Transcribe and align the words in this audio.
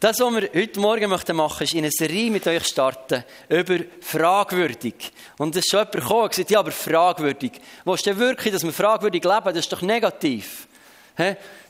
Das, 0.00 0.20
was 0.20 0.32
wir 0.32 0.48
heute 0.54 0.78
Morgen 0.78 1.10
möchten 1.10 1.34
machen, 1.34 1.64
ist 1.64 1.72
in 1.72 1.80
eine 1.80 1.90
Serie 1.90 2.30
mit 2.30 2.46
euch 2.46 2.64
starten 2.64 3.24
über 3.48 3.78
fragwürdig. 4.00 4.94
Und 5.38 5.56
es 5.56 5.64
ist 5.64 5.70
schon 5.72 5.80
jemand 5.80 5.92
gekommen 5.92 6.22
und 6.22 6.30
gesagt, 6.30 6.50
ja, 6.50 6.60
aber 6.60 6.70
fragwürdig. 6.70 7.52
Wo 7.84 7.94
ist 7.94 8.06
denn 8.06 8.16
wirklich, 8.16 8.52
dass 8.52 8.62
wir 8.62 8.72
fragwürdig 8.72 9.24
leben? 9.24 9.44
Das 9.44 9.56
ist 9.56 9.72
doch 9.72 9.82
negativ. 9.82 10.68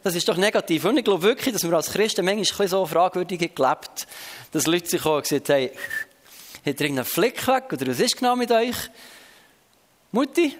Das 0.02 0.14
ist 0.14 0.28
doch 0.28 0.36
negativ. 0.36 0.84
Und 0.84 0.98
ich 0.98 1.04
glaube 1.04 1.22
wirklich, 1.22 1.54
dass 1.54 1.64
wir 1.64 1.72
als 1.72 1.90
Christen 1.90 2.22
manchmal 2.22 2.68
so 2.68 2.84
fragwürdig 2.84 3.54
gelebt 3.54 4.06
dass 4.52 4.66
Leute 4.66 4.88
sich 4.88 5.04
auch 5.04 5.22
gesagt 5.22 5.48
haben, 5.48 5.70
hat 5.70 5.72
ihr 6.64 6.80
irgendeinen 6.80 7.04
Fleck 7.04 7.46
weg? 7.46 7.72
Oder 7.72 7.86
was 7.86 8.00
ist 8.00 8.16
genau 8.16 8.36
mit 8.36 8.50
euch? 8.50 8.76
Mutti? 10.12 10.54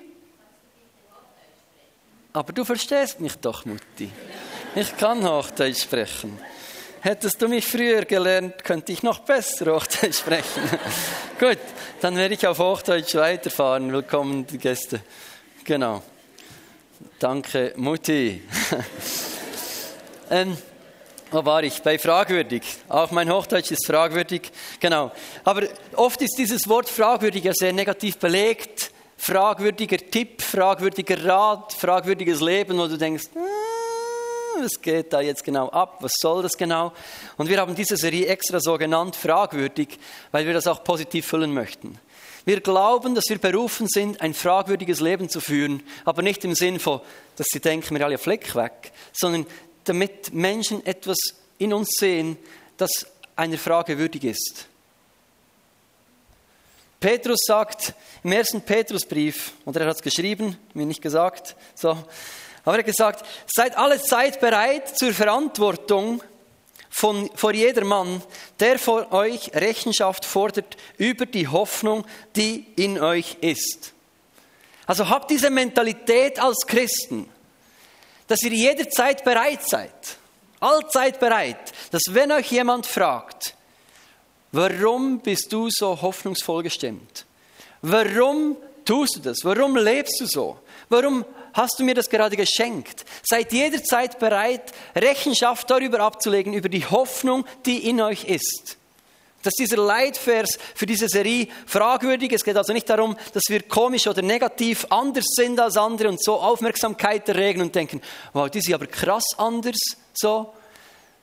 Aber 2.33 2.53
du 2.53 2.65
verstehst 2.65 3.21
mich 3.21 3.37
doch, 3.37 3.65
Mutti. 3.65 4.11
Ich 4.75 4.97
kann 4.97 5.27
Hochdeutsch 5.27 5.83
sprechen. 5.83 6.39
Hättest 7.01 7.41
du 7.41 7.47
mich 7.47 7.65
früher 7.65 8.05
gelernt, 8.05 8.65
könnte 8.65 8.91
ich 8.91 9.05
noch 9.05 9.21
besser 9.21 9.73
Hochdeutsch 9.73 10.19
sprechen. 10.19 10.63
Gut, 11.39 11.59
dann 12.01 12.17
werde 12.17 12.35
ich 12.35 12.45
auf 12.45 12.59
Hochdeutsch 12.59 13.15
weiterfahren. 13.15 13.93
Willkommen, 13.93 14.45
die 14.49 14.59
Gäste. 14.59 15.01
Genau. 15.63 16.03
Danke, 17.21 17.73
Mutti. 17.77 18.43
ähm, 20.31 20.57
wo 21.31 21.45
war 21.45 21.63
ich? 21.63 21.81
Bei 21.83 22.01
fragwürdig. 22.01 22.63
Auch 22.89 23.13
mein 23.13 23.31
Hochdeutsch 23.31 23.71
ist 23.71 23.87
fragwürdig. 23.87 24.51
Genau. 24.81 25.13
Aber 25.45 25.63
oft 25.95 26.21
ist 26.21 26.37
dieses 26.37 26.69
Wort 26.69 26.89
fragwürdig 26.89 27.45
ja 27.45 27.53
sehr 27.55 27.73
negativ 27.73 28.19
belegt. 28.19 28.91
Fragwürdiger 29.17 29.99
Tipp, 29.99 30.43
fragwürdiger 30.43 31.25
Rat, 31.25 31.75
fragwürdiges 31.75 32.41
Leben, 32.41 32.77
wo 32.77 32.89
du 32.89 32.97
denkst, 32.97 33.27
ah, 33.37 33.78
was 34.63 34.81
geht 34.81 35.13
da 35.13 35.21
jetzt 35.21 35.45
genau 35.45 35.69
ab? 35.69 35.99
Was 36.01 36.13
soll 36.21 36.43
das 36.43 36.57
genau? 36.57 36.93
Und 37.37 37.49
wir 37.49 37.59
haben 37.59 37.75
diese 37.75 37.97
Serie 37.97 38.27
extra 38.27 38.61
so 38.61 38.77
genannt, 38.79 39.17
fragwürdig, 39.17 39.99
weil 40.31 40.47
wir 40.47 40.55
das 40.55 40.67
auch 40.67 40.85
positiv 40.85 41.27
füllen 41.27 41.53
möchten. 41.53 41.99
Wir 42.45 42.61
glauben, 42.61 43.15
dass 43.15 43.29
wir 43.29 43.39
berufen 43.39 43.89
sind, 43.89 44.21
ein 44.21 44.33
fragwürdiges 44.33 45.01
Leben 45.01 45.29
zu 45.29 45.41
führen, 45.41 45.83
aber 46.05 46.23
nicht 46.23 46.45
im 46.45 46.55
Sinn 46.55 46.81
von, 46.81 47.01
dass 47.37 47.49
sie 47.51 47.61
denken, 47.61 47.95
wir 47.95 48.05
alle 48.05 48.17
Fleck 48.19 48.55
weg, 48.55 48.93
sondern 49.13 49.47
damit 49.85 50.33
Menschen 50.33 50.85
etwas 50.87 51.19
in 51.59 51.75
uns 51.75 51.91
sehen, 51.99 52.39
das 52.77 53.07
einer 53.37 53.59
Frage 53.59 53.99
würdig 53.99 54.25
ist. 54.25 54.67
Petrus 57.01 57.39
sagt 57.47 57.95
im 58.25 58.33
ersten 58.33 58.61
Petrusbrief, 58.61 59.53
oder 59.65 59.83
er 59.83 59.89
hat 59.89 59.97
es 59.97 60.03
geschrieben, 60.03 60.57
mir 60.75 60.87
nicht 60.87 61.03
gesagt, 61.03 61.55
so, 61.75 61.97
aber 62.65 62.77
er 62.77 62.79
hat 62.79 62.87
gesagt, 62.87 63.25
seid 63.47 63.77
alle 63.77 64.01
Zeit 64.01 64.41
bereit 64.41 64.99
zur 64.99 65.13
Verantwortung 65.13 66.23
von, 66.91 67.31
vor 67.35 67.53
jedermann, 67.53 68.23
der 68.61 68.79
vor 68.79 69.13
euch 69.13 69.55
Rechenschaft 69.55 70.25
fordert 70.25 70.77
über 70.97 71.27
die 71.27 71.49
Hoffnung, 71.49 72.05
die 72.35 72.67
in 72.77 73.01
euch 73.01 73.37
ist. 73.41 73.93
Also 74.87 75.09
habt 75.09 75.31
diese 75.31 75.51
Mentalität 75.51 76.41
als 76.41 76.67
Christen, 76.67 77.29
dass 78.27 78.43
ihr 78.43 78.53
jederzeit 78.53 79.23
bereit 79.23 79.69
seid, 79.69 80.17
allzeit 80.61 81.21
bereit, 81.21 81.73
dass 81.91 82.03
wenn 82.11 82.33
euch 82.33 82.51
jemand 82.51 82.87
fragt, 82.87 83.55
warum 84.53 85.21
bist 85.21 85.53
du 85.53 85.69
so 85.71 86.01
hoffnungsvoll 86.01 86.63
gestimmt? 86.63 87.27
Warum 87.83 88.57
tust 88.85 89.17
du 89.17 89.21
das? 89.21 89.45
Warum 89.45 89.77
lebst 89.77 90.21
du 90.21 90.27
so? 90.27 90.59
Warum 90.89 91.25
hast 91.53 91.79
du 91.79 91.85
mir 91.85 91.95
das 91.95 92.09
gerade 92.09 92.37
geschenkt? 92.37 93.05
Seid 93.23 93.53
jederzeit 93.53 94.19
bereit, 94.19 94.73
Rechenschaft 94.95 95.71
darüber 95.71 96.01
abzulegen, 96.01 96.53
über 96.53 96.69
die 96.69 96.87
Hoffnung, 96.87 97.45
die 97.67 97.89
in 97.89 98.01
euch 98.01 98.25
ist. 98.25 98.79
Das 99.43 99.53
ist 99.53 99.71
dieser 99.71 99.83
Leitvers 99.83 100.59
für 100.75 100.85
diese 100.85 101.09
Serie 101.09 101.47
fragwürdig. 101.65 102.33
Es 102.33 102.43
geht 102.43 102.57
also 102.57 102.73
nicht 102.73 102.91
darum, 102.91 103.17
dass 103.33 103.45
wir 103.49 103.63
komisch 103.63 104.09
oder 104.09 104.21
negativ 104.21 104.87
anders 104.91 105.27
sind 105.29 105.61
als 105.61 105.77
andere 105.77 106.09
und 106.09 106.23
so 106.23 106.35
Aufmerksamkeit 106.35 107.29
erregen 107.29 107.63
und 107.63 107.75
denken, 107.75 108.03
wow, 108.33 108.51
die 108.51 108.61
sind 108.61 108.75
aber 108.75 108.87
krass 108.87 109.25
anders, 109.37 109.79
so, 110.13 110.53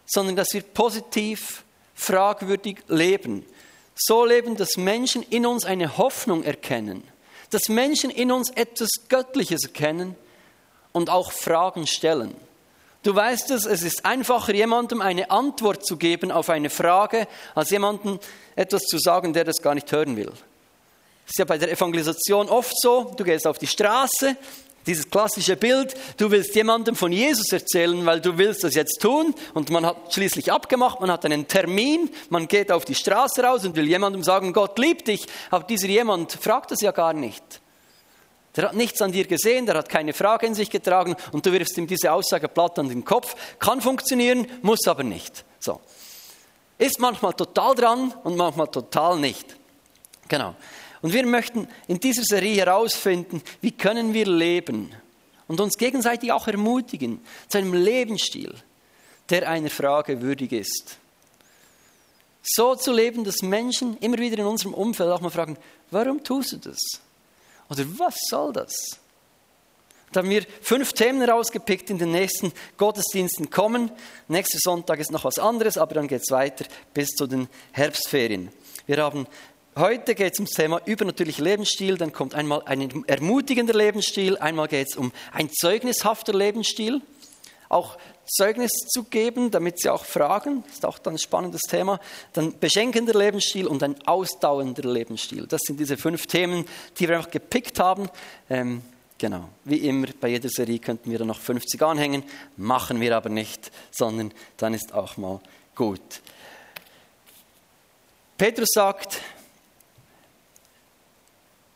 sondern 0.06 0.38
dass 0.38 0.54
wir 0.54 0.62
positiv, 0.62 1.64
fragwürdig 1.94 2.78
leben. 2.88 3.46
So 3.96 4.26
leben, 4.26 4.56
dass 4.56 4.78
Menschen 4.78 5.24
in 5.24 5.46
uns 5.46 5.66
eine 5.66 5.98
Hoffnung 5.98 6.44
erkennen, 6.44 7.04
dass 7.50 7.70
Menschen 7.70 8.10
in 8.10 8.32
uns 8.32 8.50
etwas 8.52 8.90
Göttliches 9.10 9.64
erkennen 9.64 10.16
und 10.96 11.10
auch 11.10 11.34
Fragen 11.34 11.88
stellen. 11.88 12.34
Du 13.04 13.14
weißt 13.14 13.52
es, 13.52 13.66
es 13.66 13.84
ist 13.84 14.06
einfacher, 14.06 14.54
jemandem 14.54 15.02
eine 15.02 15.30
Antwort 15.30 15.86
zu 15.86 15.98
geben 15.98 16.32
auf 16.32 16.50
eine 16.50 16.70
Frage, 16.70 17.28
als 17.54 17.70
jemandem 17.70 18.18
etwas 18.56 18.84
zu 18.84 18.98
sagen, 18.98 19.34
der 19.34 19.44
das 19.44 19.62
gar 19.62 19.76
nicht 19.76 19.92
hören 19.92 20.16
will. 20.16 20.32
Das 20.32 21.32
ist 21.32 21.40
ja 21.40 21.44
bei 21.44 21.58
der 21.58 21.70
Evangelisation 21.70 22.48
oft 22.48 22.74
so, 22.82 23.12
du 23.18 23.26
gehst 23.26 23.46
auf 23.46 23.58
die 23.58 23.68
Straße, 23.68 24.38
dieses 24.88 25.10
klassische 25.10 25.58
Bild, 25.58 25.96
du 26.16 26.32
willst 26.32 26.56
jemandem 26.56 26.96
von 26.96 27.12
Jesus 27.12 27.52
erzählen, 27.52 28.06
weil 28.06 28.22
du 28.22 28.38
willst 28.38 28.64
das 28.64 28.74
jetzt 28.74 29.02
tun 29.02 29.36
und 29.54 29.70
man 29.72 29.86
hat 29.86 30.14
schließlich 30.14 30.50
abgemacht, 30.54 31.02
man 31.02 31.12
hat 31.12 31.26
einen 31.26 31.46
Termin, 31.46 32.10
man 32.30 32.48
geht 32.48 32.72
auf 32.72 32.86
die 32.86 32.96
Straße 32.96 33.44
raus 33.44 33.66
und 33.66 33.76
will 33.76 33.88
jemandem 33.88 34.24
sagen, 34.24 34.54
Gott 34.54 34.80
liebt 34.80 35.10
dich, 35.10 35.26
aber 35.52 35.66
dieser 35.66 35.88
jemand 35.88 36.32
fragt 36.32 36.72
das 36.72 36.80
ja 36.80 36.92
gar 36.92 37.12
nicht. 37.12 37.44
Der 38.56 38.66
hat 38.66 38.76
nichts 38.76 39.02
an 39.02 39.12
dir 39.12 39.26
gesehen, 39.26 39.66
der 39.66 39.76
hat 39.76 39.90
keine 39.90 40.14
Frage 40.14 40.46
in 40.46 40.56
sich 40.56 40.70
getragen 40.70 41.16
und 41.32 41.46
du 41.46 41.52
wirfst 41.52 41.78
ihm 41.78 41.88
diese 41.88 42.12
Aussage 42.12 42.48
platt 42.48 42.80
an 42.80 42.90
den 42.90 43.04
Kopf. 43.04 43.36
Kann 43.60 43.82
funktionieren, 43.82 44.48
muss 44.62 44.88
aber 44.88 45.04
nicht. 45.04 45.44
So. 45.60 45.82
Ist 46.78 47.00
manchmal 47.00 47.34
total 47.34 47.76
dran 47.76 48.14
und 48.24 48.38
manchmal 48.38 48.68
total 48.68 49.20
nicht. 49.20 49.58
Genau. 50.28 50.56
Und 51.02 51.14
wir 51.14 51.26
möchten 51.26 51.68
in 51.88 52.00
dieser 52.00 52.24
Serie 52.24 52.66
herausfinden, 52.66 53.42
wie 53.62 53.72
können 53.72 54.14
wir 54.14 54.26
leben 54.26 54.92
und 55.48 55.60
uns 55.60 55.78
gegenseitig 55.78 56.32
auch 56.32 56.48
ermutigen 56.48 57.22
zu 57.48 57.58
einem 57.58 57.74
Lebensstil, 57.74 58.54
der 59.30 59.48
einer 59.50 59.70
Frage 59.70 60.22
würdig 60.22 60.52
ist. 60.52 60.98
So 62.42 62.76
zu 62.76 62.92
leben, 62.92 63.24
dass 63.24 63.42
Menschen 63.42 63.98
immer 63.98 64.18
wieder 64.18 64.40
in 64.40 64.46
unserem 64.46 64.74
Umfeld 64.74 65.10
auch 65.10 65.22
mal 65.22 65.30
fragen, 65.30 65.58
warum 65.92 66.24
tust 66.24 66.54
du 66.54 66.58
das? 66.58 66.78
Oder 67.70 67.86
was 67.98 68.16
soll 68.30 68.54
das? 68.54 68.74
Da 70.12 70.22
haben 70.22 70.30
wir 70.30 70.46
fünf 70.62 70.94
Themen 70.94 71.28
rausgepickt, 71.28 71.90
in 71.90 71.98
den 71.98 72.12
nächsten 72.12 72.54
Gottesdiensten 72.78 73.50
kommen. 73.50 73.92
Nächster 74.28 74.60
Sonntag 74.62 75.00
ist 75.00 75.12
noch 75.12 75.26
was 75.26 75.40
anderes, 75.40 75.78
aber 75.78 75.96
dann 75.96 76.08
geht 76.08 76.22
es 76.24 76.32
weiter 76.32 76.66
bis 76.94 77.10
zu 77.10 77.28
den 77.28 77.50
Herbstferien. 77.74 78.50
Wir 78.86 79.04
haben 79.04 79.28
Heute 79.78 80.16
geht 80.16 80.32
es 80.32 80.40
ums 80.40 80.52
Thema 80.52 80.82
übernatürlicher 80.86 81.44
Lebensstil, 81.44 81.98
dann 81.98 82.14
kommt 82.14 82.34
einmal 82.34 82.62
ein 82.66 83.04
ermutigender 83.08 83.74
Lebensstil, 83.74 84.38
einmal 84.38 84.70
geht 84.70 84.88
es 84.88 84.96
um 84.96 85.12
ein 85.34 85.50
zeugnishafter 85.52 86.34
Lebensstil, 86.34 87.02
auch 87.68 87.98
Zeugnis 88.26 88.72
zu 88.88 89.04
geben, 89.04 89.52
damit 89.52 89.80
sie 89.80 89.90
auch 89.90 90.06
fragen, 90.06 90.64
ist 90.68 90.86
auch 90.86 91.00
dann 91.00 91.16
ein 91.16 91.20
spannendes 91.20 91.62
Thema, 91.62 92.00
dann 92.34 92.58
beschenkender 92.60 93.14
Lebensstil 93.14 93.68
und 93.68 93.84
ein 93.84 93.96
ausdauernder 94.08 94.84
Lebensstil. 94.84 95.46
Das 95.48 95.62
sind 95.66 95.80
diese 95.80 95.98
fünf 95.98 96.26
Themen, 96.28 96.66
die 96.98 97.08
wir 97.08 97.18
einfach 97.18 97.32
gepickt 97.32 97.80
haben. 97.80 98.10
Ähm, 98.50 98.82
genau, 99.18 99.50
wie 99.64 99.88
immer 99.88 100.08
bei 100.20 100.30
jeder 100.30 100.50
Serie 100.50 100.80
könnten 100.80 101.12
wir 101.12 101.20
dann 101.20 101.28
noch 101.28 101.40
50 101.40 101.82
anhängen, 101.82 102.24
machen 102.58 103.00
wir 103.00 103.16
aber 103.16 103.30
nicht, 103.30 103.72
sondern 103.92 104.34
dann 104.58 104.74
ist 104.74 104.94
auch 104.94 105.18
mal 105.18 105.40
gut. 105.76 106.22
Petrus 108.38 108.70
sagt, 108.74 109.22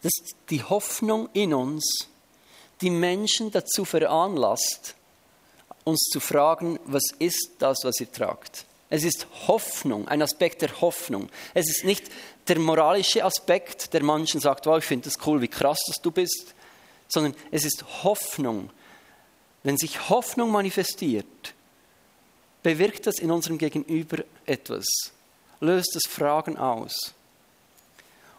dass 0.01 0.11
die 0.49 0.63
Hoffnung 0.63 1.29
in 1.33 1.53
uns 1.53 2.07
die 2.81 2.89
Menschen 2.89 3.51
dazu 3.51 3.85
veranlasst, 3.85 4.95
uns 5.89 6.09
zu 6.11 6.19
fragen, 6.19 6.79
was 6.85 7.03
ist 7.19 7.51
das, 7.59 7.79
was 7.83 7.99
ihr 7.99 8.11
tragt? 8.11 8.65
Es 8.89 9.03
ist 9.03 9.27
Hoffnung, 9.47 10.07
ein 10.07 10.21
Aspekt 10.21 10.61
der 10.61 10.81
Hoffnung. 10.81 11.29
Es 11.53 11.69
ist 11.69 11.85
nicht 11.85 12.05
der 12.47 12.57
moralische 12.57 13.23
Aspekt, 13.23 13.93
der 13.93 14.03
manchen 14.03 14.39
sagt, 14.39 14.65
wow, 14.65 14.79
ich 14.79 14.85
finde 14.85 15.09
es 15.09 15.17
cool, 15.25 15.41
wie 15.41 15.47
krass 15.47 15.79
dass 15.85 16.01
du 16.01 16.09
bist, 16.09 16.55
sondern 17.07 17.35
es 17.51 17.65
ist 17.65 18.03
Hoffnung. 18.03 18.71
Wenn 19.63 19.77
sich 19.77 20.09
Hoffnung 20.09 20.51
manifestiert, 20.51 21.53
bewirkt 22.63 23.05
das 23.05 23.19
in 23.19 23.29
unserem 23.29 23.57
Gegenüber 23.57 24.23
etwas, 24.45 24.85
löst 25.59 25.95
es 25.95 26.09
Fragen 26.09 26.57
aus. 26.57 27.13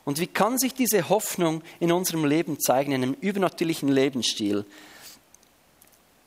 Und 0.04 0.19
wie 0.19 0.26
kann 0.26 0.58
sich 0.58 0.75
diese 0.75 1.08
Hoffnung 1.08 1.62
in 1.78 1.92
unserem 1.92 2.25
Leben 2.25 2.58
zeigen, 2.58 2.92
in 2.92 3.02
einem 3.02 3.16
übernatürlichen 3.20 3.88
Lebensstil? 3.88 4.64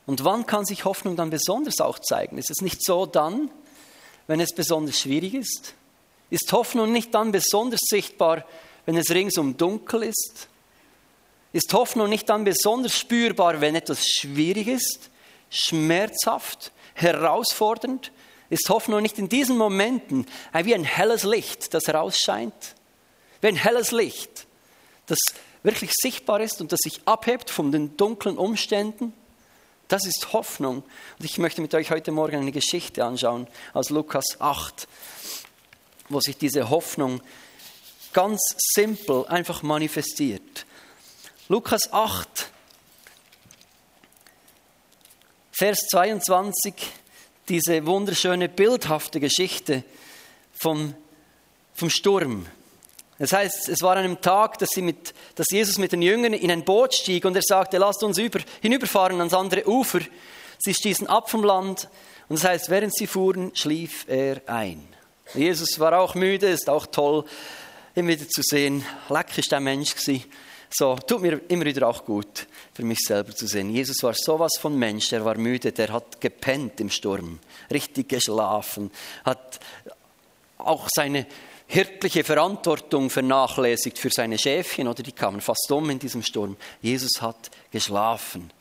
Und 0.06 0.24
wann 0.24 0.46
kann 0.46 0.64
sich 0.64 0.84
Hoffnung 0.84 1.16
dann 1.16 1.30
besonders 1.30 1.80
auch 1.80 1.98
zeigen? 1.98 2.38
Ist 2.38 2.50
es 2.50 2.62
nicht 2.62 2.84
so 2.84 3.06
dann, 3.06 3.50
wenn 4.26 4.40
es 4.40 4.54
besonders 4.54 5.00
schwierig 5.00 5.34
ist? 5.34 5.74
Ist 6.30 6.52
Hoffnung 6.52 6.92
nicht 6.92 7.14
dann 7.14 7.32
besonders 7.32 7.80
sichtbar, 7.84 8.44
wenn 8.86 8.96
es 8.96 9.10
ringsum 9.10 9.56
dunkel 9.56 10.04
ist? 10.04 10.48
Ist 11.52 11.72
Hoffnung 11.72 12.08
nicht 12.08 12.28
dann 12.28 12.44
besonders 12.44 12.98
spürbar, 12.98 13.60
wenn 13.60 13.76
etwas 13.76 14.06
schwierig 14.06 14.66
ist, 14.66 15.10
schmerzhaft, 15.50 16.72
herausfordernd? 16.94 18.10
Ist 18.50 18.68
Hoffnung 18.68 19.02
nicht 19.02 19.18
in 19.18 19.28
diesen 19.28 19.56
Momenten 19.56 20.26
wie 20.52 20.74
ein 20.74 20.84
helles 20.84 21.22
Licht, 21.22 21.72
das 21.72 21.86
herausscheint? 21.86 22.74
Wie 23.40 23.46
ein 23.46 23.56
helles 23.56 23.90
Licht, 23.90 24.46
das 25.06 25.18
wirklich 25.62 25.92
sichtbar 25.94 26.40
ist 26.40 26.60
und 26.60 26.72
das 26.72 26.80
sich 26.82 27.00
abhebt 27.06 27.50
von 27.50 27.72
den 27.72 27.96
dunklen 27.96 28.36
Umständen? 28.36 29.12
Das 29.88 30.06
ist 30.06 30.32
Hoffnung. 30.32 30.82
Und 31.18 31.24
ich 31.24 31.38
möchte 31.38 31.60
mit 31.60 31.74
euch 31.74 31.90
heute 31.90 32.12
Morgen 32.12 32.36
eine 32.36 32.52
Geschichte 32.52 33.04
anschauen 33.04 33.46
aus 33.72 33.90
Lukas 33.90 34.24
8, 34.38 34.88
wo 36.08 36.20
sich 36.20 36.36
diese 36.36 36.70
Hoffnung 36.70 37.20
ganz 38.12 38.40
simpel 38.74 39.26
einfach 39.26 39.62
manifestiert. 39.62 40.66
Lukas 41.48 41.92
8, 41.92 42.50
Vers 45.56 45.86
22, 45.90 46.74
diese 47.48 47.86
wunderschöne, 47.86 48.48
bildhafte 48.48 49.20
Geschichte 49.20 49.84
vom, 50.52 50.94
vom 51.74 51.90
Sturm. 51.90 52.46
Das 53.18 53.32
heißt, 53.32 53.68
es 53.68 53.80
war 53.82 53.96
an 53.96 54.04
einem 54.04 54.20
Tag, 54.20 54.58
dass, 54.58 54.76
mit, 54.76 55.14
dass 55.36 55.46
Jesus 55.50 55.78
mit 55.78 55.92
den 55.92 56.02
Jüngern 56.02 56.32
in 56.32 56.50
ein 56.50 56.64
Boot 56.64 56.94
stieg 56.94 57.24
und 57.24 57.36
er 57.36 57.42
sagte, 57.42 57.78
lasst 57.78 58.02
uns 58.02 58.18
über, 58.18 58.40
hinüberfahren 58.60 59.18
ans 59.18 59.34
andere 59.34 59.68
Ufer. 59.68 60.00
Sie 60.58 60.74
stießen 60.74 61.06
ab 61.06 61.30
vom 61.30 61.44
Land 61.44 61.88
und 62.28 62.38
das 62.38 62.48
heißt, 62.48 62.70
während 62.70 62.94
sie 62.94 63.06
fuhren, 63.06 63.52
schlief 63.54 64.06
er 64.08 64.40
ein. 64.46 64.82
Jesus 65.34 65.78
war 65.78 65.98
auch 65.98 66.14
müde, 66.14 66.48
ist 66.48 66.68
auch 66.68 66.86
toll, 66.86 67.24
ihn 67.94 68.08
wieder 68.08 68.28
zu 68.28 68.42
sehen. 68.42 68.84
Leck 69.08 69.38
ist 69.38 69.52
der 69.52 69.60
Mensch 69.60 69.94
gewesen. 69.94 70.24
So, 70.76 70.96
tut 70.96 71.22
mir 71.22 71.40
immer 71.48 71.66
wieder 71.66 71.86
auch 71.86 72.04
gut, 72.04 72.48
für 72.72 72.82
mich 72.82 72.98
selber 73.06 73.32
zu 73.32 73.46
sehen. 73.46 73.70
Jesus 73.70 74.02
war 74.02 74.14
sowas 74.14 74.54
von 74.60 74.76
Mensch, 74.76 75.08
der 75.10 75.24
war 75.24 75.36
müde, 75.36 75.70
der 75.70 75.92
hat 75.92 76.20
gepennt 76.20 76.80
im 76.80 76.90
Sturm, 76.90 77.38
richtig 77.70 78.08
geschlafen, 78.08 78.90
hat 79.24 79.60
auch 80.58 80.88
seine 80.92 81.26
hirtliche 81.74 82.22
Verantwortung 82.22 83.10
vernachlässigt 83.10 83.98
für 83.98 84.08
seine 84.08 84.38
Schäfchen, 84.38 84.86
oder 84.86 85.02
die 85.02 85.10
kamen 85.10 85.40
fast 85.40 85.70
um 85.72 85.90
in 85.90 85.98
diesem 85.98 86.22
Sturm. 86.22 86.56
Jesus 86.80 87.20
hat 87.20 87.50
geschlafen. 87.72 88.52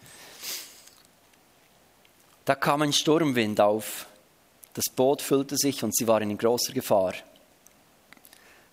Da 2.43 2.55
kam 2.55 2.81
ein 2.81 2.91
Sturmwind 2.91 3.61
auf, 3.61 4.07
das 4.73 4.85
Boot 4.95 5.21
füllte 5.21 5.55
sich 5.57 5.83
und 5.83 5.95
sie 5.95 6.07
waren 6.07 6.31
in 6.31 6.37
großer 6.39 6.73
Gefahr. 6.73 7.13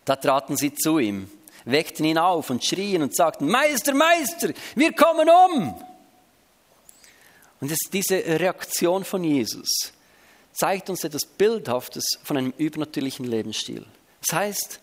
Da 0.06 0.16
traten 0.16 0.56
sie 0.56 0.74
zu 0.74 0.98
ihm, 0.98 1.30
weckten 1.66 2.06
ihn 2.06 2.16
auf 2.16 2.48
und 2.48 2.64
schrien 2.64 3.02
und 3.02 3.14
sagten, 3.14 3.46
Meister, 3.46 3.92
Meister, 3.92 4.54
wir 4.74 4.92
kommen 4.94 5.28
um. 5.28 5.74
Und 7.60 7.70
diese 7.92 8.16
Reaktion 8.16 9.04
von 9.04 9.22
Jesus 9.22 9.68
zeigt 10.52 10.88
uns 10.88 11.04
etwas 11.04 11.26
Bildhaftes 11.26 12.04
von 12.24 12.38
einem 12.38 12.54
übernatürlichen 12.56 13.26
Lebensstil. 13.26 13.84
Das 14.26 14.36
heißt, 14.36 14.80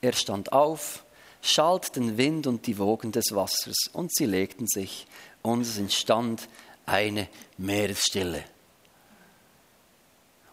er 0.00 0.12
stand 0.12 0.52
auf, 0.52 1.04
schalt 1.42 1.96
den 1.96 2.16
Wind 2.16 2.46
und 2.46 2.66
die 2.66 2.78
Wogen 2.78 3.12
des 3.12 3.26
Wassers 3.32 3.76
und 3.92 4.14
sie 4.14 4.26
legten 4.26 4.66
sich 4.66 5.06
und 5.42 5.62
es 5.62 5.78
entstand 5.78 6.48
eine 6.86 7.28
Meeresstille. 7.56 8.44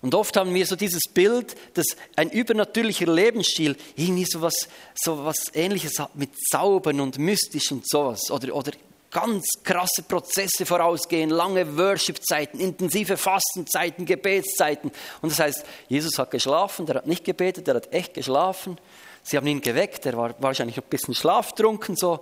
Und 0.02 0.14
oft 0.14 0.38
haben 0.38 0.54
wir 0.54 0.66
so 0.68 0.76
dieses 0.76 1.02
Bild, 1.12 1.56
dass 1.74 1.86
ein 2.16 2.30
übernatürlicher 2.30 3.08
Lebensstil 3.08 3.76
irgendwie 3.96 4.26
so 4.26 4.40
was, 4.42 4.68
so 4.94 5.26
was 5.26 5.38
Ähnliches 5.54 5.98
hat 5.98 6.16
mit 6.16 6.30
Zaubern 6.52 7.00
und 7.00 7.18
mystisch 7.18 7.72
und 7.72 7.90
sowas. 7.90 8.30
Oder, 8.30 8.54
oder 8.54 8.72
ganz 9.16 9.46
krasse 9.64 10.04
Prozesse 10.04 10.66
vorausgehen, 10.66 11.30
lange 11.30 11.78
Worship-Zeiten, 11.78 12.60
intensive 12.60 13.16
Fastenzeiten, 13.16 14.06
Gebetszeiten. 14.06 14.92
Und 15.22 15.32
das 15.32 15.40
heißt, 15.40 15.66
Jesus 15.88 16.20
hat 16.20 16.32
geschlafen, 16.32 16.86
der 16.86 16.98
hat 16.98 17.08
nicht 17.08 17.24
gebetet, 17.24 17.66
der 17.66 17.76
hat 17.76 17.94
echt 17.94 18.14
geschlafen. 18.14 18.78
Sie 19.24 19.38
haben 19.38 19.48
ihn 19.48 19.62
geweckt, 19.62 20.06
er 20.06 20.18
war 20.18 20.36
wahrscheinlich 20.40 20.78
ein 20.78 20.84
bisschen 20.90 21.14
schlaftrunken, 21.14 21.96
so, 21.96 22.20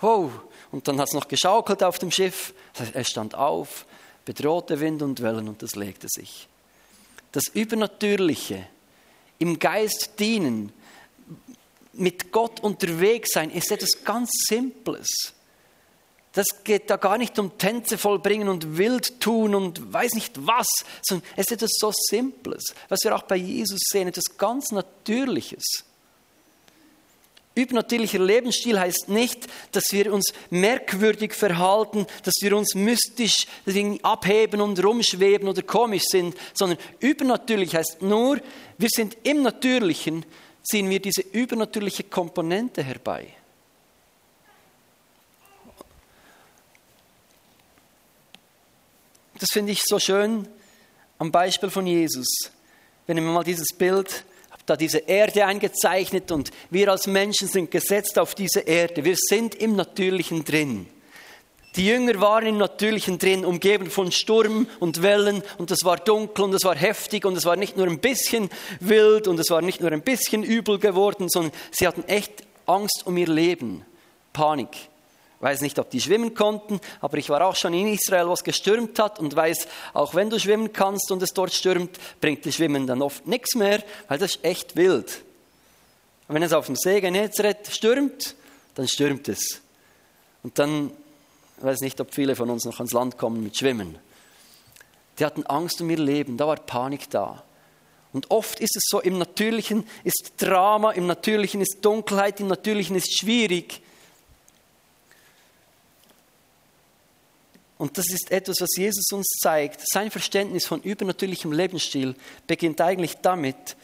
wow. 0.00 0.30
Und 0.70 0.88
dann 0.88 0.98
hat 0.98 1.08
es 1.08 1.14
noch 1.14 1.28
geschaukelt 1.28 1.82
auf 1.82 1.98
dem 1.98 2.10
Schiff. 2.10 2.54
Das 2.72 2.86
heißt, 2.86 2.94
er 2.94 3.04
stand 3.04 3.34
auf, 3.34 3.84
bedrohte 4.24 4.80
Wind 4.80 5.02
und 5.02 5.20
Wellen 5.20 5.48
und 5.50 5.62
das 5.62 5.74
legte 5.74 6.06
sich. 6.08 6.48
Das 7.32 7.44
Übernatürliche, 7.48 8.66
im 9.38 9.58
Geist 9.58 10.18
dienen, 10.18 10.72
mit 11.92 12.32
Gott 12.32 12.60
unterwegs 12.60 13.32
sein, 13.34 13.50
ist 13.50 13.70
etwas 13.70 14.02
ganz 14.02 14.30
Simples. 14.48 15.34
Das 16.32 16.64
geht 16.64 16.88
da 16.88 16.96
gar 16.96 17.18
nicht 17.18 17.38
um 17.38 17.58
Tänze 17.58 17.98
vollbringen 17.98 18.48
und 18.48 18.78
wild 18.78 19.20
tun 19.20 19.54
und 19.54 19.92
weiß 19.92 20.14
nicht 20.14 20.46
was, 20.46 20.66
sondern 21.02 21.28
es 21.36 21.46
ist 21.46 21.52
etwas 21.52 21.72
so 21.78 21.92
Simples, 21.94 22.74
was 22.88 23.00
wir 23.04 23.14
auch 23.14 23.22
bei 23.22 23.36
Jesus 23.36 23.80
sehen, 23.90 24.08
etwas 24.08 24.38
ganz 24.38 24.72
Natürliches. 24.72 25.84
Übernatürlicher 27.54 28.18
Lebensstil 28.18 28.80
heißt 28.80 29.10
nicht, 29.10 29.46
dass 29.72 29.84
wir 29.90 30.10
uns 30.14 30.32
merkwürdig 30.48 31.34
verhalten, 31.34 32.06
dass 32.22 32.34
wir 32.40 32.56
uns 32.56 32.74
mystisch 32.74 33.46
abheben 34.02 34.62
und 34.62 34.82
rumschweben 34.82 35.46
oder 35.46 35.60
komisch 35.60 36.04
sind, 36.06 36.34
sondern 36.54 36.78
übernatürlich 37.00 37.74
heißt 37.74 38.00
nur, 38.00 38.38
wir 38.78 38.88
sind 38.90 39.18
im 39.24 39.42
Natürlichen, 39.42 40.24
ziehen 40.62 40.88
wir 40.88 41.00
diese 41.00 41.20
übernatürliche 41.20 42.04
Komponente 42.04 42.82
herbei. 42.82 43.28
Das 49.42 49.50
finde 49.50 49.72
ich 49.72 49.82
so 49.84 49.98
schön 49.98 50.46
am 51.18 51.32
Beispiel 51.32 51.68
von 51.68 51.84
Jesus. 51.84 52.28
Wenn 53.08 53.16
ich 53.16 53.24
mir 53.24 53.30
mal 53.30 53.42
dieses 53.42 53.76
Bild, 53.76 54.24
da 54.66 54.76
diese 54.76 54.98
Erde 54.98 55.44
eingezeichnet 55.44 56.30
und 56.30 56.52
wir 56.70 56.88
als 56.92 57.08
Menschen 57.08 57.48
sind 57.48 57.68
gesetzt 57.72 58.20
auf 58.20 58.36
diese 58.36 58.60
Erde. 58.60 59.04
Wir 59.04 59.16
sind 59.16 59.56
im 59.56 59.74
Natürlichen 59.74 60.44
drin. 60.44 60.86
Die 61.74 61.88
Jünger 61.88 62.20
waren 62.20 62.46
im 62.46 62.58
Natürlichen 62.58 63.18
drin, 63.18 63.44
umgeben 63.44 63.90
von 63.90 64.12
Sturm 64.12 64.68
und 64.78 65.02
Wellen 65.02 65.42
und 65.58 65.72
es 65.72 65.82
war 65.82 65.96
dunkel 65.96 66.44
und 66.44 66.54
es 66.54 66.62
war 66.62 66.76
heftig 66.76 67.24
und 67.24 67.36
es 67.36 67.44
war 67.44 67.56
nicht 67.56 67.76
nur 67.76 67.88
ein 67.88 67.98
bisschen 67.98 68.48
wild 68.78 69.26
und 69.26 69.40
es 69.40 69.50
war 69.50 69.60
nicht 69.60 69.80
nur 69.80 69.90
ein 69.90 70.02
bisschen 70.02 70.44
übel 70.44 70.78
geworden, 70.78 71.28
sondern 71.28 71.50
sie 71.72 71.88
hatten 71.88 72.04
echt 72.04 72.44
Angst 72.66 73.02
um 73.06 73.16
ihr 73.16 73.26
Leben, 73.26 73.84
Panik 74.32 74.91
weiß 75.42 75.60
nicht, 75.60 75.78
ob 75.80 75.90
die 75.90 76.00
schwimmen 76.00 76.34
konnten, 76.34 76.80
aber 77.00 77.18
ich 77.18 77.28
war 77.28 77.44
auch 77.44 77.56
schon 77.56 77.74
in 77.74 77.88
Israel, 77.88 78.28
wo 78.28 78.32
es 78.32 78.44
gestürmt 78.44 78.98
hat 79.00 79.18
und 79.18 79.34
weiß, 79.34 79.66
auch 79.92 80.14
wenn 80.14 80.30
du 80.30 80.38
schwimmen 80.38 80.72
kannst 80.72 81.10
und 81.10 81.20
es 81.22 81.30
dort 81.30 81.52
stürmt, 81.52 81.98
bringt 82.20 82.46
das 82.46 82.54
Schwimmen 82.54 82.86
dann 82.86 83.02
oft 83.02 83.26
nichts 83.26 83.56
mehr, 83.56 83.82
weil 84.08 84.18
das 84.18 84.36
ist 84.36 84.44
echt 84.44 84.76
wild. 84.76 85.22
Und 86.28 86.36
wenn 86.36 86.44
es 86.44 86.52
auf 86.52 86.66
dem 86.66 86.76
See 86.76 87.00
Genezareth 87.00 87.66
stürmt, 87.72 88.36
dann 88.76 88.86
stürmt 88.86 89.28
es. 89.28 89.60
Und 90.44 90.58
dann, 90.60 90.92
weiß 91.58 91.80
nicht, 91.80 92.00
ob 92.00 92.14
viele 92.14 92.36
von 92.36 92.48
uns 92.48 92.64
noch 92.64 92.78
ans 92.78 92.92
Land 92.92 93.18
kommen 93.18 93.42
mit 93.42 93.56
Schwimmen. 93.56 93.98
Die 95.18 95.24
hatten 95.24 95.44
Angst 95.44 95.80
um 95.80 95.90
ihr 95.90 95.98
Leben, 95.98 96.36
da 96.36 96.46
war 96.46 96.56
Panik 96.56 97.10
da. 97.10 97.42
Und 98.12 98.30
oft 98.30 98.60
ist 98.60 98.76
es 98.76 98.84
so, 98.86 99.00
im 99.00 99.18
Natürlichen 99.18 99.84
ist 100.04 100.34
Drama, 100.36 100.92
im 100.92 101.06
Natürlichen 101.08 101.60
ist 101.60 101.78
Dunkelheit, 101.84 102.38
im 102.38 102.46
Natürlichen 102.46 102.94
ist 102.94 103.18
schwierig. 103.18 103.82
Und 107.82 107.98
das 107.98 108.10
ist 108.10 108.30
etwas, 108.30 108.60
was 108.60 108.76
Jesus 108.76 109.10
uns 109.10 109.26
zeigt. 109.42 109.80
Sein 109.84 110.12
Verständnis 110.12 110.66
von 110.66 110.80
übernatürlichem 110.82 111.50
Lebensstil 111.50 112.14
beginnt 112.46 112.80
eigentlich 112.80 113.16
damit, 113.22 113.74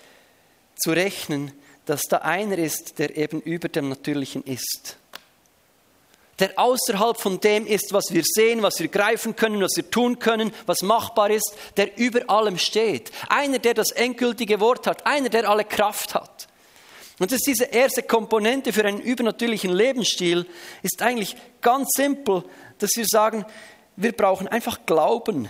zu 0.77 0.93
rechnen, 0.93 1.51
dass 1.85 2.03
da 2.03 2.19
einer 2.19 2.59
ist, 2.59 3.01
der 3.01 3.17
eben 3.17 3.41
über 3.41 3.69
dem 3.69 3.89
Natürlichen 3.89 4.45
ist. 4.45 4.99
Der 6.39 6.57
außerhalb 6.57 7.21
von 7.21 7.41
dem 7.41 7.67
ist, 7.67 7.93
was 7.93 8.13
wir 8.13 8.23
sehen, 8.25 8.63
was 8.63 8.79
wir 8.79 8.87
greifen 8.87 9.35
können, 9.35 9.61
was 9.61 9.75
wir 9.75 9.91
tun 9.91 10.21
können, 10.21 10.53
was 10.65 10.83
machbar 10.83 11.31
ist, 11.31 11.57
der 11.77 11.99
über 11.99 12.31
allem 12.31 12.57
steht. 12.57 13.11
Einer, 13.29 13.59
der 13.59 13.75
das 13.75 13.91
endgültige 13.91 14.61
Wort 14.61 14.87
hat, 14.87 15.07
einer, 15.07 15.29
der 15.29 15.51
alle 15.51 15.65
Kraft 15.65 16.15
hat. 16.15 16.47
Und 17.19 17.33
das 17.33 17.39
ist 17.39 17.49
diese 17.49 17.65
erste 17.65 18.05
Komponente 18.05 18.73
für 18.73 18.85
einen 18.85 19.01
übernatürlichen 19.01 19.73
Lebensstil, 19.73 20.47
ist 20.85 21.03
eigentlich 21.03 21.35
ganz 21.61 21.89
simpel, 21.97 22.45
dass 22.79 22.91
wir 22.95 23.07
sagen, 23.09 23.45
wir 24.01 24.13
brauchen 24.13 24.47
einfach 24.47 24.87
Glauben. 24.87 25.49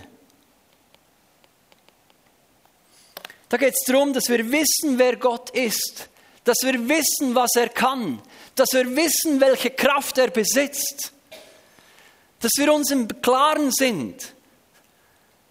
Da 3.51 3.59
geht 3.59 3.75
es 3.75 3.85
darum, 3.87 4.15
dass 4.15 4.29
wir 4.29 4.51
wissen, 4.51 4.99
wer 4.99 5.17
Gott 5.17 5.51
ist, 5.51 6.09
dass 6.45 6.59
wir 6.63 6.89
wissen, 6.89 7.35
was 7.35 7.51
er 7.57 7.69
kann, 7.69 8.23
dass 8.55 8.73
wir 8.73 8.97
wissen, 8.97 9.39
welche 9.41 9.71
Kraft 9.71 10.17
er 10.17 10.31
besitzt, 10.31 11.13
dass 12.41 12.53
wir 12.57 12.73
uns 12.73 12.91
im 12.91 13.07
Klaren 13.21 13.71
sind. 13.71 14.35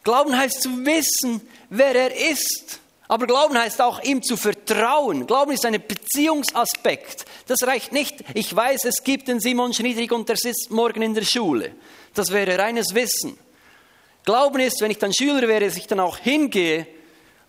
Glauben 0.03 0.35
heißt 0.35 0.63
zu 0.63 0.69
wissen, 0.83 1.47
wer 1.69 1.93
er 1.93 2.31
ist. 2.31 2.79
Aber 3.07 3.25
Glauben 3.25 3.57
heißt 3.57 3.81
auch, 3.81 4.03
ihm 4.03 4.21
zu 4.21 4.35
vertrauen. 4.35 5.27
Glauben 5.27 5.51
ist 5.51 5.65
ein 5.65 5.81
Beziehungsaspekt. 5.81 7.25
Das 7.47 7.59
reicht 7.65 7.93
nicht, 7.93 8.15
ich 8.33 8.53
weiß, 8.53 8.83
es 8.85 9.03
gibt 9.03 9.29
den 9.29 9.39
Simon 9.39 9.73
Schniedrig 9.73 10.11
und 10.11 10.27
der 10.27 10.35
sitzt 10.35 10.71
morgen 10.71 11.01
in 11.01 11.13
der 11.13 11.23
Schule. 11.23 11.71
Das 12.13 12.31
wäre 12.31 12.57
reines 12.57 12.93
Wissen. 12.93 13.37
Glauben 14.25 14.59
ist, 14.59 14.81
wenn 14.81 14.91
ich 14.91 14.97
dann 14.97 15.13
Schüler 15.13 15.47
wäre, 15.47 15.65
dass 15.65 15.77
ich 15.77 15.87
dann 15.87 16.01
auch 16.01 16.17
hingehe 16.17 16.85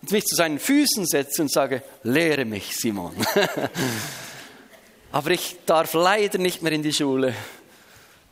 und 0.01 0.11
mich 0.11 0.25
zu 0.25 0.35
seinen 0.37 0.59
Füßen 0.59 1.05
setze 1.05 1.41
und 1.41 1.51
sage, 1.51 1.83
lehre 2.03 2.45
mich, 2.45 2.73
Simon. 2.77 3.13
Aber 5.11 5.31
ich 5.31 5.57
darf 5.65 5.93
leider 5.93 6.37
nicht 6.37 6.61
mehr 6.61 6.71
in 6.71 6.83
die 6.83 6.93
Schule. 6.93 7.33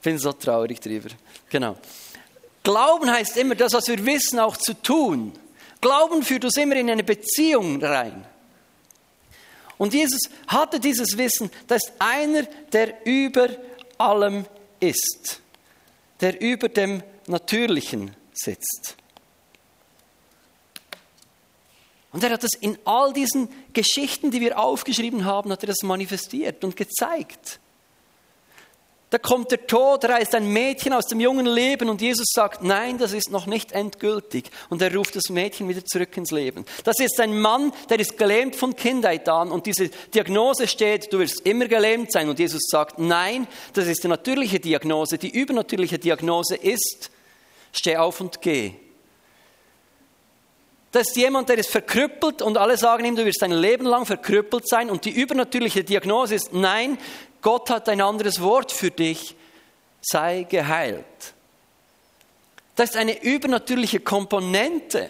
Bin 0.01 0.17
so 0.17 0.31
traurig 0.31 0.79
drüber. 0.79 1.09
Genau. 1.49 1.75
Glauben 2.63 3.11
heißt 3.11 3.35
immer, 3.35 3.55
das, 3.55 3.73
was 3.73 3.87
wir 3.87 4.05
wissen, 4.05 4.39
auch 4.39 4.55
zu 4.55 4.73
tun. 4.81 5.33
Glauben 5.81 6.23
führt 6.23 6.45
uns 6.45 6.57
immer 6.57 6.75
in 6.75 6.89
eine 6.89 7.03
Beziehung 7.03 7.83
rein. 7.83 8.25
Und 9.77 9.93
Jesus 9.93 10.21
hatte 10.47 10.79
dieses 10.79 11.17
Wissen, 11.17 11.51
das 11.67 11.83
ist 11.85 11.93
einer, 11.99 12.43
der 12.71 13.05
über 13.05 13.49
allem 13.97 14.45
ist, 14.79 15.41
der 16.19 16.41
über 16.41 16.69
dem 16.69 17.03
Natürlichen 17.27 18.15
sitzt. 18.33 18.95
Und 22.11 22.23
er 22.23 22.31
hat 22.31 22.43
es 22.43 22.55
in 22.59 22.79
all 22.85 23.13
diesen 23.13 23.49
Geschichten, 23.73 24.31
die 24.31 24.41
wir 24.41 24.57
aufgeschrieben 24.57 25.25
haben, 25.25 25.51
hat 25.51 25.61
er 25.61 25.67
das 25.67 25.83
manifestiert 25.83 26.63
und 26.63 26.75
gezeigt. 26.75 27.59
Da 29.09 29.17
kommt 29.17 29.51
der 29.51 29.65
Tod, 29.65 30.03
ist 30.03 30.35
ein 30.35 30.51
Mädchen 30.51 30.91
aus 30.91 31.05
dem 31.05 31.21
jungen 31.21 31.45
Leben 31.45 31.87
und 31.87 32.01
Jesus 32.01 32.27
sagt, 32.29 32.61
nein, 32.61 32.97
das 32.97 33.13
ist 33.13 33.31
noch 33.31 33.45
nicht 33.45 33.71
endgültig. 33.71 34.49
Und 34.69 34.81
er 34.81 34.93
ruft 34.93 35.15
das 35.15 35.29
Mädchen 35.29 35.69
wieder 35.69 35.85
zurück 35.85 36.17
ins 36.17 36.31
Leben. 36.31 36.65
Das 36.83 36.99
ist 36.99 37.17
ein 37.21 37.39
Mann, 37.39 37.71
der 37.89 38.01
ist 38.01 38.17
gelähmt 38.17 38.57
von 38.57 38.75
Kindheit 38.75 39.29
an 39.29 39.49
und 39.49 39.65
diese 39.65 39.87
Diagnose 40.13 40.67
steht, 40.67 41.13
du 41.13 41.19
wirst 41.19 41.45
immer 41.45 41.67
gelähmt 41.67 42.11
sein. 42.11 42.27
Und 42.27 42.37
Jesus 42.37 42.63
sagt, 42.69 42.99
nein, 42.99 43.47
das 43.71 43.87
ist 43.87 44.03
die 44.03 44.09
natürliche 44.09 44.59
Diagnose. 44.59 45.17
Die 45.17 45.29
übernatürliche 45.29 45.99
Diagnose 45.99 46.57
ist, 46.57 47.09
steh 47.71 47.95
auf 47.95 48.19
und 48.19 48.41
geh. 48.41 48.73
Das 50.91 51.09
ist 51.09 51.17
jemand, 51.17 51.49
der 51.49 51.57
ist 51.57 51.69
verkrüppelt 51.69 52.41
und 52.41 52.57
alle 52.57 52.77
sagen 52.77 53.05
ihm, 53.05 53.15
du 53.15 53.25
wirst 53.25 53.41
dein 53.41 53.51
Leben 53.51 53.85
lang 53.85 54.05
verkrüppelt 54.05 54.67
sein. 54.67 54.89
Und 54.89 55.05
die 55.05 55.11
übernatürliche 55.11 55.83
Diagnose 55.83 56.35
ist, 56.35 56.53
nein, 56.53 56.97
Gott 57.41 57.69
hat 57.69 57.89
ein 57.89 58.01
anderes 58.01 58.41
Wort 58.41 58.71
für 58.71 58.91
dich, 58.91 59.35
sei 60.01 60.43
geheilt. 60.43 61.05
Das 62.75 62.91
ist 62.91 62.95
eine 62.95 63.23
übernatürliche 63.23 63.99
Komponente, 63.99 65.09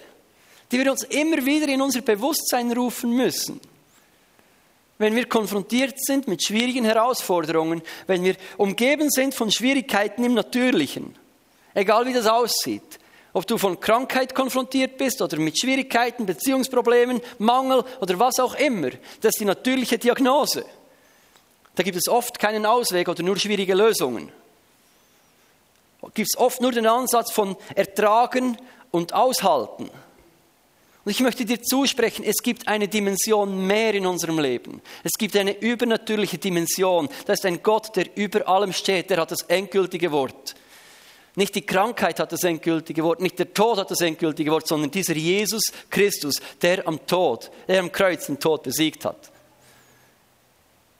die 0.71 0.79
wir 0.79 0.91
uns 0.91 1.03
immer 1.03 1.45
wieder 1.45 1.67
in 1.67 1.81
unser 1.81 2.01
Bewusstsein 2.01 2.71
rufen 2.71 3.11
müssen. 3.11 3.59
Wenn 4.97 5.15
wir 5.15 5.27
konfrontiert 5.27 5.95
sind 6.03 6.27
mit 6.27 6.43
schwierigen 6.43 6.85
Herausforderungen, 6.85 7.81
wenn 8.07 8.23
wir 8.23 8.35
umgeben 8.57 9.11
sind 9.11 9.35
von 9.35 9.51
Schwierigkeiten 9.51 10.23
im 10.23 10.33
Natürlichen, 10.33 11.15
egal 11.73 12.07
wie 12.07 12.13
das 12.13 12.25
aussieht, 12.25 12.99
ob 13.33 13.45
du 13.45 13.57
von 13.57 13.79
Krankheit 13.79 14.33
konfrontiert 14.33 14.97
bist 14.97 15.21
oder 15.21 15.37
mit 15.37 15.59
Schwierigkeiten, 15.59 16.25
Beziehungsproblemen, 16.25 17.21
Mangel 17.37 17.83
oder 18.01 18.17
was 18.17 18.39
auch 18.39 18.55
immer, 18.55 18.89
das 19.21 19.35
ist 19.35 19.39
die 19.39 19.45
natürliche 19.45 19.99
Diagnose. 19.99 20.65
Da 21.77 21.83
gibt 21.83 21.95
es 21.95 22.07
oft 22.07 22.39
keinen 22.39 22.65
Ausweg 22.65 23.07
oder 23.07 23.21
nur 23.21 23.37
schwierige 23.37 23.75
Lösungen. 23.75 24.31
Da 26.01 26.07
gibt 26.11 26.27
es 26.33 26.37
oft 26.37 26.59
nur 26.59 26.71
den 26.71 26.87
Ansatz 26.87 27.31
von 27.31 27.55
ertragen 27.75 28.57
und 28.89 29.13
aushalten. 29.13 29.83
Und 31.05 31.11
ich 31.11 31.19
möchte 31.19 31.45
dir 31.45 31.61
zusprechen, 31.61 32.25
es 32.25 32.41
gibt 32.41 32.67
eine 32.67 32.87
Dimension 32.87 33.67
mehr 33.67 33.93
in 33.93 34.07
unserem 34.07 34.39
Leben. 34.39 34.81
Es 35.03 35.11
gibt 35.19 35.35
eine 35.37 35.55
übernatürliche 35.55 36.39
Dimension. 36.39 37.09
Das 37.27 37.39
ist 37.39 37.45
ein 37.45 37.61
Gott, 37.61 37.95
der 37.95 38.17
über 38.17 38.47
allem 38.47 38.73
steht, 38.73 39.11
der 39.11 39.17
hat 39.17 39.29
das 39.29 39.43
endgültige 39.43 40.11
Wort. 40.11 40.55
Nicht 41.35 41.53
die 41.53 41.65
Krankheit 41.65 42.19
hat 42.19 42.31
das 42.31 42.43
endgültige 42.43 43.03
Wort, 43.03 43.21
nicht 43.21 43.37
der 43.37 43.53
Tod 43.53 43.77
hat 43.77 43.91
das 43.91 44.01
endgültige 44.01 44.49
Wort, 44.49 44.67
sondern 44.67 44.89
dieser 44.89 45.13
Jesus 45.13 45.61
Christus, 45.91 46.41
der 46.59 46.87
am 46.87 47.05
Tod, 47.05 47.51
der 47.67 47.81
am 47.81 47.91
Kreuz 47.91 48.25
den 48.25 48.39
Tod 48.39 48.63
besiegt 48.63 49.05
hat 49.05 49.31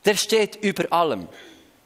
der 0.08 0.16
steht 0.16 0.56
über 0.64 0.90
allem. 0.90 1.28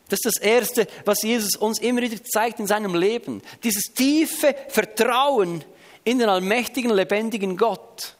Das 0.08 0.20
ist 0.22 0.36
das 0.36 0.40
Erste, 0.40 0.86
was 1.04 1.22
Jesus 1.22 1.56
uns 1.56 1.80
immer 1.80 2.02
wieder 2.02 2.22
zeigt 2.22 2.60
in 2.60 2.68
seinem 2.68 2.94
Leben. 2.94 3.42
Dieses 3.64 3.82
tiefe 3.94 4.54
Vertrauen 4.68 5.64
in 6.04 6.20
den 6.20 6.28
allmächtigen, 6.28 6.92
lebendigen 6.92 7.56
Gott, 7.56 8.14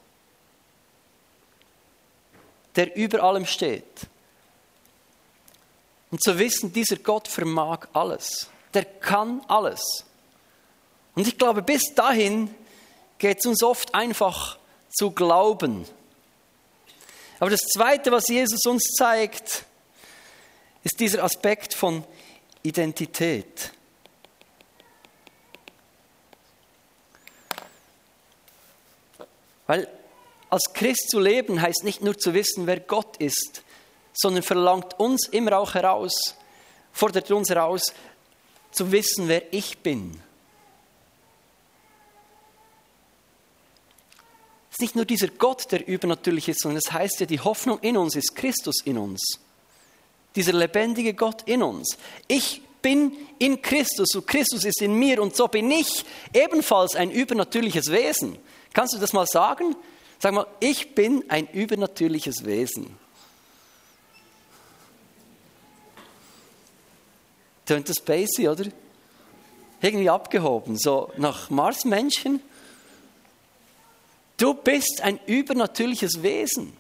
der 2.75 2.97
über 2.97 3.23
allem 3.23 3.47
steht. 3.47 3.85
Und 6.11 6.21
zu 6.21 6.37
wissen, 6.37 6.73
dieser 6.73 6.97
Gott 6.97 7.29
vermag 7.29 7.87
alles. 7.93 8.49
Der 8.75 8.85
kann 8.85 9.41
alles. 9.47 10.05
Und 11.15 11.29
ich 11.29 11.39
glaube, 11.39 11.63
bis 11.63 11.95
dahin 11.95 12.53
geht 13.19 13.39
es 13.39 13.47
uns 13.47 13.63
oft 13.63 13.95
einfach 13.95 14.59
zu 14.89 15.13
glauben. 15.13 15.87
Aber 17.39 17.51
das 17.51 17.61
Zweite, 17.61 18.11
was 18.11 18.27
Jesus 18.27 18.67
uns 18.67 18.83
zeigt, 18.99 19.65
ist 20.85 20.99
dieser 20.99 21.23
Aspekt 21.23 21.75
von 21.75 22.05
Identität. 22.63 23.73
Weil 29.67 29.89
als 30.51 30.73
Christ 30.75 31.09
zu 31.11 31.21
leben 31.21 31.63
heißt 31.63 31.85
nicht 31.85 32.03
nur 32.03 32.19
zu 32.19 32.35
wissen, 32.35 32.67
wer 32.67 32.81
Gott 32.81 33.17
ist, 33.19 33.63
sondern 34.13 34.43
verlangt 34.43 34.99
uns 34.99 35.29
immer 35.29 35.57
auch 35.59 35.75
heraus, 35.75 36.13
fordert 36.93 37.31
uns 37.31 37.49
heraus, 37.49 37.95
zu 38.71 38.91
wissen, 38.93 39.29
wer 39.29 39.53
ich 39.53 39.79
bin. 39.79 40.21
Es 44.71 44.77
ist 44.77 44.81
nicht 44.81 44.97
nur 44.97 45.05
dieser 45.05 45.29
Gott, 45.29 45.71
der 45.71 45.87
übernatürlich 45.87 46.49
ist, 46.49 46.61
sondern 46.61 46.81
es 46.85 46.93
heißt 46.93 47.21
ja, 47.21 47.27
die 47.27 47.41
Hoffnung 47.41 47.79
in 47.81 47.97
uns 47.97 48.17
ist 48.17 48.35
Christus 48.35 48.77
in 48.85 48.99
uns 48.99 49.39
dieser 50.35 50.53
lebendige 50.53 51.15
Gott 51.15 51.43
in 51.47 51.63
uns. 51.63 51.97
Ich 52.29 52.63
bin 52.83 53.13
in 53.39 53.63
Christus 53.63 54.15
und 54.15 54.27
Christus 54.27 54.65
ist 54.65 54.83
in 54.83 54.95
mir 54.95 55.23
und 55.23 55.37
so 55.37 55.49
bin 55.49 55.71
ich 55.71 56.05
ebenfalls 56.35 56.97
ein 56.97 57.11
übernatürliches 57.11 57.91
Wesen. 57.91 58.39
Kannst 58.73 58.95
du 58.95 58.99
das 58.99 59.13
mal 59.13 59.27
sagen? 59.27 59.77
Sag 60.19 60.35
mal, 60.35 60.47
ich 60.61 60.95
bin 60.95 61.25
ein 61.29 61.49
übernatürliches 61.49 62.45
Wesen. 62.45 62.97
Tönt 67.67 67.89
das 67.89 68.01
basic, 68.01 68.49
oder? 68.49 68.65
Irgendwie 69.81 70.11
abgehoben, 70.11 70.77
so 70.79 71.13
nach 71.17 71.51
Marsmännchen. 71.51 72.41
Du 74.37 74.55
bist 74.55 75.01
ein 75.03 75.19
übernatürliches 75.27 76.23
Wesen. 76.23 76.77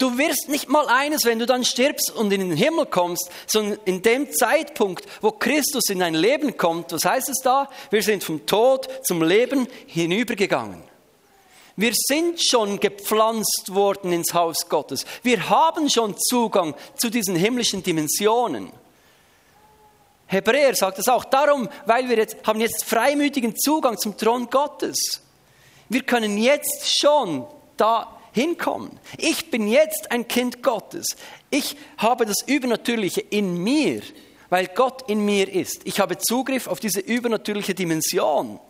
Du 0.00 0.16
wirst 0.16 0.48
nicht 0.48 0.70
mal 0.70 0.88
eines, 0.88 1.26
wenn 1.26 1.38
du 1.38 1.44
dann 1.44 1.62
stirbst 1.62 2.10
und 2.10 2.32
in 2.32 2.40
den 2.40 2.56
Himmel 2.56 2.86
kommst, 2.86 3.30
sondern 3.46 3.78
in 3.84 4.00
dem 4.00 4.32
Zeitpunkt, 4.32 5.04
wo 5.20 5.30
Christus 5.30 5.90
in 5.90 5.98
dein 5.98 6.14
Leben 6.14 6.56
kommt, 6.56 6.92
was 6.92 7.04
heißt 7.04 7.28
es 7.28 7.40
da? 7.44 7.68
Wir 7.90 8.02
sind 8.02 8.24
vom 8.24 8.46
Tod 8.46 8.88
zum 9.02 9.22
Leben 9.22 9.68
hinübergegangen. 9.86 10.82
Wir 11.76 11.92
sind 11.94 12.42
schon 12.42 12.80
gepflanzt 12.80 13.74
worden 13.74 14.14
ins 14.14 14.32
Haus 14.32 14.70
Gottes. 14.70 15.04
Wir 15.22 15.50
haben 15.50 15.90
schon 15.90 16.16
Zugang 16.18 16.74
zu 16.96 17.10
diesen 17.10 17.36
himmlischen 17.36 17.82
Dimensionen. 17.82 18.72
Hebräer 20.28 20.74
sagt 20.76 20.98
es 20.98 21.08
auch 21.08 21.26
darum, 21.26 21.68
weil 21.84 22.08
wir 22.08 22.16
jetzt 22.16 22.38
haben 22.46 22.62
jetzt 22.62 22.84
freimütigen 22.86 23.54
Zugang 23.54 23.98
zum 23.98 24.16
Thron 24.16 24.48
Gottes. 24.48 25.20
Wir 25.90 26.04
können 26.04 26.38
jetzt 26.38 26.98
schon 26.98 27.44
da 27.76 28.16
hinkommen. 28.32 28.98
Ich 29.18 29.50
bin 29.50 29.68
jetzt 29.68 30.10
ein 30.10 30.28
Kind 30.28 30.62
Gottes. 30.62 31.06
Ich 31.50 31.76
habe 31.98 32.26
das 32.26 32.42
Übernatürliche 32.46 33.20
in 33.20 33.62
mir, 33.62 34.02
weil 34.48 34.68
Gott 34.68 35.08
in 35.08 35.24
mir 35.24 35.52
ist. 35.52 35.86
Ich 35.86 36.00
habe 36.00 36.18
Zugriff 36.18 36.66
auf 36.66 36.80
diese 36.80 37.00
übernatürliche 37.00 37.74
Dimension. 37.74 38.60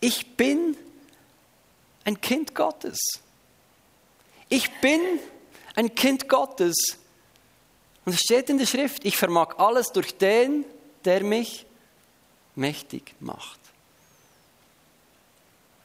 Ich 0.00 0.36
bin 0.36 0.76
ein 2.04 2.20
Kind 2.20 2.54
Gottes. 2.54 2.98
Ich 4.48 4.70
bin 4.80 5.00
ein 5.74 5.94
Kind 5.94 6.28
Gottes. 6.28 6.98
Und 8.04 8.12
es 8.12 8.20
steht 8.20 8.50
in 8.50 8.58
der 8.58 8.66
Schrift, 8.66 9.04
ich 9.04 9.16
vermag 9.16 9.58
alles 9.58 9.92
durch 9.92 10.18
den, 10.18 10.64
der 11.04 11.22
mich 11.22 11.66
mächtig 12.54 13.14
macht. 13.20 13.61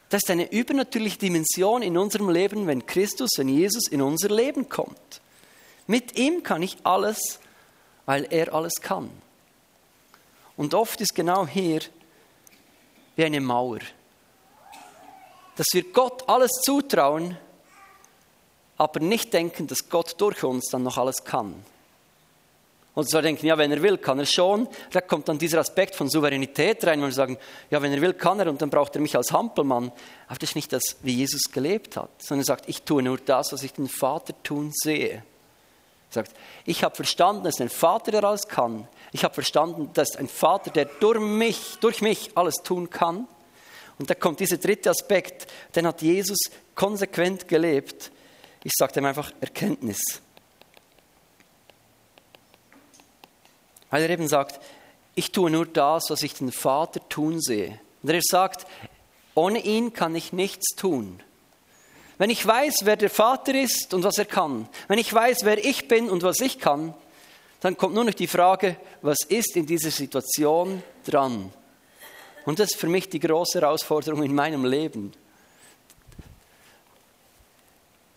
Das 0.08 0.22
ist 0.22 0.30
eine 0.30 0.50
übernatürliche 0.50 1.18
Dimension 1.18 1.82
in 1.82 1.98
unserem 1.98 2.30
Leben, 2.30 2.66
wenn 2.66 2.86
Christus, 2.86 3.30
wenn 3.36 3.48
Jesus 3.48 3.88
in 3.88 4.00
unser 4.00 4.30
Leben 4.30 4.68
kommt. 4.68 5.20
Mit 5.86 6.18
ihm 6.18 6.42
kann 6.42 6.62
ich 6.62 6.78
alles, 6.84 7.40
weil 8.06 8.26
er 8.30 8.54
alles 8.54 8.74
kann. 8.80 9.10
Und 10.56 10.74
oft 10.74 11.00
ist 11.00 11.14
genau 11.14 11.46
hier 11.46 11.80
wie 13.16 13.24
eine 13.24 13.40
Mauer, 13.40 13.80
dass 15.56 15.66
wir 15.72 15.92
Gott 15.92 16.28
alles 16.28 16.52
zutrauen, 16.62 17.36
aber 18.76 19.00
nicht 19.00 19.32
denken, 19.34 19.66
dass 19.66 19.88
Gott 19.88 20.14
durch 20.18 20.42
uns 20.42 20.68
dann 20.70 20.84
noch 20.84 20.98
alles 20.98 21.24
kann. 21.24 21.54
Und 22.98 23.08
zwar 23.08 23.22
denken, 23.22 23.46
ja, 23.46 23.56
wenn 23.56 23.70
er 23.70 23.80
will, 23.80 23.96
kann 23.96 24.18
er 24.18 24.26
schon. 24.26 24.66
Da 24.90 25.00
kommt 25.00 25.28
dann 25.28 25.38
dieser 25.38 25.60
Aspekt 25.60 25.94
von 25.94 26.10
Souveränität 26.10 26.84
rein, 26.84 27.00
wo 27.00 27.04
wir 27.04 27.12
sagen, 27.12 27.38
ja, 27.70 27.80
wenn 27.80 27.92
er 27.92 28.00
will, 28.00 28.12
kann 28.12 28.40
er 28.40 28.48
und 28.48 28.60
dann 28.60 28.70
braucht 28.70 28.96
er 28.96 29.00
mich 29.00 29.14
als 29.14 29.30
Hampelmann. 29.30 29.92
Aber 30.26 30.38
das 30.40 30.50
ist 30.50 30.56
nicht 30.56 30.72
das, 30.72 30.96
wie 31.02 31.12
Jesus 31.12 31.42
gelebt 31.52 31.96
hat, 31.96 32.10
sondern 32.18 32.42
er 32.42 32.46
sagt, 32.46 32.68
ich 32.68 32.82
tue 32.82 33.00
nur 33.04 33.18
das, 33.18 33.52
was 33.52 33.62
ich 33.62 33.72
den 33.72 33.86
Vater 33.86 34.34
tun 34.42 34.72
sehe. 34.74 35.12
Er 35.12 35.22
sagt, 36.10 36.32
ich 36.64 36.82
habe 36.82 36.96
verstanden, 36.96 37.44
dass 37.44 37.60
ein 37.60 37.68
Vater, 37.68 38.10
der 38.10 38.24
alles 38.24 38.48
kann. 38.48 38.88
Ich 39.12 39.22
habe 39.22 39.32
verstanden, 39.32 39.90
dass 39.94 40.16
ein 40.16 40.26
Vater, 40.26 40.72
der 40.72 40.86
durch 40.86 41.20
mich, 41.20 41.76
durch 41.80 42.02
mich 42.02 42.32
alles 42.34 42.56
tun 42.64 42.90
kann. 42.90 43.28
Und 44.00 44.10
da 44.10 44.14
kommt 44.16 44.40
dieser 44.40 44.56
dritte 44.56 44.90
Aspekt, 44.90 45.46
den 45.76 45.86
hat 45.86 46.02
Jesus 46.02 46.38
konsequent 46.74 47.46
gelebt. 47.46 48.10
Ich 48.64 48.72
sage 48.76 48.94
dem 48.94 49.04
einfach 49.04 49.30
Erkenntnis. 49.40 50.00
Weil 53.90 54.02
er 54.02 54.10
eben 54.10 54.28
sagt, 54.28 54.60
ich 55.14 55.32
tue 55.32 55.50
nur 55.50 55.66
das, 55.66 56.10
was 56.10 56.22
ich 56.22 56.34
den 56.34 56.52
Vater 56.52 57.00
tun 57.08 57.40
sehe. 57.40 57.80
Und 58.02 58.10
er 58.10 58.20
sagt, 58.22 58.66
ohne 59.34 59.60
ihn 59.64 59.92
kann 59.92 60.14
ich 60.14 60.32
nichts 60.32 60.74
tun. 60.76 61.20
Wenn 62.18 62.30
ich 62.30 62.44
weiß, 62.44 62.80
wer 62.84 62.96
der 62.96 63.10
Vater 63.10 63.54
ist 63.54 63.94
und 63.94 64.02
was 64.02 64.18
er 64.18 64.24
kann, 64.24 64.68
wenn 64.88 64.98
ich 64.98 65.12
weiß, 65.12 65.44
wer 65.44 65.64
ich 65.64 65.88
bin 65.88 66.10
und 66.10 66.22
was 66.22 66.40
ich 66.40 66.58
kann, 66.58 66.94
dann 67.60 67.76
kommt 67.76 67.94
nur 67.94 68.04
noch 68.04 68.14
die 68.14 68.26
Frage, 68.26 68.76
was 69.02 69.18
ist 69.28 69.56
in 69.56 69.66
dieser 69.66 69.90
Situation 69.90 70.82
dran? 71.04 71.52
Und 72.44 72.58
das 72.58 72.70
ist 72.70 72.80
für 72.80 72.88
mich 72.88 73.08
die 73.08 73.20
große 73.20 73.60
Herausforderung 73.60 74.22
in 74.22 74.34
meinem 74.34 74.64
Leben. 74.64 75.12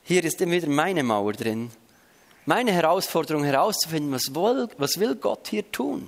Hier 0.03 0.23
ist 0.23 0.41
immer 0.41 0.53
wieder 0.53 0.67
meine 0.67 1.03
Mauer 1.03 1.33
drin 1.33 1.71
meine 2.45 2.71
Herausforderung 2.71 3.43
herauszufinden, 3.43 4.11
was 4.11 4.33
will, 4.33 4.67
was 4.77 4.99
will 4.99 5.15
Gott 5.15 5.47
hier 5.47 5.69
tun? 5.71 6.07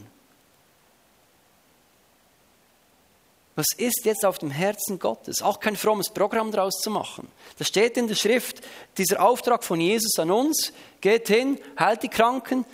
Was 3.55 3.67
ist 3.77 4.01
jetzt 4.05 4.25
auf 4.25 4.39
dem 4.39 4.49
Herzen 4.49 4.97
Gottes? 4.97 5.43
Auch 5.43 5.59
kein 5.59 5.75
frommes 5.75 6.09
Programm 6.09 6.51
daraus 6.51 6.79
zu 6.81 6.89
machen. 6.89 7.27
Da 7.59 7.65
steht 7.65 7.97
in 7.97 8.07
der 8.07 8.15
Schrift, 8.15 8.61
dieser 8.97 9.23
Auftrag 9.23 9.63
von 9.63 9.79
Jesus 9.79 10.17
an 10.17 10.31
uns, 10.31 10.73
geht 11.01 11.27
hin, 11.27 11.59
heilt 11.77 12.01
die 12.01 12.09
Kranken, 12.09 12.65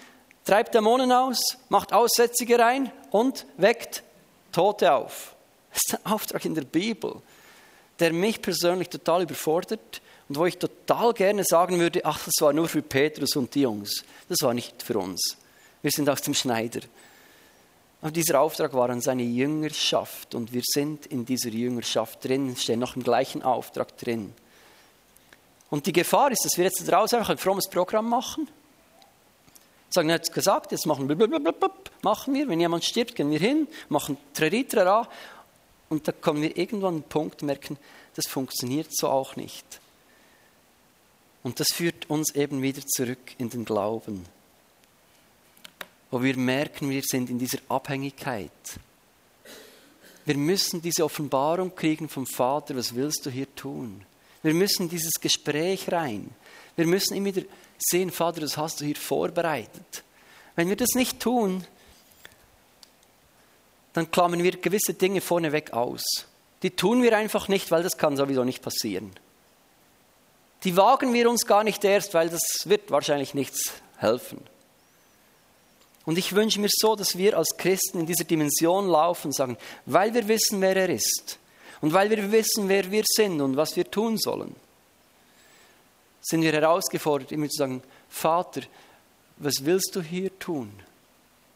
treibt 0.46 0.74
Dämonen 0.74 1.12
aus, 1.12 1.40
macht 1.68 1.92
Aussätzige 1.92 2.58
rein 2.58 2.92
und 3.12 3.46
weckt 3.58 4.04
Tote 4.52 4.94
auf. 4.94 5.36
Das 5.72 5.82
ist 5.86 6.06
ein 6.06 6.12
Auftrag 6.12 6.46
in 6.46 6.56
der 6.56 6.64
Bibel, 6.64 7.22
der 8.00 8.12
mich 8.12 8.42
persönlich 8.42 8.90
total 8.90 9.22
überfordert 9.22 10.02
und 10.30 10.38
wo 10.38 10.46
ich 10.46 10.60
total 10.60 11.14
gerne 11.14 11.44
sagen 11.44 11.80
würde, 11.80 12.06
ach, 12.06 12.24
das 12.24 12.36
war 12.40 12.54
nur 12.54 12.68
für 12.68 12.84
Petrus 12.84 13.36
und 13.36 13.54
die 13.56 13.62
Jungs. 13.62 14.04
Das 14.30 14.38
war 14.42 14.54
nicht 14.54 14.84
für 14.84 15.00
uns. 15.00 15.38
Wir 15.82 15.90
sind 15.90 16.08
aus 16.08 16.22
dem 16.22 16.36
Schneider. 16.36 16.82
Aber 18.02 18.12
dieser 18.12 18.40
Auftrag 18.40 18.74
war 18.74 18.92
an 18.92 19.02
seine 19.02 19.24
Jüngerschaft 19.24 20.36
und 20.36 20.54
wir 20.54 20.62
sind 20.64 21.08
in 21.08 21.26
dieser 21.26 21.50
Jüngerschaft 21.50 22.24
drin, 22.24 22.56
stehen 22.56 22.80
noch 22.80 22.96
im 22.96 23.04
gleichen 23.04 23.42
Auftrag 23.42 23.98
drin. 23.98 24.34
Und 25.72 25.88
die 25.88 25.94
Gefahr 25.94 26.32
ist, 26.32 26.46
dass 26.46 26.58
wir 26.58 26.66
jetzt 26.66 26.88
daraus 26.88 27.14
einfach 27.14 27.30
ein 27.30 27.38
frommes 27.38 27.68
Programm 27.68 28.08
machen. 28.08 28.48
Sagen, 29.90 30.10
er 30.10 30.16
hat 30.16 30.24
es 30.24 30.32
gesagt, 30.32 30.72
jetzt 30.72 30.86
machen 30.86 31.10
wir, 31.10 31.16
machen 32.04 32.34
wir, 32.36 32.48
wenn 32.48 32.60
jemand 32.60 32.86
stirbt, 32.86 33.16
gehen 33.16 33.32
wir 33.32 33.40
hin, 33.40 33.68
machen 33.90 34.16
Treritrara 34.36 35.10
und 35.90 36.08
da 36.08 36.12
kommen 36.12 36.44
wir 36.44 36.56
irgendwann 36.56 36.96
an 36.96 37.02
den 37.02 37.10
Punkt, 37.10 37.42
merken, 37.42 37.78
das 38.16 38.28
funktioniert 38.28 38.96
so 38.96 39.10
auch 39.10 39.36
nicht. 39.36 39.66
Und 41.44 41.60
das 41.60 41.68
führt 41.74 42.10
uns 42.10 42.36
eben 42.36 42.62
wieder 42.62 42.82
zurück 42.86 43.36
in 43.38 43.50
den 43.50 43.66
Glauben, 43.66 44.26
wo 46.12 46.22
wir 46.22 46.36
merken, 46.38 46.90
wir 46.90 47.02
sind 47.04 47.30
in 47.30 47.40
dieser 47.40 47.60
Abhängigkeit. 47.70 48.52
Wir 50.26 50.36
müssen 50.36 50.82
diese 50.82 51.06
Offenbarung 51.06 51.74
kriegen 51.76 52.10
vom 52.10 52.28
Vater, 52.28 52.76
was 52.76 52.94
willst 52.94 53.26
du 53.26 53.30
hier 53.30 53.54
tun? 53.56 54.04
Wir 54.44 54.54
müssen 54.54 54.90
dieses 54.90 55.14
Gespräch 55.20 55.92
rein. 55.92 56.30
Wir 56.76 56.88
müssen 56.88 57.16
immer 57.16 57.28
wieder 57.28 57.44
sehen, 57.78 58.12
Vater, 58.12 58.42
das 58.42 58.58
hast 58.58 58.82
du 58.82 58.86
hier 58.86 58.96
vorbereitet. 58.96 60.04
Wenn 60.56 60.70
wir 60.70 60.76
das 60.76 60.90
nicht 60.96 61.20
tun, 61.20 61.66
dann 63.94 64.12
klammern 64.12 64.44
wir 64.44 64.52
gewisse 64.58 64.94
Dinge 64.94 65.22
vorneweg 65.22 65.74
aus. 65.74 66.04
Die 66.64 66.72
tun 66.72 67.02
wir 67.02 67.18
einfach 67.18 67.48
nicht, 67.48 67.72
weil 67.72 67.84
das 67.84 67.98
kann 67.98 68.18
sowieso 68.18 68.44
nicht 68.44 68.62
passieren 68.62 69.12
die 70.64 70.76
wagen 70.76 71.14
wir 71.14 71.30
uns 71.30 71.46
gar 71.46 71.64
nicht 71.64 71.84
erst, 71.84 72.14
weil 72.14 72.30
das 72.30 72.42
wird 72.66 72.92
wahrscheinlich 72.92 73.34
nichts 73.34 73.74
helfen. 73.98 74.42
Und 76.06 76.18
ich 76.18 76.34
wünsche 76.34 76.60
mir 76.60 76.70
so, 76.72 76.96
dass 76.96 77.18
wir 77.18 77.38
als 77.38 77.56
Christen 77.58 78.00
in 78.00 78.06
dieser 78.06 78.24
Dimension 78.24 78.88
laufen 78.88 79.28
und 79.28 79.36
sagen, 79.36 79.58
weil 79.86 80.14
wir 80.14 80.28
wissen, 80.28 80.60
wer 80.60 80.76
er 80.76 80.90
ist 80.90 81.38
und 81.82 81.94
weil 81.94 82.10
wir 82.10 82.32
wissen, 82.32 82.68
wer 82.68 82.90
wir 82.90 83.04
sind 83.06 83.40
und 83.42 83.58
was 83.58 83.76
wir 83.76 83.90
tun 83.90 84.18
sollen, 84.18 84.56
sind 86.22 86.42
wir 86.42 86.52
herausgefordert, 86.52 87.32
immer 87.32 87.48
zu 87.48 87.58
sagen, 87.58 87.84
Vater, 88.10 88.62
was 89.38 89.64
willst 89.66 89.96
du 89.96 90.02
hier 90.02 90.38
tun? 90.40 90.72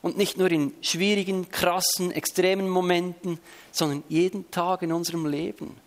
Und 0.02 0.18
nicht 0.18 0.38
nur 0.38 0.52
in 0.52 0.74
schwierigen, 0.82 1.50
krassen, 1.50 2.12
extremen 2.12 2.70
Momenten, 2.70 3.40
sondern 3.72 4.04
jeden 4.08 4.50
Tag 4.52 4.82
in 4.82 4.94
unserem 4.94 5.26
Leben 5.26 5.78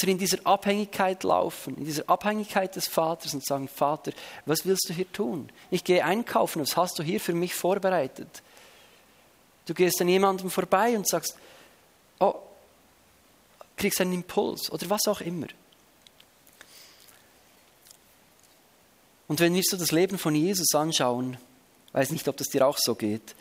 wir 0.00 0.08
in 0.08 0.18
dieser 0.18 0.38
Abhängigkeit 0.44 1.22
laufen, 1.24 1.76
in 1.76 1.84
dieser 1.84 2.08
Abhängigkeit 2.08 2.74
des 2.74 2.88
Vaters 2.88 3.34
und 3.34 3.44
sagen, 3.44 3.68
Vater, 3.68 4.12
was 4.46 4.64
willst 4.64 4.88
du 4.88 4.94
hier 4.94 5.10
tun? 5.12 5.50
Ich 5.70 5.84
gehe 5.84 6.04
einkaufen, 6.04 6.62
was 6.62 6.76
hast 6.76 6.98
du 6.98 7.02
hier 7.02 7.20
für 7.20 7.34
mich 7.34 7.54
vorbereitet? 7.54 8.42
Du 9.66 9.74
gehst 9.74 10.00
an 10.00 10.08
jemandem 10.08 10.50
vorbei 10.50 10.96
und 10.96 11.06
sagst, 11.06 11.36
oh, 12.18 12.34
kriegst 13.76 14.00
einen 14.00 14.14
Impuls 14.14 14.70
oder 14.70 14.88
was 14.90 15.06
auch 15.06 15.20
immer. 15.20 15.48
Und 19.28 19.40
wenn 19.40 19.54
wir 19.54 19.62
so 19.64 19.76
das 19.76 19.92
Leben 19.92 20.18
von 20.18 20.34
Jesus 20.34 20.74
anschauen, 20.74 21.38
weiß 21.92 22.10
nicht, 22.10 22.28
ob 22.28 22.36
das 22.36 22.48
dir 22.48 22.66
auch 22.66 22.78
so 22.78 22.94
geht, 22.94 23.34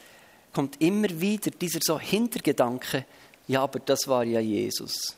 kommt 0.53 0.81
immer 0.81 1.09
wieder 1.21 1.51
dieser 1.51 1.79
so 1.81 1.99
Hintergedanke, 1.99 3.05
ja, 3.47 3.63
aber 3.63 3.79
das 3.79 4.07
war 4.07 4.23
ja 4.23 4.39
Jesus. 4.39 5.15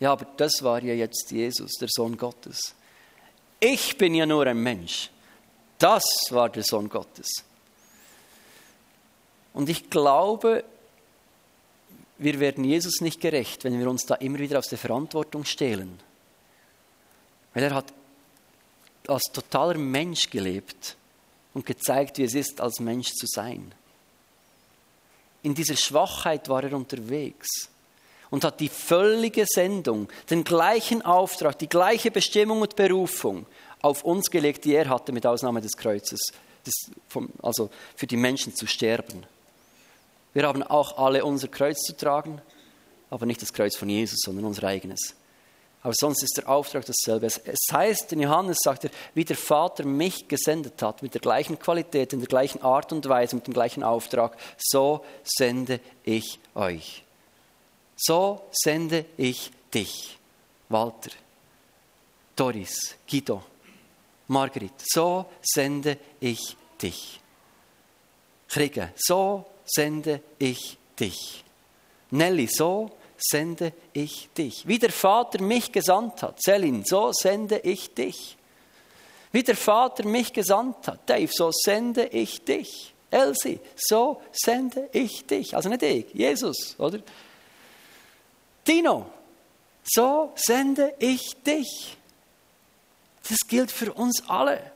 Ja, 0.00 0.12
aber 0.12 0.26
das 0.36 0.62
war 0.62 0.82
ja 0.82 0.94
jetzt 0.94 1.30
Jesus, 1.30 1.72
der 1.80 1.88
Sohn 1.90 2.16
Gottes. 2.16 2.74
Ich 3.60 3.96
bin 3.96 4.14
ja 4.14 4.26
nur 4.26 4.46
ein 4.46 4.62
Mensch. 4.62 5.10
Das 5.78 6.04
war 6.30 6.48
der 6.48 6.62
Sohn 6.62 6.88
Gottes. 6.88 7.28
Und 9.52 9.68
ich 9.68 9.88
glaube, 9.88 10.64
wir 12.18 12.40
werden 12.40 12.64
Jesus 12.64 13.00
nicht 13.00 13.20
gerecht, 13.20 13.64
wenn 13.64 13.78
wir 13.78 13.88
uns 13.88 14.04
da 14.04 14.16
immer 14.16 14.38
wieder 14.38 14.58
aus 14.58 14.68
der 14.68 14.78
Verantwortung 14.78 15.44
stehlen. 15.44 15.98
Weil 17.52 17.64
er 17.64 17.74
hat 17.74 17.92
als 19.06 19.24
totaler 19.32 19.78
Mensch 19.78 20.30
gelebt 20.30 20.96
und 21.52 21.66
gezeigt, 21.66 22.18
wie 22.18 22.24
es 22.24 22.34
ist, 22.34 22.60
als 22.60 22.80
Mensch 22.80 23.12
zu 23.12 23.26
sein. 23.26 23.72
In 25.42 25.54
dieser 25.54 25.76
Schwachheit 25.76 26.48
war 26.48 26.64
er 26.64 26.74
unterwegs 26.74 27.68
und 28.34 28.42
hat 28.42 28.58
die 28.58 28.68
völlige 28.68 29.46
Sendung, 29.46 30.08
den 30.28 30.42
gleichen 30.42 31.02
Auftrag, 31.02 31.56
die 31.56 31.68
gleiche 31.68 32.10
Bestimmung 32.10 32.62
und 32.62 32.74
Berufung 32.74 33.46
auf 33.80 34.02
uns 34.02 34.28
gelegt, 34.28 34.64
die 34.64 34.74
er 34.74 34.88
hatte, 34.88 35.12
mit 35.12 35.24
Ausnahme 35.24 35.60
des 35.60 35.76
Kreuzes, 35.76 36.18
des, 36.66 36.74
vom, 37.06 37.28
also 37.40 37.70
für 37.94 38.08
die 38.08 38.16
Menschen 38.16 38.52
zu 38.52 38.66
sterben. 38.66 39.24
Wir 40.32 40.48
haben 40.48 40.64
auch 40.64 40.98
alle 40.98 41.24
unser 41.24 41.46
Kreuz 41.46 41.78
zu 41.82 41.96
tragen, 41.96 42.42
aber 43.08 43.24
nicht 43.24 43.40
das 43.40 43.52
Kreuz 43.52 43.76
von 43.76 43.88
Jesus, 43.88 44.18
sondern 44.24 44.46
unser 44.46 44.64
eigenes. 44.64 45.14
Aber 45.84 45.94
sonst 45.96 46.24
ist 46.24 46.36
der 46.36 46.48
Auftrag 46.48 46.84
dasselbe. 46.86 47.26
Es 47.26 47.38
heißt, 47.70 48.14
in 48.14 48.20
Johannes 48.20 48.56
sagt 48.64 48.82
er, 48.82 48.90
wie 49.14 49.24
der 49.24 49.36
Vater 49.36 49.86
mich 49.86 50.26
gesendet 50.26 50.82
hat, 50.82 51.02
mit 51.02 51.14
der 51.14 51.20
gleichen 51.20 51.56
Qualität, 51.60 52.12
in 52.12 52.18
der 52.18 52.28
gleichen 52.28 52.62
Art 52.62 52.92
und 52.92 53.08
Weise, 53.08 53.36
mit 53.36 53.46
dem 53.46 53.54
gleichen 53.54 53.84
Auftrag, 53.84 54.36
so 54.58 55.04
sende 55.22 55.78
ich 56.02 56.40
euch. 56.56 57.03
So 57.96 58.46
sende 58.52 59.06
ich 59.16 59.50
dich, 59.72 60.18
Walter, 60.68 61.10
Doris, 62.34 62.96
Guido, 63.08 63.42
Margrit, 64.28 64.72
so 64.78 65.26
sende 65.42 65.98
ich 66.20 66.56
dich. 66.80 67.20
Kriege, 68.48 68.92
so 68.96 69.44
sende 69.64 70.20
ich 70.38 70.76
dich. 70.98 71.44
Nelly, 72.10 72.46
so 72.46 72.90
sende 73.16 73.72
ich 73.92 74.28
dich. 74.36 74.66
Wie 74.66 74.78
der 74.78 74.92
Vater 74.92 75.42
mich 75.42 75.72
gesandt 75.72 76.22
hat, 76.22 76.42
Selin, 76.42 76.84
so 76.84 77.12
sende 77.12 77.58
ich 77.58 77.94
dich. 77.94 78.36
Wie 79.32 79.42
der 79.42 79.56
Vater 79.56 80.06
mich 80.06 80.32
gesandt 80.32 80.86
hat, 80.86 81.08
Dave, 81.08 81.30
so 81.32 81.50
sende 81.52 82.06
ich 82.06 82.44
dich. 82.44 82.94
Elsie, 83.10 83.60
so 83.76 84.20
sende 84.32 84.88
ich 84.92 85.26
dich. 85.26 85.54
Also 85.56 85.68
nicht 85.68 85.82
ich, 85.82 86.06
Jesus, 86.12 86.76
oder? 86.78 87.00
Dino, 88.66 89.06
so 89.84 90.32
sende 90.36 90.94
ich 90.98 91.36
dich. 91.46 91.96
Das 93.28 93.38
gilt 93.48 93.70
für 93.70 93.92
uns 93.92 94.22
alle. 94.28 94.72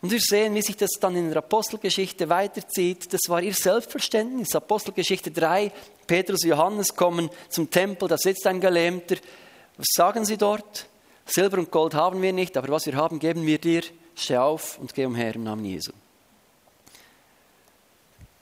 Und 0.00 0.12
wir 0.12 0.20
sehen, 0.20 0.54
wie 0.54 0.62
sich 0.62 0.76
das 0.76 0.90
dann 1.00 1.16
in 1.16 1.28
der 1.28 1.38
Apostelgeschichte 1.38 2.28
weiterzieht. 2.28 3.12
Das 3.12 3.22
war 3.28 3.42
ihr 3.42 3.54
Selbstverständnis. 3.54 4.54
Apostelgeschichte 4.54 5.30
3, 5.30 5.72
Petrus 6.06 6.44
und 6.44 6.50
Johannes 6.50 6.94
kommen 6.94 7.30
zum 7.48 7.70
Tempel, 7.70 8.08
da 8.08 8.16
sitzt 8.16 8.46
ein 8.46 8.60
Gelähmter. 8.60 9.16
Was 9.76 9.88
sagen 9.94 10.24
sie 10.24 10.36
dort? 10.36 10.86
Silber 11.26 11.58
und 11.58 11.70
Gold 11.70 11.94
haben 11.94 12.22
wir 12.22 12.32
nicht, 12.32 12.56
aber 12.56 12.68
was 12.68 12.86
wir 12.86 12.94
haben, 12.94 13.18
geben 13.18 13.44
wir 13.44 13.58
dir. 13.58 13.82
Steh 14.14 14.38
auf 14.38 14.78
und 14.78 14.94
geh 14.94 15.04
umher 15.04 15.34
im 15.34 15.44
Namen 15.44 15.64
Jesu. 15.64 15.92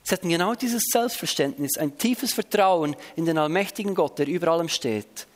Sie 0.07 0.15
hatten 0.15 0.29
genau 0.29 0.55
dieses 0.55 0.85
Selbstverständnis, 0.93 1.79
ein 1.79 1.99
tiefes 1.99 2.33
Vertrauen 2.33 2.95
in 3.17 3.25
den 3.25 3.39
allmächtigen 3.39 3.93
Gott, 3.93 4.21
der 4.21 4.29
über 4.29 4.53
allem 4.53 4.69
steht. 4.69 5.27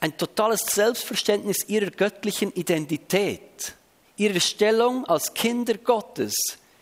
Ein 0.00 0.16
totales 0.16 0.62
Selbstverständnis 0.62 1.58
ihrer 1.68 1.92
göttlichen 1.92 2.52
Identität 2.52 3.74
ihre 4.16 4.40
Stellung 4.40 5.04
als 5.06 5.32
Kinder 5.32 5.78
Gottes 5.78 6.34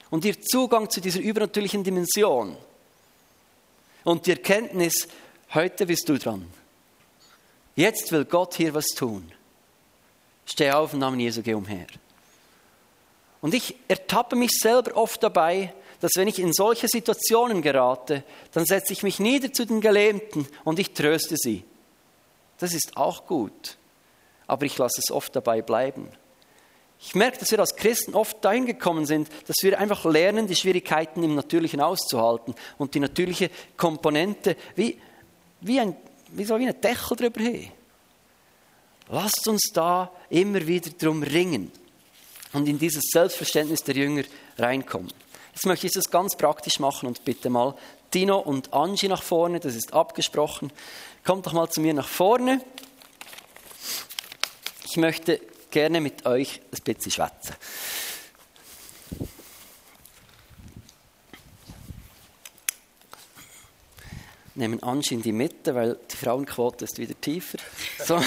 und 0.08 0.24
ihr 0.24 0.40
Zugang 0.40 0.88
zu 0.88 1.02
dieser 1.02 1.20
übernatürlichen 1.20 1.84
Dimension. 1.84 2.56
Und 4.04 4.26
die 4.26 4.30
Erkenntnis, 4.30 5.06
heute 5.52 5.84
bist 5.84 6.08
du 6.08 6.18
dran. 6.18 6.50
Jetzt 7.74 8.10
will 8.12 8.24
Gott 8.24 8.54
hier 8.54 8.72
was 8.72 8.86
tun. 8.86 9.30
Steh 10.46 10.70
auf 10.70 10.94
im 10.94 11.00
Namen 11.00 11.20
Jesu, 11.20 11.42
geh 11.42 11.52
umher. 11.52 11.88
Und 13.42 13.52
ich 13.52 13.76
ertappe 13.88 14.34
mich 14.34 14.52
selber 14.52 14.96
oft 14.96 15.22
dabei, 15.22 15.74
dass 16.06 16.12
wenn 16.14 16.28
ich 16.28 16.38
in 16.38 16.52
solche 16.52 16.86
Situationen 16.86 17.62
gerate, 17.62 18.22
dann 18.52 18.64
setze 18.64 18.92
ich 18.92 19.02
mich 19.02 19.18
nieder 19.18 19.52
zu 19.52 19.66
den 19.66 19.80
Gelähmten 19.80 20.46
und 20.62 20.78
ich 20.78 20.92
tröste 20.92 21.34
sie. 21.36 21.64
Das 22.58 22.74
ist 22.74 22.96
auch 22.96 23.26
gut, 23.26 23.76
aber 24.46 24.66
ich 24.66 24.78
lasse 24.78 25.00
es 25.04 25.10
oft 25.10 25.34
dabei 25.34 25.62
bleiben. 25.62 26.06
Ich 27.00 27.16
merke, 27.16 27.38
dass 27.38 27.50
wir 27.50 27.58
als 27.58 27.74
Christen 27.74 28.14
oft 28.14 28.36
dahin 28.44 28.66
gekommen 28.66 29.04
sind, 29.04 29.28
dass 29.48 29.56
wir 29.62 29.80
einfach 29.80 30.04
lernen, 30.04 30.46
die 30.46 30.54
Schwierigkeiten 30.54 31.24
im 31.24 31.34
Natürlichen 31.34 31.80
auszuhalten 31.80 32.54
und 32.78 32.94
die 32.94 33.00
natürliche 33.00 33.50
Komponente 33.76 34.56
wie, 34.76 35.00
wie, 35.62 35.80
ein, 35.80 35.96
wie 36.30 36.44
so 36.44 36.56
wie 36.56 36.68
ein 36.68 36.80
Deckel 36.80 37.16
drüber 37.16 37.40
haben. 37.40 37.72
Lasst 39.08 39.48
uns 39.48 39.72
da 39.74 40.12
immer 40.30 40.64
wieder 40.68 40.90
drum 40.90 41.24
ringen 41.24 41.72
und 42.52 42.68
in 42.68 42.78
dieses 42.78 43.02
Selbstverständnis 43.10 43.82
der 43.82 43.96
Jünger 43.96 44.22
reinkommen. 44.56 45.10
Jetzt 45.56 45.64
möchte 45.64 45.86
ich 45.86 45.94
das 45.94 46.10
ganz 46.10 46.36
praktisch 46.36 46.80
machen 46.80 47.06
und 47.06 47.24
bitte 47.24 47.48
mal 47.48 47.74
Tino 48.10 48.36
und 48.36 48.74
Angie 48.74 49.08
nach 49.08 49.22
vorne, 49.22 49.58
das 49.58 49.74
ist 49.74 49.94
abgesprochen. 49.94 50.70
Kommt 51.24 51.46
doch 51.46 51.54
mal 51.54 51.70
zu 51.70 51.80
mir 51.80 51.94
nach 51.94 52.06
vorne. 52.06 52.60
Ich 54.84 54.98
möchte 54.98 55.40
gerne 55.70 56.02
mit 56.02 56.26
euch 56.26 56.60
ein 56.60 56.82
bisschen 56.84 57.10
schwätzen. 57.10 57.56
Nehmen 64.56 64.82
Ansch 64.82 65.10
in 65.10 65.22
die 65.22 65.32
Mitte, 65.32 65.74
weil 65.74 65.98
die 66.12 66.16
Frauenquote 66.16 66.84
ist 66.84 66.98
wieder 66.98 67.18
tiefer. 67.18 67.56
So. 68.04 68.22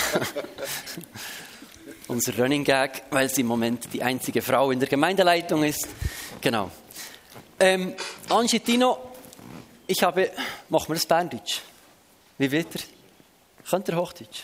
Unser 2.08 2.40
Running 2.40 2.64
Gag, 2.64 3.04
weil 3.12 3.30
sie 3.30 3.42
im 3.42 3.48
Moment 3.48 3.94
die 3.94 4.02
einzige 4.02 4.42
Frau 4.42 4.72
in 4.72 4.80
der 4.80 4.90
Gemeindeleitung 4.90 5.64
ist. 5.64 5.88
Genau. 6.42 6.72
Ähm, 7.62 7.94
Angie 8.30 8.60
Tino, 8.62 8.98
ich 9.86 10.02
habe, 10.02 10.32
machen 10.70 10.88
wir 10.88 10.96
das 10.96 11.06
Berndeutsch? 11.06 11.60
Wie 12.38 12.50
wird 12.50 12.74
er? 12.76 12.82
Könnt 13.70 13.90
ihr 13.90 13.98
Hochdeutsch? 13.98 14.44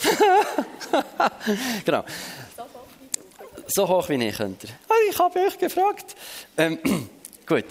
genau. 1.84 2.04
So 3.68 3.88
hoch 3.88 4.08
wie 4.08 4.26
ich 4.26 4.36
könnte. 4.36 4.66
Ah, 4.88 4.94
ich 5.08 5.16
habe 5.16 5.38
euch 5.38 5.58
gefragt. 5.58 6.16
Ähm, 6.56 6.78
gut. 7.46 7.66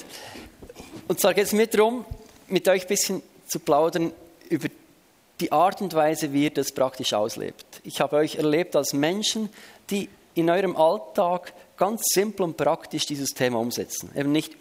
Und 1.09 1.19
zwar 1.19 1.33
geht 1.33 1.45
es 1.45 1.51
mir 1.51 1.67
darum, 1.67 2.05
mit 2.47 2.67
euch 2.69 2.83
ein 2.83 2.87
bisschen 2.87 3.21
zu 3.47 3.59
plaudern 3.59 4.13
über 4.47 4.69
die 5.41 5.51
Art 5.51 5.81
und 5.81 5.93
Weise, 5.93 6.31
wie 6.31 6.45
ihr 6.45 6.53
das 6.53 6.71
praktisch 6.71 7.13
auslebt. 7.13 7.81
Ich 7.83 7.99
habe 7.99 8.15
euch 8.15 8.35
erlebt 8.35 8.77
als 8.77 8.93
Menschen, 8.93 9.49
die 9.89 10.07
in 10.35 10.49
eurem 10.49 10.77
Alltag 10.77 11.53
ganz 11.75 12.01
simpel 12.13 12.43
und 12.43 12.57
praktisch 12.57 13.05
dieses 13.05 13.29
Thema 13.29 13.59
umsetzen. 13.59 14.11
Eben 14.15 14.31
nicht 14.31 14.58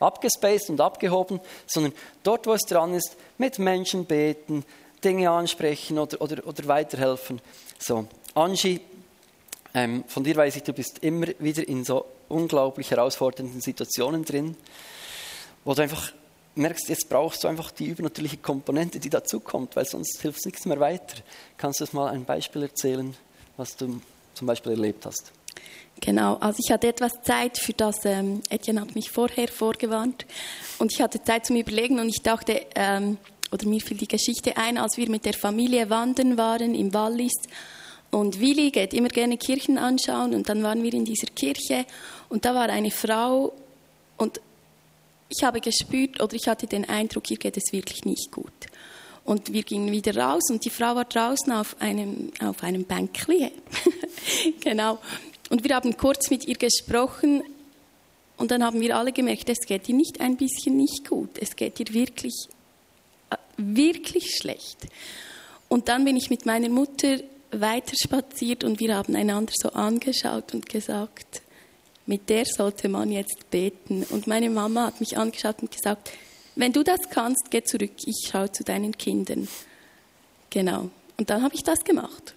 abgespaced 0.00 0.70
und 0.70 0.80
abgehoben, 0.80 1.40
sondern 1.66 1.92
dort, 2.22 2.46
wo 2.46 2.52
es 2.52 2.62
dran 2.62 2.94
ist, 2.94 3.16
mit 3.38 3.58
Menschen 3.58 4.04
beten, 4.04 4.64
Dinge 5.04 5.30
ansprechen 5.30 5.98
oder, 5.98 6.20
oder, 6.20 6.46
oder 6.46 6.66
weiterhelfen. 6.66 7.40
So, 7.78 8.06
Angie, 8.34 8.80
ähm, 9.74 10.04
von 10.08 10.24
dir 10.24 10.36
weiß 10.36 10.56
ich, 10.56 10.62
du 10.62 10.72
bist 10.72 10.98
immer 11.00 11.26
wieder 11.38 11.66
in 11.68 11.84
so 11.84 12.06
unglaublich 12.28 12.90
herausfordernden 12.90 13.60
Situationen 13.60 14.24
drin, 14.24 14.56
wo 15.64 15.74
du 15.74 15.82
einfach 15.82 16.12
merkst, 16.54 16.88
jetzt 16.88 17.08
brauchst 17.08 17.44
du 17.44 17.48
einfach 17.48 17.70
die 17.70 17.86
übernatürliche 17.86 18.38
Komponente, 18.38 18.98
die 18.98 19.10
dazukommt, 19.10 19.76
weil 19.76 19.84
sonst 19.84 20.20
hilft 20.22 20.38
es 20.38 20.46
nichts 20.46 20.64
mehr 20.64 20.80
weiter. 20.80 21.18
Kannst 21.58 21.80
du 21.80 21.84
uns 21.84 21.92
mal 21.92 22.08
ein 22.08 22.24
Beispiel 22.24 22.62
erzählen, 22.62 23.14
was 23.56 23.76
du 23.76 24.00
zum 24.34 24.46
Beispiel 24.46 24.72
erlebt 24.72 25.04
hast? 25.06 25.32
Genau, 26.00 26.34
also 26.34 26.58
ich 26.62 26.70
hatte 26.70 26.88
etwas 26.88 27.22
Zeit 27.22 27.58
für 27.58 27.72
das, 27.72 28.04
ähm, 28.04 28.42
Etienne 28.50 28.82
hat 28.82 28.94
mich 28.94 29.10
vorher 29.10 29.48
vorgewarnt 29.48 30.26
und 30.78 30.92
ich 30.92 31.00
hatte 31.00 31.22
Zeit 31.22 31.46
zum 31.46 31.56
Überlegen 31.56 31.98
und 31.98 32.08
ich 32.08 32.22
dachte, 32.22 32.66
ähm, 32.74 33.16
oder 33.50 33.66
mir 33.66 33.80
fiel 33.80 33.96
die 33.96 34.08
Geschichte 34.08 34.56
ein, 34.56 34.76
als 34.76 34.98
wir 34.98 35.08
mit 35.08 35.24
der 35.24 35.32
Familie 35.32 35.88
wandern 35.88 36.36
waren 36.36 36.74
im 36.74 36.92
Wallis. 36.92 37.34
Und 38.10 38.40
Willi 38.40 38.70
geht 38.70 38.92
immer 38.92 39.08
gerne 39.08 39.38
Kirchen 39.38 39.78
anschauen 39.78 40.34
und 40.34 40.48
dann 40.48 40.62
waren 40.62 40.82
wir 40.82 40.92
in 40.92 41.04
dieser 41.04 41.28
Kirche 41.28 41.86
und 42.28 42.44
da 42.44 42.54
war 42.54 42.68
eine 42.68 42.90
Frau 42.90 43.52
und 44.16 44.40
ich 45.28 45.44
habe 45.44 45.60
gespürt 45.60 46.22
oder 46.22 46.34
ich 46.34 46.46
hatte 46.46 46.66
den 46.66 46.88
Eindruck, 46.88 47.30
ihr 47.30 47.36
geht 47.36 47.56
es 47.56 47.72
wirklich 47.72 48.04
nicht 48.04 48.30
gut. 48.30 48.52
Und 49.24 49.52
wir 49.52 49.64
gingen 49.64 49.90
wieder 49.90 50.16
raus 50.16 50.44
und 50.50 50.64
die 50.64 50.70
Frau 50.70 50.94
war 50.94 51.04
draußen 51.04 51.52
auf 51.52 51.74
einem, 51.80 52.30
auf 52.40 52.62
einem 52.62 52.84
Bänkli. 52.84 53.50
genau. 54.60 55.00
Und 55.50 55.64
wir 55.64 55.74
haben 55.74 55.96
kurz 55.96 56.30
mit 56.30 56.46
ihr 56.46 56.56
gesprochen 56.56 57.42
und 58.36 58.50
dann 58.50 58.64
haben 58.64 58.80
wir 58.80 58.96
alle 58.96 59.12
gemerkt, 59.12 59.48
es 59.48 59.66
geht 59.66 59.88
ihr 59.88 59.94
nicht 59.94 60.20
ein 60.20 60.36
bisschen 60.36 60.76
nicht 60.76 61.08
gut. 61.08 61.30
Es 61.40 61.56
geht 61.56 61.80
ihr 61.80 61.92
wirklich 61.94 62.48
wirklich 63.56 64.36
schlecht. 64.36 64.86
Und 65.68 65.88
dann 65.88 66.04
bin 66.04 66.16
ich 66.16 66.30
mit 66.30 66.46
meiner 66.46 66.68
Mutter 66.68 67.18
weiter 67.50 67.94
spaziert 68.00 68.64
und 68.64 68.80
wir 68.80 68.94
haben 68.94 69.16
einander 69.16 69.52
so 69.56 69.70
angeschaut 69.70 70.54
und 70.54 70.68
gesagt, 70.68 71.42
mit 72.06 72.28
der 72.28 72.44
sollte 72.44 72.88
man 72.88 73.10
jetzt 73.10 73.50
beten. 73.50 74.04
Und 74.10 74.26
meine 74.26 74.50
Mama 74.50 74.86
hat 74.86 75.00
mich 75.00 75.18
angeschaut 75.18 75.56
und 75.60 75.70
gesagt, 75.70 76.12
wenn 76.54 76.72
du 76.72 76.82
das 76.82 77.10
kannst, 77.10 77.50
geh 77.50 77.62
zurück, 77.62 77.92
ich 78.04 78.28
schaue 78.30 78.52
zu 78.52 78.62
deinen 78.62 78.96
Kindern. 78.96 79.48
Genau. 80.50 80.90
Und 81.16 81.30
dann 81.30 81.42
habe 81.42 81.54
ich 81.54 81.64
das 81.64 81.82
gemacht. 81.82 82.34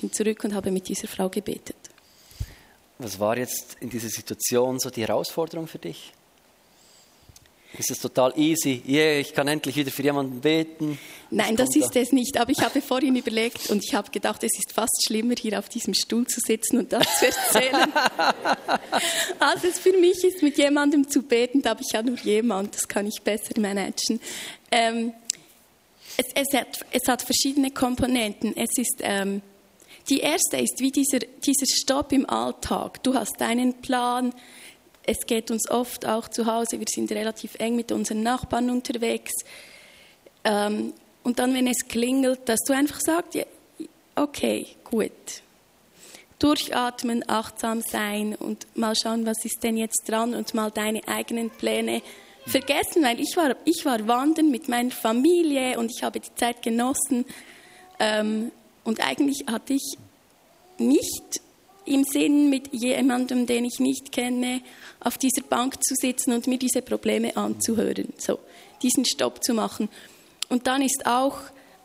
Bin 0.00 0.12
zurück 0.12 0.44
und 0.44 0.54
habe 0.54 0.70
mit 0.70 0.88
dieser 0.88 1.08
Frau 1.08 1.28
gebetet. 1.28 1.76
Was 2.98 3.18
war 3.18 3.36
jetzt 3.36 3.76
in 3.80 3.90
dieser 3.90 4.08
Situation 4.08 4.78
so 4.78 4.90
die 4.90 5.02
Herausforderung 5.02 5.66
für 5.66 5.78
dich? 5.78 6.12
ist 7.78 7.90
es 7.90 7.98
total 7.98 8.32
easy. 8.36 8.82
Yeah, 8.86 9.18
ich 9.18 9.34
kann 9.34 9.48
endlich 9.48 9.76
wieder 9.76 9.90
für 9.90 10.02
jemanden 10.02 10.40
beten. 10.40 10.98
Nein, 11.30 11.56
das 11.56 11.74
ist 11.74 11.94
da. 11.94 12.00
es 12.00 12.12
nicht. 12.12 12.38
Aber 12.38 12.50
ich 12.50 12.60
habe 12.60 12.80
vorhin 12.80 13.16
überlegt 13.16 13.70
und 13.70 13.84
ich 13.84 13.94
habe 13.94 14.10
gedacht, 14.10 14.42
es 14.44 14.52
ist 14.54 14.72
fast 14.72 15.04
schlimmer, 15.06 15.34
hier 15.38 15.58
auf 15.58 15.68
diesem 15.68 15.94
Stuhl 15.94 16.26
zu 16.26 16.40
sitzen 16.40 16.78
und 16.78 16.92
das 16.92 17.18
zu 17.18 17.26
erzählen. 17.26 17.92
als 19.38 19.64
es 19.64 19.78
für 19.78 19.92
mich 19.92 20.22
ist, 20.24 20.42
mit 20.42 20.56
jemandem 20.58 21.08
zu 21.08 21.22
beten, 21.22 21.62
da 21.62 21.70
habe 21.70 21.82
ich 21.82 21.92
ja 21.92 22.02
nur 22.02 22.18
jemand, 22.18 22.74
das 22.74 22.86
kann 22.86 23.06
ich 23.06 23.20
besser 23.22 23.58
managen. 23.58 24.20
Ähm, 24.70 25.12
es, 26.16 26.26
es, 26.34 26.58
hat, 26.58 26.84
es, 26.92 27.08
hat, 27.08 27.22
verschiedene 27.22 27.72
Komponenten. 27.72 28.56
Es 28.56 28.70
ist, 28.76 29.00
ähm, 29.00 29.42
die 30.08 30.20
erste 30.20 30.58
ist 30.58 30.80
wie 30.80 30.90
dieser, 30.90 31.18
dieser 31.18 31.66
Stopp 31.66 32.12
im 32.12 32.28
Alltag. 32.28 33.02
Du 33.02 33.14
hast 33.14 33.40
deinen 33.40 33.74
Plan, 33.74 34.34
es 35.06 35.26
geht 35.26 35.50
uns 35.50 35.70
oft 35.70 36.06
auch 36.06 36.28
zu 36.28 36.46
Hause, 36.46 36.78
wir 36.78 36.86
sind 36.88 37.10
relativ 37.12 37.54
eng 37.58 37.76
mit 37.76 37.92
unseren 37.92 38.22
Nachbarn 38.22 38.70
unterwegs. 38.70 39.32
Ähm, 40.44 40.92
und 41.22 41.38
dann, 41.38 41.54
wenn 41.54 41.66
es 41.66 41.88
klingelt, 41.88 42.48
dass 42.48 42.60
du 42.66 42.74
einfach 42.74 43.00
sagst, 43.00 43.34
ja, 43.34 43.44
okay, 44.14 44.66
gut. 44.84 45.10
Durchatmen, 46.38 47.24
achtsam 47.28 47.80
sein 47.80 48.34
und 48.34 48.66
mal 48.76 48.94
schauen, 48.94 49.24
was 49.24 49.44
ist 49.44 49.62
denn 49.62 49.76
jetzt 49.78 50.02
dran 50.06 50.34
und 50.34 50.52
mal 50.52 50.70
deine 50.70 51.06
eigenen 51.08 51.48
Pläne 51.48 52.02
vergessen, 52.46 53.02
weil 53.02 53.20
ich 53.20 53.34
war, 53.36 53.56
ich 53.64 53.84
war 53.86 54.06
wandern 54.06 54.50
mit 54.50 54.68
meiner 54.68 54.90
Familie 54.90 55.78
und 55.78 55.90
ich 55.90 56.02
habe 56.02 56.20
die 56.20 56.34
Zeit 56.34 56.60
genossen. 56.60 57.24
Ähm, 57.98 58.52
und 58.84 59.00
eigentlich 59.00 59.44
hatte 59.46 59.74
ich 59.74 59.96
nicht 60.78 61.40
im 61.86 62.04
Sinn, 62.04 62.48
mit 62.48 62.72
jemandem, 62.72 63.46
den 63.46 63.64
ich 63.64 63.78
nicht 63.78 64.12
kenne, 64.12 64.62
auf 65.00 65.18
dieser 65.18 65.42
Bank 65.42 65.82
zu 65.84 65.94
sitzen 65.94 66.32
und 66.32 66.46
mir 66.46 66.58
diese 66.58 66.82
Probleme 66.82 67.36
anzuhören. 67.36 68.12
So, 68.18 68.38
diesen 68.82 69.04
Stopp 69.04 69.44
zu 69.44 69.54
machen. 69.54 69.88
Und 70.48 70.66
dann 70.66 70.82
ist 70.82 71.04
auch, 71.06 71.38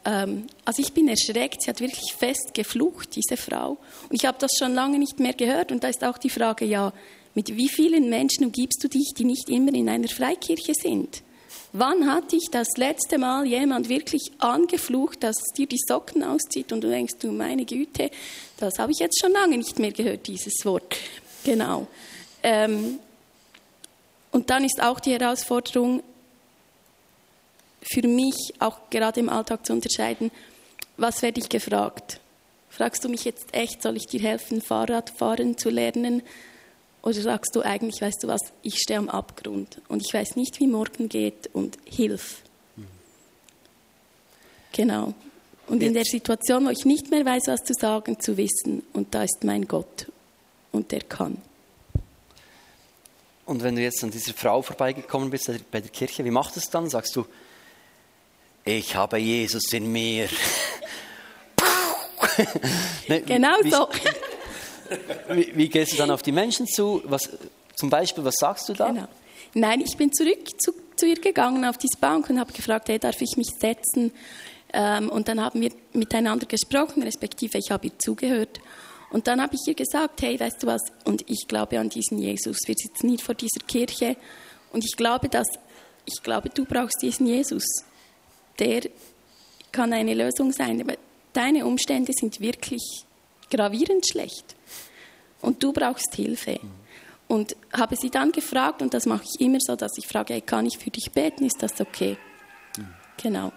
ähm, 0.06 0.48
also 0.64 0.82
ich 0.82 0.94
bin 0.94 1.08
erschreckt, 1.08 1.64
sie 1.64 1.70
hat 1.70 1.82
wirklich 1.82 2.14
fest 2.14 2.54
geflucht, 2.54 3.16
diese 3.16 3.36
Frau. 3.36 3.78
Und 4.10 4.16
ich 4.16 4.26
habe 4.26 4.38
das 4.40 4.52
schon 4.58 4.74
lange 4.74 5.00
nicht 5.00 5.20
mehr 5.20 5.34
gehört. 5.34 5.72
Und 5.72 5.84
da 5.84 5.90
ist 5.90 6.04
auch 6.04 6.18
die 6.18 6.30
Frage, 6.30 6.66
ja, 6.66 6.94
mit 7.36 7.56
wie 7.56 7.70
vielen 7.70 8.10
Menschen 8.10 8.46
umgibst 8.46 8.84
du 8.84 8.88
dich, 8.88 9.14
die 9.18 9.26
nicht 9.26 9.50
immer 9.50 9.74
in 9.74 9.90
einer 9.90 10.08
Freikirche 10.08 10.74
sind? 10.74 11.24
Wann 11.72 12.12
hat 12.12 12.32
dich 12.32 12.48
das 12.52 12.68
letzte 12.78 13.20
Mal 13.20 13.46
jemand 13.46 13.90
wirklich 13.90 14.32
angeflucht, 14.40 15.24
dass 15.24 15.36
dir 15.56 15.68
die 15.68 15.78
Socken 15.78 16.24
auszieht 16.24 16.72
und 16.72 16.82
du 16.82 16.90
denkst, 16.90 17.16
du 17.20 17.32
meine 17.32 17.64
Güte, 17.64 18.10
das 18.58 18.80
habe 18.80 18.92
ich 18.92 19.00
jetzt 19.00 19.20
schon 19.22 19.32
lange 19.32 19.58
nicht 19.58 19.78
mehr 19.78 19.92
gehört, 19.92 20.26
dieses 20.26 20.66
Wort. 20.66 20.98
Genau. 21.44 21.88
Ähm, 22.42 22.98
und 24.32 24.50
dann 24.50 24.64
ist 24.64 24.82
auch 24.82 25.00
die 25.00 25.12
Herausforderung 25.12 26.02
für 27.82 28.08
mich, 28.08 28.54
auch 28.60 28.90
gerade 28.90 29.20
im 29.20 29.30
Alltag 29.30 29.66
zu 29.66 29.74
unterscheiden, 29.74 30.32
was 30.98 31.22
werde 31.22 31.40
ich 31.40 31.50
gefragt? 31.50 32.20
Fragst 32.70 33.04
du 33.04 33.10
mich 33.10 33.26
jetzt 33.26 33.54
echt, 33.54 33.82
soll 33.82 33.96
ich 33.96 34.06
dir 34.06 34.20
helfen, 34.22 34.62
Fahrradfahren 34.62 35.58
zu 35.58 35.70
lernen? 35.70 36.24
Oder 37.02 37.22
sagst 37.22 37.56
du 37.56 37.62
eigentlich, 37.62 38.02
weißt 38.02 38.24
du 38.24 38.28
was, 38.28 38.42
ich 38.62 38.78
stehe 38.78 39.00
am 39.00 39.10
Abgrund 39.10 39.82
und 39.88 40.04
ich 40.06 40.14
weiß 40.14 40.36
nicht, 40.36 40.60
wie 40.60 40.68
morgen 40.68 41.08
geht 41.08 41.50
und 41.54 41.78
hilf. 41.86 42.44
Mhm. 42.76 42.88
Genau. 44.74 45.14
Und 45.68 45.84
in 45.84 45.94
der 45.94 46.04
Situation, 46.04 46.66
wo 46.66 46.70
ich 46.70 46.84
nicht 46.86 47.10
mehr 47.10 47.26
weiß, 47.26 47.44
was 47.48 47.64
zu 47.64 47.74
sagen, 47.74 48.20
zu 48.20 48.36
wissen, 48.38 48.84
und 48.92 49.14
da 49.14 49.24
ist 49.24 49.44
mein 49.44 49.68
Gott 49.68 50.08
und 50.72 50.92
der 50.92 51.02
kann. 51.02 51.38
Und 53.46 53.64
wenn 53.64 53.76
du 53.76 53.82
jetzt 53.82 54.04
an 54.04 54.12
dieser 54.12 54.34
Frau 54.34 54.62
vorbeigekommen 54.62 55.30
bist 55.30 55.50
bei 55.72 55.82
der 55.82 55.90
Kirche, 55.90 56.26
wie 56.26 56.32
macht 56.32 56.58
es 56.58 56.70
dann? 56.70 56.90
Sagst 56.90 57.16
du, 57.16 57.26
ich 58.66 58.96
habe 58.96 59.18
Jesus 59.18 59.72
in 59.74 59.92
mir. 59.92 60.28
genau 63.26 63.56
wie, 63.64 63.72
so. 63.72 63.88
Wie, 65.30 65.52
wie, 65.56 65.70
gehst 65.70 65.94
du 65.94 65.98
dann 65.98 66.12
auf 66.12 66.22
die 66.22 66.32
Menschen 66.32 66.68
zu? 66.68 67.02
Was, 67.06 67.30
zum 67.76 67.90
Beispiel, 67.90 68.24
was 68.24 68.36
sagst 68.40 68.68
du 68.70 68.74
da? 68.74 68.90
Genau. 68.90 69.08
Nein, 69.54 69.82
ich 69.82 69.96
bin 69.98 70.12
zurück 70.12 70.50
zu, 70.62 70.74
zu 70.96 71.08
ihr 71.08 71.20
gegangen 71.20 71.66
auf 71.66 71.78
diese 71.78 71.98
Bank 72.00 72.30
und 72.30 72.40
habe 72.40 72.52
gefragt, 72.54 72.90
hey, 72.90 73.00
darf 73.00 73.22
ich 73.22 73.36
mich 73.38 73.50
setzen? 73.60 74.12
Ähm, 74.74 75.10
und 75.10 75.28
dann 75.28 75.42
haben 75.42 75.62
wir 75.62 75.72
miteinander 75.94 76.46
gesprochen, 76.46 77.02
respektive 77.04 77.58
ich 77.58 77.72
habe 77.72 77.88
ihr 77.88 77.98
zugehört. 77.98 78.60
Und 79.12 79.28
dann 79.28 79.42
habe 79.42 79.56
ich 79.56 79.68
ihr 79.68 79.74
gesagt, 79.74 80.22
hey, 80.22 80.40
weißt 80.40 80.62
du 80.62 80.68
was, 80.68 80.82
und 81.06 81.28
ich 81.28 81.48
glaube 81.48 81.80
an 81.80 81.90
diesen 81.90 82.20
Jesus. 82.20 82.58
Wir 82.66 82.76
sitzen 82.76 83.10
hier 83.10 83.20
vor 83.20 83.34
dieser 83.34 83.62
Kirche 83.66 84.16
und 84.72 84.86
ich 84.86 84.96
glaube, 84.96 85.30
dass, 85.30 85.48
ich 86.06 86.22
glaube, 86.22 86.50
du 86.50 86.66
brauchst 86.66 87.02
diesen 87.02 87.26
Jesus. 87.26 87.66
Der 88.60 88.82
kann 89.72 89.94
eine 89.94 90.14
Lösung 90.14 90.52
sein, 90.52 90.82
aber 90.82 90.94
deine 91.34 91.66
Umstände 91.66 92.12
sind 92.14 92.40
wirklich 92.40 92.84
gravierend 93.50 94.08
schlecht 94.08 94.56
und 95.42 95.64
du 95.64 95.72
brauchst 95.74 96.16
Hilfe. 96.16 96.60
Und 97.28 97.56
habe 97.72 97.96
sie 97.96 98.10
dann 98.10 98.32
gefragt, 98.32 98.82
und 98.82 98.94
das 98.94 99.06
mache 99.06 99.24
ich 99.24 99.40
immer 99.40 99.60
so, 99.60 99.76
dass 99.76 99.98
ich 99.98 100.08
frage, 100.08 100.34
hey, 100.34 100.42
kann 100.42 100.66
ich 100.66 100.78
für 100.80 100.90
dich 100.90 101.12
beten, 101.12 101.46
ist 101.46 101.62
das 101.62 101.80
okay? 101.80 102.18
Mhm. 102.78 102.88
Genau. 103.22 103.52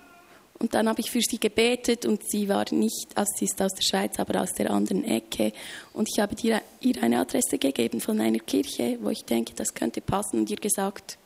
Und 0.59 0.75
dann 0.75 0.89
habe 0.89 1.01
ich 1.01 1.11
für 1.11 1.21
sie 1.21 1.41
gebetet 1.41 2.07
und 2.07 2.23
sie 2.31 2.49
war 2.49 2.65
nicht, 2.71 3.09
also 3.17 3.33
sie 3.37 3.47
ist 3.47 3.61
aus 3.61 3.73
der 3.73 3.83
Schweiz, 3.83 4.21
aber 4.21 4.41
aus 4.41 4.53
der 4.53 4.71
anderen 4.71 5.05
Ecke. 5.05 5.53
Und 5.93 6.09
ich 6.09 6.21
habe 6.21 6.37
ihr, 6.43 6.63
ihr 6.81 7.03
eine 7.03 7.19
Adresse 7.19 7.59
gegeben 7.59 8.01
von 8.01 8.21
einer 8.21 8.39
Kirche, 8.39 8.97
wo 9.01 9.11
ich 9.11 9.25
denke, 9.25 9.55
das 9.55 9.75
könnte 9.75 10.01
passen 10.01 10.39
und 10.39 10.51
ihr 10.51 10.59
gesagt, 10.59 11.19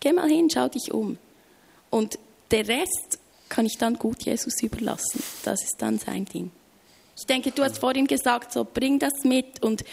geh 0.00 0.12
mal 0.12 0.28
hin, 0.28 0.48
schau 0.50 0.68
dich 0.68 0.90
um. 0.90 1.18
Und 1.90 2.18
der 2.50 2.66
Rest 2.66 3.18
kann 3.50 3.66
ich 3.66 3.76
dann 3.76 3.98
gut 3.98 4.22
Jesus 4.22 4.62
überlassen. 4.62 5.22
Das 5.44 5.62
ist 5.62 5.76
dann 5.80 5.98
sein 5.98 6.24
Ding. 6.24 6.50
Ich 7.22 7.26
denke, 7.26 7.52
du 7.52 7.62
hast 7.62 7.78
vorhin 7.78 8.08
gesagt, 8.08 8.52
so 8.52 8.64
bring 8.64 8.98
das 8.98 9.12
mit 9.22 9.62
und 9.62 9.84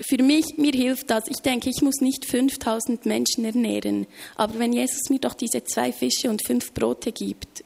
für 0.00 0.22
mich, 0.22 0.56
mir 0.56 0.72
hilft 0.72 1.10
das. 1.10 1.24
Ich 1.28 1.40
denke, 1.40 1.68
ich 1.68 1.82
muss 1.82 1.96
nicht 2.00 2.24
5000 2.24 3.04
Menschen 3.04 3.44
ernähren, 3.44 4.06
aber 4.36 4.58
wenn 4.58 4.72
Jesus 4.72 5.10
mir 5.10 5.18
doch 5.18 5.34
diese 5.34 5.62
zwei 5.64 5.92
Fische 5.92 6.30
und 6.30 6.42
fünf 6.46 6.72
Brote 6.72 7.12
gibt, 7.12 7.62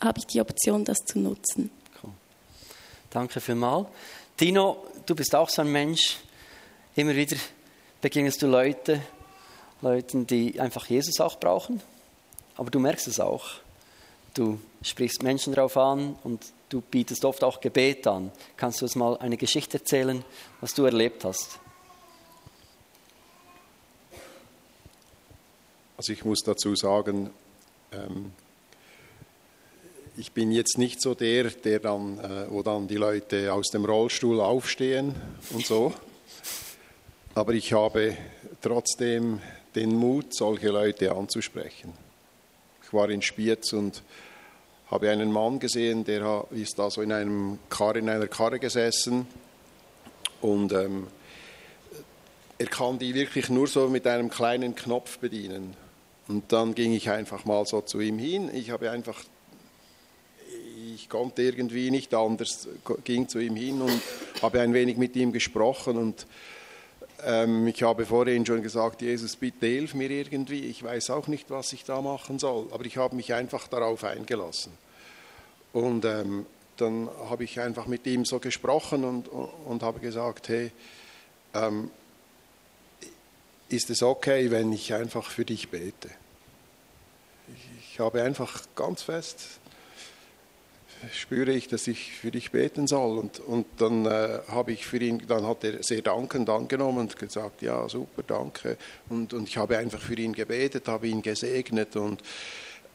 habe 0.00 0.20
ich 0.20 0.26
die 0.26 0.40
Option, 0.40 0.84
das 0.84 0.98
zu 0.98 1.18
nutzen. 1.18 1.72
Cool. 2.00 2.12
Danke 3.10 3.40
vielmals. 3.40 3.88
Tino, 4.36 4.86
du 5.04 5.16
bist 5.16 5.34
auch 5.34 5.48
so 5.48 5.62
ein 5.62 5.72
Mensch. 5.72 6.18
Immer 6.94 7.16
wieder 7.16 7.36
begegnest 8.00 8.40
du 8.42 8.46
Leute, 8.46 9.02
Leuten, 9.82 10.24
die 10.24 10.60
einfach 10.60 10.86
Jesus 10.86 11.18
auch 11.18 11.40
brauchen. 11.40 11.82
Aber 12.56 12.70
du 12.70 12.78
merkst 12.78 13.08
es 13.08 13.18
auch. 13.18 13.44
Du 14.34 14.60
sprichst 14.82 15.24
Menschen 15.24 15.52
darauf 15.52 15.76
an 15.76 16.16
und 16.22 16.52
du 16.68 16.80
bietest 16.80 17.24
oft 17.24 17.42
auch 17.44 17.60
Gebet 17.60 18.06
an. 18.06 18.30
Kannst 18.56 18.80
du 18.80 18.84
uns 18.84 18.94
mal 18.94 19.16
eine 19.18 19.36
Geschichte 19.36 19.78
erzählen, 19.78 20.24
was 20.60 20.74
du 20.74 20.84
erlebt 20.84 21.24
hast? 21.24 21.58
Also 25.96 26.12
ich 26.12 26.24
muss 26.24 26.42
dazu 26.44 26.76
sagen, 26.76 27.30
ähm, 27.92 28.32
ich 30.16 30.32
bin 30.32 30.52
jetzt 30.52 30.78
nicht 30.78 31.00
so 31.00 31.14
der, 31.14 31.44
der 31.44 31.80
dann, 31.80 32.18
äh, 32.18 32.50
wo 32.50 32.62
dann 32.62 32.88
die 32.88 32.96
Leute 32.96 33.52
aus 33.52 33.68
dem 33.70 33.84
Rollstuhl 33.84 34.40
aufstehen 34.40 35.14
und 35.50 35.66
so. 35.66 35.92
Aber 37.34 37.52
ich 37.52 37.72
habe 37.72 38.16
trotzdem 38.60 39.40
den 39.74 39.94
Mut, 39.94 40.34
solche 40.34 40.70
Leute 40.70 41.12
anzusprechen. 41.12 41.92
Ich 42.82 42.92
war 42.92 43.10
in 43.10 43.22
Spiez 43.22 43.72
und 43.72 44.02
habe 44.90 45.10
einen 45.10 45.32
Mann 45.32 45.58
gesehen, 45.58 46.04
der 46.04 46.46
ist 46.50 46.78
da 46.78 46.90
so 46.90 47.02
in, 47.02 47.12
einem 47.12 47.58
Karre, 47.68 47.98
in 47.98 48.08
einer 48.08 48.26
Karre 48.26 48.58
gesessen 48.58 49.26
und 50.40 50.72
ähm, 50.72 51.06
er 52.58 52.66
kann 52.66 52.98
die 52.98 53.14
wirklich 53.14 53.50
nur 53.50 53.66
so 53.66 53.88
mit 53.88 54.06
einem 54.06 54.30
kleinen 54.30 54.74
Knopf 54.74 55.18
bedienen. 55.18 55.76
Und 56.26 56.52
dann 56.52 56.74
ging 56.74 56.92
ich 56.92 57.08
einfach 57.08 57.44
mal 57.44 57.64
so 57.64 57.80
zu 57.80 58.00
ihm 58.00 58.18
hin. 58.18 58.50
Ich 58.52 58.70
habe 58.70 58.90
einfach, 58.90 59.22
ich 60.94 61.08
konnte 61.08 61.42
irgendwie 61.42 61.90
nicht 61.90 62.12
anders, 62.14 62.68
ging 63.04 63.28
zu 63.28 63.38
ihm 63.38 63.56
hin 63.56 63.80
und 63.80 64.02
habe 64.42 64.60
ein 64.60 64.74
wenig 64.74 64.96
mit 64.96 65.16
ihm 65.16 65.32
gesprochen 65.32 65.96
und 65.96 66.26
ich 67.20 67.82
habe 67.82 68.06
vorhin 68.06 68.46
schon 68.46 68.62
gesagt, 68.62 69.02
Jesus, 69.02 69.34
bitte 69.34 69.66
hilf 69.66 69.94
mir 69.94 70.10
irgendwie. 70.10 70.66
Ich 70.66 70.82
weiß 70.82 71.10
auch 71.10 71.26
nicht, 71.26 71.50
was 71.50 71.72
ich 71.72 71.84
da 71.84 72.00
machen 72.00 72.38
soll, 72.38 72.68
aber 72.70 72.84
ich 72.84 72.96
habe 72.96 73.16
mich 73.16 73.34
einfach 73.34 73.66
darauf 73.66 74.04
eingelassen. 74.04 74.72
Und 75.72 76.04
ähm, 76.04 76.46
dann 76.76 77.08
habe 77.28 77.44
ich 77.44 77.58
einfach 77.60 77.86
mit 77.86 78.06
ihm 78.06 78.24
so 78.24 78.38
gesprochen 78.38 79.04
und, 79.04 79.28
und 79.28 79.82
habe 79.82 79.98
gesagt, 79.98 80.48
hey, 80.48 80.70
ähm, 81.54 81.90
ist 83.68 83.90
es 83.90 84.02
okay, 84.02 84.50
wenn 84.50 84.72
ich 84.72 84.94
einfach 84.94 85.30
für 85.30 85.44
dich 85.44 85.68
bete? 85.70 86.10
Ich, 87.48 87.92
ich 87.92 88.00
habe 88.00 88.22
einfach 88.22 88.62
ganz 88.76 89.02
fest 89.02 89.57
spüre 91.12 91.52
ich, 91.52 91.68
dass 91.68 91.86
ich 91.86 92.12
für 92.12 92.30
dich 92.30 92.50
beten 92.50 92.86
soll. 92.86 93.18
Und, 93.18 93.40
und 93.40 93.66
dann 93.78 94.06
äh, 94.06 94.40
habe 94.48 94.72
ich 94.72 94.86
für 94.86 94.98
ihn, 94.98 95.22
dann 95.26 95.46
hat 95.46 95.64
er 95.64 95.82
sehr 95.82 96.02
dankend 96.02 96.48
angenommen 96.50 96.98
und 96.98 97.18
gesagt, 97.18 97.62
ja, 97.62 97.88
super, 97.88 98.22
danke. 98.26 98.76
Und, 99.08 99.32
und 99.32 99.48
ich 99.48 99.56
habe 99.56 99.78
einfach 99.78 100.00
für 100.00 100.14
ihn 100.14 100.32
gebetet, 100.32 100.88
habe 100.88 101.08
ihn 101.08 101.22
gesegnet 101.22 101.96
und 101.96 102.22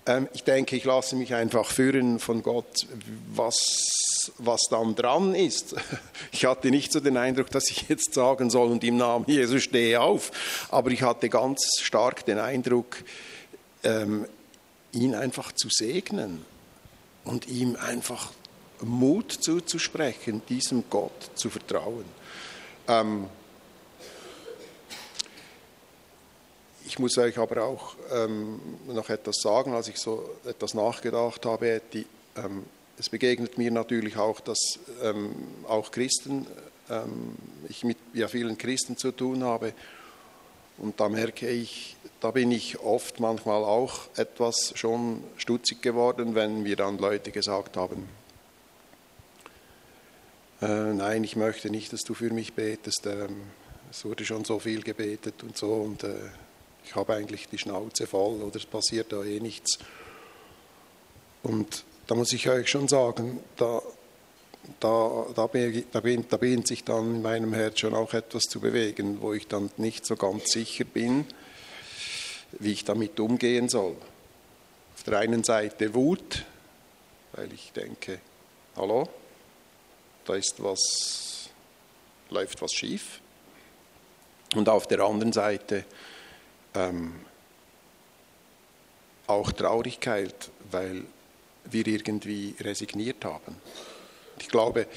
ähm, 0.06 0.28
ich 0.34 0.44
denke, 0.44 0.76
ich 0.76 0.84
lasse 0.84 1.16
mich 1.16 1.34
einfach 1.34 1.66
führen 1.66 2.20
von 2.20 2.44
Gott, 2.44 2.88
was, 3.34 4.32
was 4.38 4.62
dann 4.70 4.96
dran 4.96 5.36
ist. 5.36 5.76
Ich 6.32 6.46
hatte 6.46 6.72
nicht 6.72 6.92
so 6.92 7.00
den 7.00 7.16
Eindruck, 7.16 7.52
dass 7.52 7.70
ich 7.70 7.88
jetzt 7.90 8.14
sagen 8.14 8.50
soll 8.50 8.72
und 8.72 8.84
im 8.84 8.98
Namen 8.98 9.26
Jesus 9.28 9.64
stehe 9.64 10.02
auf, 10.02 10.68
aber 10.72 10.90
ich 10.90 11.04
hatte 11.04 11.30
ganz 11.30 11.80
stark 11.80 12.26
den 12.26 12.40
Eindruck, 12.40 12.98
ähm, 13.84 14.26
ihn 14.94 15.14
einfach 15.14 15.52
zu 15.52 15.68
segnen 15.70 16.44
und 17.24 17.48
ihm 17.48 17.76
einfach 17.76 18.32
Mut 18.82 19.32
zuzusprechen, 19.32 20.42
diesem 20.50 20.84
Gott 20.90 21.32
zu 21.36 21.50
vertrauen. 21.50 22.06
Ähm, 22.88 23.28
ich 26.86 27.00
muss 27.00 27.18
euch 27.18 27.38
aber 27.38 27.64
auch 27.64 27.96
ähm, 28.12 28.60
noch 28.88 29.10
etwas 29.10 29.38
sagen, 29.42 29.74
als 29.74 29.88
ich 29.88 29.98
so 29.98 30.30
etwas 30.46 30.74
nachgedacht 30.74 31.46
habe. 31.46 31.82
Die, 31.94 32.06
ähm, 32.36 32.66
es 33.00 33.10
begegnet 33.10 33.58
mir 33.58 33.72
natürlich 33.72 34.18
auch, 34.18 34.40
dass 34.40 34.80
ähm, 35.02 35.34
auch 35.68 35.92
Christen, 35.92 36.46
ähm, 36.90 37.36
ich 37.70 37.84
mit 37.84 37.98
ja, 38.14 38.28
vielen 38.28 38.58
Christen 38.58 38.98
zu 38.98 39.12
tun 39.12 39.44
habe. 39.44 39.74
Und 40.78 41.00
da 41.00 41.10
merke 41.10 41.50
ich, 41.50 41.96
da 42.20 42.32
bin 42.32 42.52
ich 42.52 42.80
oft 42.80 43.20
manchmal 43.20 43.64
auch 43.64 44.08
etwas 44.16 44.74
schon 44.76 45.24
stutzig 45.38 45.82
geworden, 45.82 46.36
wenn 46.36 46.64
mir 46.64 46.76
dann 46.76 46.98
Leute 46.98 47.32
gesagt 47.32 47.78
haben, 47.78 48.10
äh, 50.62 50.94
nein, 50.94 51.24
ich 51.24 51.36
möchte 51.36 51.70
nicht, 51.70 51.92
dass 51.92 52.02
du 52.02 52.14
für 52.14 52.32
mich 52.32 52.54
betest, 52.54 53.06
ähm, 53.06 53.42
es 53.92 54.06
wurde 54.06 54.26
schon 54.26 54.46
so 54.46 54.60
viel 54.60 54.82
gebetet 54.82 55.44
und 55.44 55.58
so 55.58 55.74
und 55.74 56.04
äh, 56.04 56.16
ich 56.86 56.96
habe 56.96 57.14
eigentlich 57.14 57.48
die 57.50 57.58
Schnauze 57.58 58.08
voll 58.08 58.42
oder 58.42 58.56
es 58.56 58.66
passiert 58.66 59.12
da 59.12 59.24
eh 59.24 59.40
nichts. 59.40 59.78
Und 61.44 61.84
da 62.08 62.16
muss 62.16 62.34
ich 62.34 62.50
euch 62.50 62.70
schon 62.70 62.88
sagen, 62.88 63.40
da, 63.58 63.82
da, 64.80 65.26
da, 65.36 65.48
da, 65.48 66.00
da 66.02 66.38
beginnt 66.38 66.68
sich 66.68 66.84
dann 66.84 67.16
in 67.16 67.22
meinem 67.22 67.54
Herz 67.54 67.80
schon 67.80 67.94
auch 67.94 68.14
etwas 68.14 68.44
zu 68.44 68.60
bewegen, 68.60 69.22
wo 69.22 69.34
ich 69.34 69.48
dann 69.48 69.70
nicht 69.78 70.06
so 70.06 70.16
ganz 70.16 70.52
sicher 70.52 70.86
bin, 70.86 71.26
wie 72.60 72.72
ich 72.72 72.86
damit 72.86 73.20
umgehen 73.20 73.70
soll. 73.70 73.96
Auf 74.96 75.04
der 75.04 75.20
einen 75.20 75.44
Seite 75.44 75.94
Wut, 75.94 76.46
weil 77.34 77.52
ich 77.52 77.72
denke, 77.74 78.20
hallo, 78.76 79.10
da 80.26 80.36
ist 80.36 80.62
was, 80.64 81.50
läuft 82.30 82.62
was 82.62 82.74
schief. 82.74 83.20
Und 84.56 84.70
auf 84.70 84.88
der 84.88 85.00
anderen 85.02 85.34
Seite 85.34 85.84
ähm, 86.76 87.14
auch 89.28 89.52
Traurigkeit, 89.52 90.52
weil 90.72 91.04
wir 91.66 91.88
irgendwie 91.88 92.56
resigniert 92.60 93.26
haben. 93.26 93.56
Ich 94.40 94.48
glaube, 94.48 94.88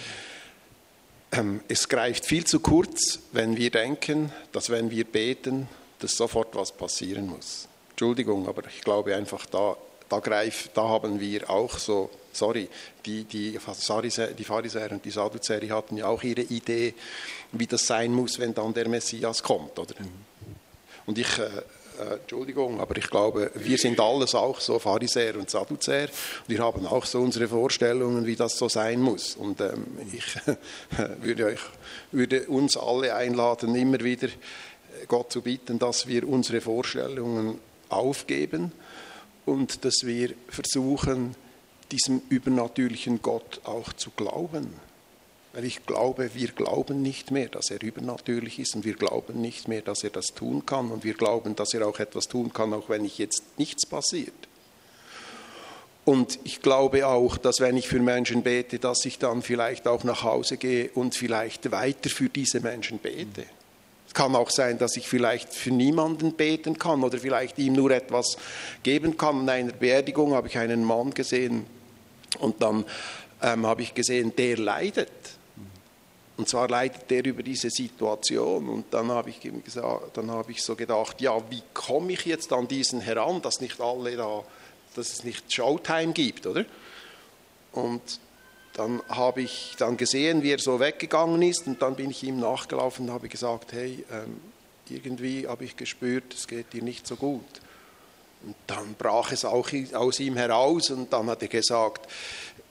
ähm, 1.33 1.61
es 1.69 1.89
greift 1.89 2.27
viel 2.27 2.45
zu 2.45 2.61
kurz, 2.61 3.21
wenn 3.33 3.57
wir 3.57 3.71
denken, 3.71 4.33
dass 4.53 4.71
wenn 4.71 4.91
wir 4.91 5.05
beten, 5.05 5.69
dass 5.99 6.17
sofort 6.17 6.55
was 6.55 6.73
passieren 6.73 7.27
muss. 7.27 7.69
Entschuldigung, 7.91 8.47
aber 8.49 8.67
ich 8.69 8.83
glaube 8.83 9.15
einfach, 9.17 9.47
da, 9.47 9.77
da, 10.09 10.19
greif, 10.21 10.69
da 10.75 10.89
haben 10.89 11.19
wir 11.19 11.49
auch 11.49 11.79
so, 11.79 12.11
sorry, 12.33 12.69
die, 13.07 13.25
die, 13.25 13.59
die 13.59 14.45
Pharisäer 14.45 14.93
und 14.93 15.05
die 15.05 15.11
Sadduzäer 15.11 15.69
hatten 15.71 15.97
ja 15.97 16.07
auch 16.07 16.23
ihre 16.23 16.43
Idee, 16.43 16.95
wie 17.53 17.67
das 17.67 17.87
sein 17.87 18.13
muss, 18.13 18.39
wenn 18.39 18.55
dann 18.55 18.75
der 18.75 18.89
Messias 18.89 19.43
kommt. 19.43 19.79
Oder? 19.79 19.95
Und 21.07 21.19
ich, 21.19 21.29
äh, 21.99 22.03
äh, 22.03 22.15
Entschuldigung, 22.17 22.81
aber 22.81 22.97
ich 22.97 23.09
glaube, 23.09 23.51
wir 23.55 23.79
sind 23.79 24.01
alles 24.01 24.35
auch 24.35 24.61
so 24.61 24.79
Pharisäer 24.79 25.37
und 25.37 25.51
Sadduzäer. 25.51 26.09
Wir 26.47 26.59
haben 26.61 26.87
auch 26.87 27.05
so 27.05 27.21
unsere 27.21 27.49
Vorstellungen, 27.49 28.27
wie 28.27 28.37
das 28.37 28.59
so 28.59 28.69
sein 28.69 29.01
muss. 29.01 29.37
Und 29.37 29.61
ähm, 29.61 29.87
ich 30.13 30.25
würde, 31.23 31.47
euch, 31.47 31.61
würde 32.13 32.47
uns 32.47 32.77
alle 32.77 33.15
einladen, 33.15 33.75
immer 33.75 34.01
wieder 34.01 34.29
Gott 35.09 35.33
zu 35.33 35.43
bitten, 35.43 35.79
dass 35.79 36.07
wir 36.07 36.29
unsere 36.29 36.61
Vorstellungen 36.61 37.59
aufgeben 37.89 38.73
und 39.45 39.85
dass 39.85 40.05
wir 40.05 40.35
versuchen, 40.49 41.35
diesem 41.93 42.21
übernatürlichen 42.29 43.23
Gott 43.23 43.61
auch 43.65 43.93
zu 43.93 44.11
glauben. 44.11 44.86
Weil 45.57 45.65
ich 45.65 45.87
glaube, 45.87 46.35
wir 46.35 46.49
glauben 46.49 47.01
nicht 47.01 47.31
mehr, 47.31 47.49
dass 47.49 47.71
er 47.71 47.83
übernatürlich 47.83 48.59
ist 48.59 48.77
und 48.77 48.85
wir 48.85 48.93
glauben 48.93 49.41
nicht 49.41 49.69
mehr, 49.69 49.81
dass 49.81 50.05
er 50.05 50.11
das 50.11 50.35
tun 50.35 50.67
kann 50.67 50.91
und 50.91 51.03
wir 51.03 51.15
glauben, 51.15 51.57
dass 51.57 51.73
er 51.73 51.89
auch 51.89 51.99
etwas 51.99 52.29
tun 52.29 52.53
kann, 52.53 52.75
auch 52.75 52.91
wenn 52.91 53.07
ich 53.07 53.17
jetzt 53.17 53.43
nichts 53.57 53.87
passiert. 53.87 54.35
Und 56.05 56.39
ich 56.45 56.61
glaube 56.61 57.07
auch, 57.07 57.39
dass 57.39 57.61
wenn 57.61 57.79
ich 57.79 57.89
für 57.89 58.01
Menschen 58.01 58.43
bete, 58.43 58.79
dass 58.79 59.07
ich 59.07 59.19
dann 59.19 59.41
vielleicht 59.41 59.89
auch 59.89 60.05
nach 60.05 60.25
Hause 60.25 60.59
gehe 60.59 60.91
und 60.91 61.15
vielleicht 61.15 61.73
weiter 61.73 62.11
für 62.11 62.29
diese 62.29 62.61
Menschen 62.61 62.99
bete. 62.99 63.45
Es 64.07 64.13
kann 64.13 64.37
auch 64.37 64.51
sein, 64.51 64.77
dass 64.77 64.99
ich 64.99 65.09
vielleicht 65.09 65.55
für 65.55 65.71
niemanden 65.71 66.35
beten 66.35 66.79
kann 66.79 67.03
oder 67.03 67.17
vielleicht 67.17 67.59
ihm 67.59 67.73
nur 67.73 67.93
etwas 67.93 68.37
geben 68.83 69.17
kann. 69.17 69.41
In 69.45 69.49
einer 69.49 69.73
Beerdigung 69.73 70.35
habe 70.35 70.49
ich 70.49 70.59
einen 70.59 70.85
Mann 70.85 71.15
gesehen 71.15 71.65
und 72.41 72.61
dann 72.61 72.85
ähm, 73.43 73.67
habe 73.67 73.81
ich 73.81 73.95
gesehen, 73.95 74.37
der 74.37 74.59
leidet. 74.59 75.36
Und 76.37 76.49
zwar 76.49 76.69
leidet 76.69 77.11
der 77.11 77.25
über 77.25 77.43
diese 77.43 77.71
Situation. 77.71 78.69
Und 78.69 78.93
dann 78.93 79.11
habe 79.11 79.31
ich, 79.31 79.41
gesagt, 79.41 80.17
dann 80.17 80.31
habe 80.31 80.53
ich 80.53 80.63
so 80.63 80.77
gedacht, 80.77 81.21
ja, 81.21 81.39
wie 81.51 81.63
komme 81.73 82.13
ich 82.13 82.27
jetzt 82.27 82.53
an 82.53 82.69
diesen 82.69 83.01
heran, 83.01 83.41
dass 83.41 83.61
nicht 83.61 83.81
alle 83.81 84.17
da, 84.17 84.45
dass 84.95 85.13
es 85.13 85.25
nicht 85.25 85.51
Showtime 85.53 86.13
gibt, 86.13 86.47
oder? 86.47 86.65
Und 87.73 88.21
dann 88.75 89.03
habe 89.09 89.41
ich 89.41 89.75
dann 89.79 89.97
gesehen, 89.97 90.43
wie 90.43 90.53
er 90.53 90.59
so 90.59 90.79
weggegangen 90.81 91.41
ist 91.41 91.67
und 91.67 91.81
dann 91.81 91.97
bin 91.97 92.11
ich 92.11 92.23
ihm 92.23 92.39
nachgelaufen 92.39 93.09
und 93.09 93.15
habe 93.15 93.29
gesagt, 93.29 93.73
hey, 93.73 94.05
ähm, 94.13 94.41
irgendwie 94.91 95.49
habe 95.49 95.65
ich 95.65 95.77
gespürt, 95.77 96.35
es 96.35 96.47
geht 96.47 96.73
dir 96.75 96.83
nicht 96.83 97.07
so 97.07 97.17
gut. 97.17 97.45
Und 98.45 98.55
dann 98.67 98.95
brach 98.99 99.33
es 99.33 99.45
auch 99.45 99.69
aus 99.95 100.21
ihm 100.21 100.37
heraus 100.37 100.91
und 100.91 101.13
dann 101.13 101.29
hat 101.29 101.43
er 101.43 101.49
gesagt, 101.49 102.09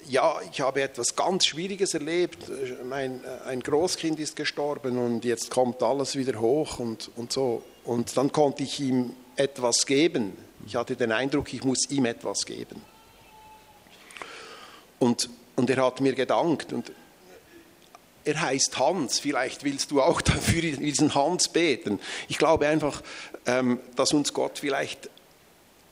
ja, 0.08 0.40
ich 0.52 0.62
habe 0.62 0.82
etwas 0.82 1.16
ganz 1.16 1.46
Schwieriges 1.46 1.94
erlebt. 1.94 2.38
Mein, 2.84 3.24
äh, 3.24 3.50
ein 3.50 3.62
Großkind 3.62 4.20
ist 4.20 4.36
gestorben 4.36 4.98
und 4.98 5.26
jetzt 5.26 5.50
kommt 5.50 5.82
alles 5.82 6.16
wieder 6.16 6.40
hoch 6.40 6.80
und, 6.80 7.10
und 7.16 7.32
so. 7.32 7.64
Und 7.84 8.16
dann 8.18 8.32
konnte 8.32 8.64
ich 8.64 8.80
ihm 8.80 9.16
etwas 9.36 9.86
geben. 9.86 10.38
Ich 10.66 10.76
hatte 10.76 10.96
den 10.96 11.12
Eindruck, 11.12 11.54
ich 11.54 11.64
muss 11.64 11.90
ihm 11.90 12.06
etwas 12.06 12.46
geben. 12.46 12.82
Und, 15.00 15.30
und 15.56 15.70
er 15.70 15.84
hat 15.84 16.02
mir 16.02 16.14
gedankt 16.14 16.74
und 16.74 16.92
er 18.24 18.42
heißt 18.42 18.80
Hans, 18.80 19.20
vielleicht 19.20 19.64
willst 19.64 19.92
du 19.92 20.02
auch 20.02 20.22
für 20.42 20.62
diesen 20.62 21.14
Hans 21.14 21.50
beten. 21.50 22.00
Ich 22.28 22.38
glaube 22.38 22.68
einfach, 22.68 23.02
ähm, 23.46 23.80
dass 23.96 24.14
uns 24.14 24.34
Gott 24.34 24.60
vielleicht 24.60 25.10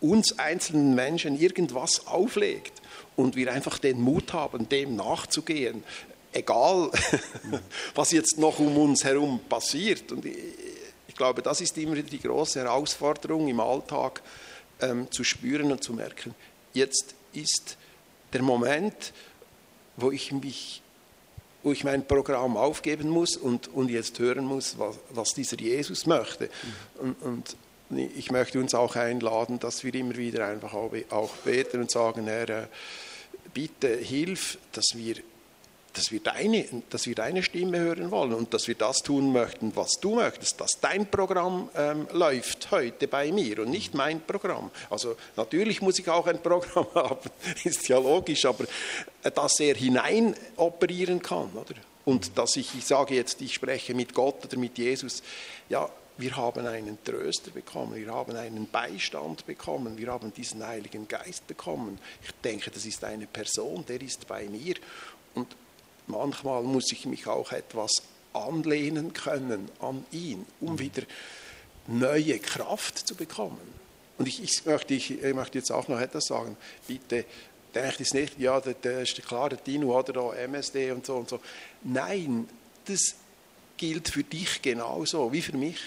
uns 0.03 0.37
einzelnen 0.37 0.95
Menschen 0.95 1.39
irgendwas 1.39 2.05
auflegt 2.07 2.73
und 3.15 3.37
wir 3.37 3.51
einfach 3.51 3.79
den 3.79 4.01
Mut 4.01 4.33
haben, 4.33 4.67
dem 4.67 4.97
nachzugehen, 4.97 5.83
egal 6.33 6.91
was 7.95 8.11
jetzt 8.11 8.37
noch 8.37 8.59
um 8.59 8.77
uns 8.77 9.05
herum 9.05 9.39
passiert. 9.47 10.11
Und 10.11 10.25
ich 10.25 11.15
glaube, 11.15 11.41
das 11.41 11.61
ist 11.61 11.77
immer 11.77 11.95
die 11.95 12.19
große 12.19 12.59
Herausforderung 12.59 13.47
im 13.47 13.61
Alltag, 13.61 14.21
ähm, 14.81 15.09
zu 15.09 15.23
spüren 15.23 15.71
und 15.71 15.83
zu 15.83 15.93
merken, 15.93 16.35
jetzt 16.73 17.15
ist 17.31 17.77
der 18.33 18.41
Moment, 18.41 19.13
wo 19.95 20.11
ich 20.11 20.31
mich 20.31 20.81
wo 21.63 21.71
ich 21.71 21.85
mein 21.85 22.05
Programm 22.05 22.57
aufgeben 22.57 23.07
muss 23.07 23.37
und, 23.37 23.69
und 23.69 23.89
jetzt 23.89 24.19
hören 24.19 24.43
muss, 24.43 24.77
was, 24.77 24.99
was 25.11 25.33
dieser 25.33 25.57
Jesus 25.57 26.05
möchte. 26.05 26.49
Und, 26.99 27.21
und, 27.21 27.55
ich 27.97 28.32
möchte 28.32 28.60
uns 28.60 28.73
auch 28.73 28.95
einladen, 28.95 29.60
dass 29.60 29.84
wir 29.84 29.93
immer 29.93 30.15
wieder 30.15 30.47
einfach 30.47 30.73
auch 30.73 31.29
beten 31.43 31.82
und 31.82 31.91
sagen, 31.91 32.27
Herr, 32.27 32.49
äh, 32.49 32.67
bitte 33.53 33.95
hilf, 33.95 34.58
dass 34.71 34.86
wir, 34.95 35.15
dass, 35.93 36.12
wir 36.12 36.19
deine, 36.19 36.65
dass 36.89 37.06
wir 37.06 37.15
deine 37.15 37.43
Stimme 37.43 37.79
hören 37.79 38.12
wollen 38.12 38.34
und 38.34 38.53
dass 38.53 38.67
wir 38.67 38.75
das 38.75 38.97
tun 38.97 39.32
möchten, 39.32 39.75
was 39.75 39.91
du 40.01 40.15
möchtest, 40.15 40.60
dass 40.60 40.79
dein 40.82 41.10
Programm 41.10 41.69
ähm, 41.75 42.08
läuft 42.12 42.71
heute 42.71 43.08
bei 43.08 43.32
mir 43.32 43.60
und 43.60 43.69
nicht 43.69 43.93
mein 43.93 44.21
Programm. 44.21 44.71
Also 44.89 45.15
natürlich 45.36 45.82
muss 45.82 45.99
ich 45.99 46.10
auch 46.10 46.27
ein 46.27 46.41
Programm 46.41 46.88
haben, 46.95 47.29
ist 47.63 47.88
ja 47.88 47.97
logisch, 47.97 48.45
aber 48.45 48.65
äh, 49.23 49.32
dass 49.32 49.60
er 49.60 49.75
hinein 49.75 50.36
operieren 50.58 51.21
kann, 51.21 51.51
oder? 51.53 51.75
Und 52.06 52.38
dass 52.38 52.58
ich, 52.58 52.75
ich 52.75 52.86
sage 52.86 53.15
jetzt, 53.15 53.41
ich 53.41 53.53
spreche 53.53 53.93
mit 53.93 54.13
Gott 54.13 54.45
oder 54.45 54.58
mit 54.58 54.77
Jesus, 54.77 55.23
ja, 55.69 55.89
wir 56.17 56.36
haben 56.36 56.67
einen 56.67 57.04
Tröster 57.04 57.52
bekommen, 57.52 57.95
wir 57.95 58.13
haben 58.13 58.36
einen 58.36 58.69
Beistand 58.69 59.45
bekommen, 59.45 59.97
wir 59.97 60.12
haben 60.12 60.34
diesen 60.34 60.65
Heiligen 60.65 61.08
Geist 61.08 61.47
bekommen. 61.47 61.97
Ich 62.23 62.32
denke, 62.43 62.69
das 62.69 62.86
ist 62.86 63.04
eine 63.04 63.26
Person, 63.26 63.84
der 63.88 64.02
ist 64.02 64.28
bei 64.28 64.47
mir. 64.47 64.76
Und 65.34 65.56
manchmal 66.08 66.62
muss 66.63 66.91
ich 66.91 67.06
mich 67.06 67.26
auch 67.28 67.52
etwas 67.52 67.91
anlehnen 68.34 69.13
können 69.13 69.69
an 69.80 70.06
ihn, 70.12 70.45
um 70.62 70.78
wieder 70.80 71.04
neue 71.88 72.39
Kraft 72.39 73.08
zu 73.08 73.15
bekommen. 73.15 73.84
Und 74.17 74.28
ich, 74.28 74.43
ich, 74.43 74.65
möchte, 74.65 74.93
ich, 74.93 75.23
ich 75.23 75.34
möchte 75.34 75.58
jetzt 75.58 75.71
auch 75.71 75.88
noch 75.88 75.99
etwas 75.99 76.26
sagen. 76.26 76.56
Bitte 76.88 77.26
denkt 77.73 77.99
es 77.99 78.13
nicht, 78.13 78.39
ja, 78.39 78.60
der, 78.62 78.76
der 78.76 79.02
ist 79.02 79.21
klar, 79.26 79.49
der 79.49 79.58
Dino 79.58 79.97
oder 79.97 80.13
da 80.13 80.34
MSD 80.34 80.91
und 80.91 81.06
so 81.06 81.15
und 81.15 81.30
so. 81.30 81.39
Nein, 81.84 82.47
das 82.86 83.15
gilt 83.78 84.10
für 84.10 84.23
dich 84.23 84.62
genauso 84.62 85.34
wie 85.34 85.41
für 85.41 85.58
mich 85.58 85.80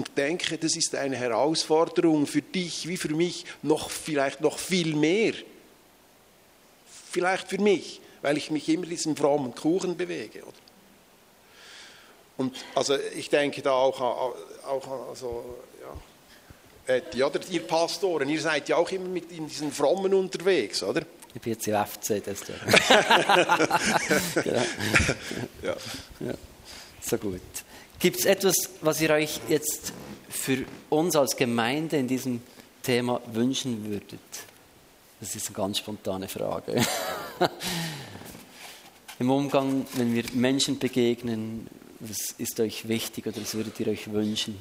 und 0.00 0.16
denke, 0.16 0.56
das 0.56 0.76
ist 0.76 0.94
eine 0.94 1.14
Herausforderung 1.14 2.26
für 2.26 2.40
dich 2.40 2.88
wie 2.88 2.96
für 2.96 3.10
mich 3.10 3.44
noch 3.60 3.90
vielleicht 3.90 4.40
noch 4.40 4.58
viel 4.58 4.96
mehr. 4.96 5.34
Vielleicht 7.10 7.48
für 7.48 7.58
mich, 7.58 8.00
weil 8.22 8.38
ich 8.38 8.50
mich 8.50 8.66
immer 8.70 8.86
diesem 8.86 9.14
frommen 9.14 9.54
Kuchen 9.54 9.98
bewege. 9.98 10.40
Oder? 10.40 10.54
Und 12.38 12.56
also 12.74 12.96
ich 13.14 13.28
denke 13.28 13.60
da 13.60 13.72
auch, 13.72 14.00
auch 14.00 15.08
also, 15.10 15.58
ja, 16.88 17.02
ja, 17.12 17.26
oder 17.26 17.40
ihr 17.50 17.66
Pastoren, 17.66 18.26
ihr 18.30 18.40
seid 18.40 18.70
ja 18.70 18.76
auch 18.76 18.90
immer 18.90 19.10
mit 19.10 19.30
in 19.32 19.46
diesen 19.48 19.70
Frommen 19.70 20.14
unterwegs, 20.14 20.82
oder? 20.82 21.02
Ich 21.34 21.42
bin 21.42 21.52
jetzt 21.52 21.68
im 21.68 21.74
FC, 21.74 22.24
das 22.24 22.40
genau. 24.42 24.62
ja. 25.62 25.76
ja. 26.20 26.34
So 27.02 27.18
gut. 27.18 27.42
Gibt 28.00 28.20
es 28.20 28.24
etwas, 28.24 28.56
was 28.80 28.98
ihr 29.02 29.10
euch 29.10 29.40
jetzt 29.50 29.92
für 30.30 30.64
uns 30.88 31.14
als 31.16 31.36
Gemeinde 31.36 31.98
in 31.98 32.08
diesem 32.08 32.40
Thema 32.82 33.20
wünschen 33.26 33.84
würdet? 33.84 34.20
Das 35.20 35.36
ist 35.36 35.48
eine 35.48 35.56
ganz 35.56 35.78
spontane 35.78 36.26
Frage. 36.26 36.82
Im 39.18 39.30
Umgang, 39.30 39.84
wenn 39.96 40.14
wir 40.14 40.24
Menschen 40.32 40.78
begegnen, 40.78 41.66
was 41.98 42.34
ist 42.38 42.58
euch 42.58 42.88
wichtig 42.88 43.26
oder 43.26 43.38
was 43.38 43.54
würdet 43.54 43.78
ihr 43.80 43.88
euch 43.88 44.10
wünschen? 44.10 44.56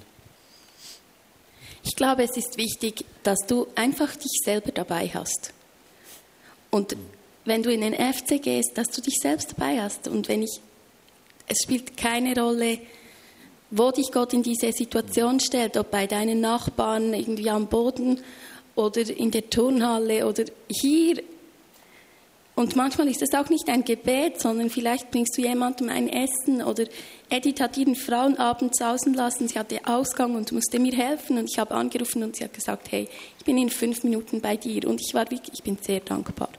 Ich 1.86 1.96
glaube, 1.96 2.24
es 2.24 2.36
ist 2.36 2.58
wichtig, 2.58 3.06
dass 3.24 3.40
du 3.48 3.68
einfach 3.74 4.14
dich 4.18 4.42
selber 4.44 4.74
dabei 4.74 5.10
hast. 5.14 5.54
Und 6.72 6.98
wenn 7.46 7.64
du 7.64 7.72
in 7.72 7.80
den 7.80 7.94
FC 7.94 8.42
gehst, 8.42 8.78
dass 8.78 8.90
du 8.90 9.02
dich 9.02 9.16
selbst 9.22 9.54
dabei 9.54 9.82
hast. 9.82 10.10
Und 10.10 10.28
wenn 10.28 10.44
ich, 10.44 10.60
es 11.48 11.64
spielt 11.64 11.96
keine 11.96 12.38
Rolle, 12.38 12.80
wo 13.72 13.91
dich 13.91 14.11
Gott 14.11 14.34
in 14.34 14.43
diese 14.43 14.72
Situation 14.72 15.39
stellt, 15.39 15.78
ob 15.78 15.91
bei 15.91 16.07
deinen 16.07 16.41
Nachbarn 16.41 17.13
irgendwie 17.13 17.49
am 17.49 17.67
Boden 17.67 18.20
oder 18.76 19.01
in 19.01 19.32
der 19.32 19.49
Turnhalle 19.49 20.26
oder 20.26 20.45
hier. 20.70 21.22
Und 22.55 22.76
manchmal 22.76 23.07
ist 23.07 23.22
es 23.22 23.34
auch 23.34 23.49
nicht 23.49 23.70
ein 23.70 23.86
Gebet, 23.86 24.41
sondern 24.41 24.70
vielleicht 24.70 25.11
bringst 25.11 25.38
du 25.38 25.41
jemandem 25.41 25.88
ein 25.88 26.09
Essen 26.09 26.61
oder 26.61 26.86
Edith 27.30 27.61
hat 27.61 27.78
ihren 27.78 27.95
Frauenabend 27.95 28.76
sausen 28.76 29.13
lassen, 29.13 29.47
sie 29.47 29.57
hatte 29.57 29.80
Ausgang 29.86 30.36
und 30.36 30.51
musste 30.51 30.78
mir 30.80 30.93
helfen 30.93 31.38
und 31.38 31.49
ich 31.49 31.57
habe 31.57 31.76
angerufen 31.76 32.22
und 32.22 32.36
sie 32.36 32.43
hat 32.43 32.53
gesagt, 32.53 32.91
hey, 32.91 33.07
ich 33.38 33.45
bin 33.45 33.57
in 33.57 33.70
fünf 33.70 34.03
Minuten 34.03 34.41
bei 34.41 34.57
dir 34.57 34.89
und 34.89 34.99
ich 34.99 35.13
war 35.13 35.30
wirklich, 35.32 35.53
ich 35.53 35.63
bin 35.63 35.78
sehr 35.82 36.01
dankbar. 36.01 36.49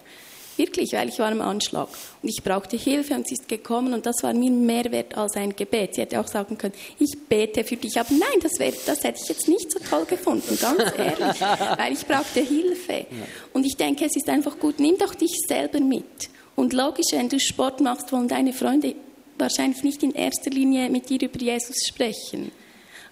Wirklich, 0.60 0.92
weil 0.92 1.08
ich 1.08 1.18
war 1.18 1.32
am 1.32 1.40
Anschlag 1.40 1.88
und 2.22 2.28
ich 2.28 2.42
brauchte 2.44 2.76
Hilfe 2.76 3.14
und 3.14 3.26
sie 3.26 3.32
ist 3.32 3.48
gekommen 3.48 3.94
und 3.94 4.04
das 4.04 4.22
war 4.22 4.34
mir 4.34 4.50
mehr 4.50 4.92
wert 4.92 5.16
als 5.16 5.34
ein 5.34 5.56
Gebet. 5.56 5.94
Sie 5.94 6.02
hätte 6.02 6.20
auch 6.20 6.26
sagen 6.26 6.58
können, 6.58 6.74
ich 6.98 7.16
bete 7.30 7.64
für 7.64 7.76
dich, 7.76 7.98
aber 7.98 8.10
nein, 8.10 8.40
das, 8.42 8.58
wär, 8.58 8.70
das 8.84 9.02
hätte 9.02 9.20
ich 9.22 9.28
jetzt 9.30 9.48
nicht 9.48 9.72
so 9.72 9.78
toll 9.78 10.04
gefunden, 10.04 10.58
ganz 10.60 10.82
ehrlich, 10.98 11.40
weil 11.78 11.94
ich 11.94 12.06
brauchte 12.06 12.40
Hilfe. 12.40 13.06
Und 13.54 13.64
ich 13.64 13.74
denke, 13.78 14.04
es 14.04 14.14
ist 14.14 14.28
einfach 14.28 14.58
gut, 14.58 14.80
nimm 14.80 14.98
doch 14.98 15.14
dich 15.14 15.32
selber 15.48 15.80
mit. 15.80 16.28
Und 16.56 16.74
logisch, 16.74 17.12
wenn 17.12 17.30
du 17.30 17.40
Sport 17.40 17.80
machst, 17.80 18.12
wollen 18.12 18.28
deine 18.28 18.52
Freunde 18.52 18.96
wahrscheinlich 19.38 19.82
nicht 19.82 20.02
in 20.02 20.12
erster 20.12 20.50
Linie 20.50 20.90
mit 20.90 21.08
dir 21.08 21.22
über 21.22 21.40
Jesus 21.40 21.86
sprechen. 21.88 22.52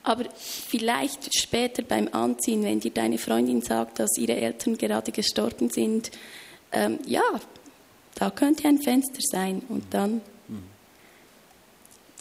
Aber 0.02 0.26
vielleicht 0.36 1.34
später 1.34 1.82
beim 1.82 2.08
Anziehen, 2.12 2.62
wenn 2.62 2.80
dir 2.80 2.90
deine 2.90 3.16
Freundin 3.16 3.62
sagt, 3.62 4.00
dass 4.00 4.18
ihre 4.18 4.36
Eltern 4.36 4.76
gerade 4.76 5.12
gestorben 5.12 5.70
sind, 5.70 6.10
ähm, 6.72 6.98
ja, 7.06 7.22
da 8.14 8.30
könnte 8.30 8.68
ein 8.68 8.78
Fenster 8.78 9.20
sein 9.20 9.62
und 9.68 9.84
dann 9.90 10.20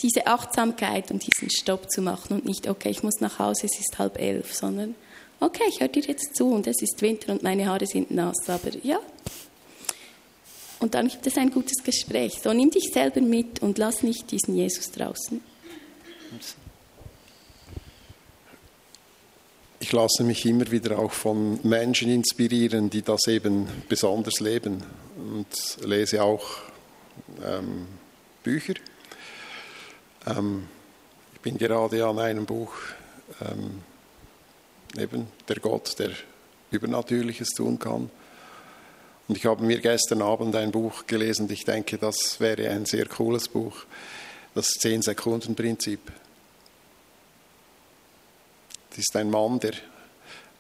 diese 0.02 0.28
Achtsamkeit 0.28 1.12
und 1.12 1.26
diesen 1.26 1.50
Stopp 1.50 1.90
zu 1.90 2.02
machen 2.02 2.36
und 2.36 2.46
nicht, 2.46 2.68
okay, 2.68 2.90
ich 2.90 3.04
muss 3.04 3.20
nach 3.20 3.40
Hause, 3.40 3.66
es 3.66 3.80
ist 3.80 3.98
halb 3.98 4.20
elf, 4.20 4.54
sondern, 4.54 4.96
okay, 5.40 5.64
ich 5.68 5.80
höre 5.80 5.88
dir 5.88 6.04
jetzt 6.04 6.36
zu 6.36 6.52
und 6.52 6.68
es 6.68 6.82
ist 6.82 7.02
Winter 7.02 7.32
und 7.32 7.44
meine 7.44 7.68
Haare 7.68 7.88
sind 7.88 8.12
nass, 8.12 8.48
aber 8.48 8.76
ja. 8.84 9.00
Und 10.80 10.94
dann 10.94 11.08
gibt 11.08 11.26
es 11.26 11.38
ein 11.38 11.50
gutes 11.50 11.84
Gespräch. 11.84 12.40
So, 12.44 12.54
nimm 12.54 12.70
dich 12.70 12.92
selber 12.94 13.22
mit 13.22 13.64
und 13.64 13.80
lass 13.80 14.04
nicht 14.04 14.30
diesen 14.30 14.56
Jesus 14.56 14.92
draußen. 14.92 15.42
Ich 19.88 19.94
lasse 19.94 20.26
mich 20.26 20.46
immer 20.46 20.70
wieder 20.70 21.00
auch 21.00 21.14
von 21.14 21.62
Menschen 21.64 22.12
inspirieren, 22.12 22.90
die 22.90 23.04
das 23.04 23.26
eben 23.28 23.70
besonders 23.88 24.42
leben 24.42 24.84
und 25.16 25.48
lese 25.86 26.22
auch 26.22 26.46
ähm, 27.42 27.88
Bücher. 28.44 28.74
Ähm, 30.26 30.68
ich 31.36 31.40
bin 31.40 31.58
gerade 31.58 32.06
an 32.06 32.20
einem 32.20 32.46
Buch, 32.46 32.74
ähm, 33.40 33.82
eben 35.02 35.28
der 35.48 35.56
Gott, 35.62 35.98
der 36.00 36.10
Übernatürliches 36.70 37.52
tun 37.52 37.80
kann. 37.80 38.10
Und 39.30 39.38
ich 39.38 39.46
habe 39.46 39.64
mir 39.64 39.80
gestern 39.80 40.22
Abend 40.22 40.54
ein 40.58 40.72
Buch 40.72 41.08
gelesen 41.08 41.50
ich 41.50 41.64
denke, 41.64 41.98
das 41.98 42.42
wäre 42.42 42.72
ein 42.72 42.86
sehr 42.86 43.06
cooles 43.06 43.48
Buch, 43.48 43.86
das 44.54 44.68
Zehn-Sekunden-Prinzip. 44.68 46.02
Ist 48.98 49.16
ein 49.16 49.30
Mann, 49.30 49.60
der, 49.60 49.74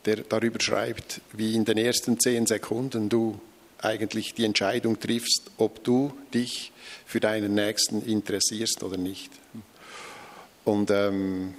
der 0.06 0.18
darüber 0.18 0.60
schreibt, 0.60 1.22
wie 1.34 1.56
in 1.56 1.66
den 1.66 1.78
ersten 1.78 2.20
zehn 2.20 2.46
Sekunden 2.46 3.10
du 3.10 3.40
eigentlich 3.80 4.34
die 4.34 4.46
Entscheidung 4.46 5.00
triffst, 5.00 5.52
ob 5.58 5.84
du 5.84 6.12
dich 6.34 6.72
für 7.06 7.20
deinen 7.20 7.56
Nächsten 7.56 8.02
interessierst 8.04 8.84
oder 8.84 8.98
nicht. 8.98 9.32
Und 10.66 10.92
ähm, 10.92 11.56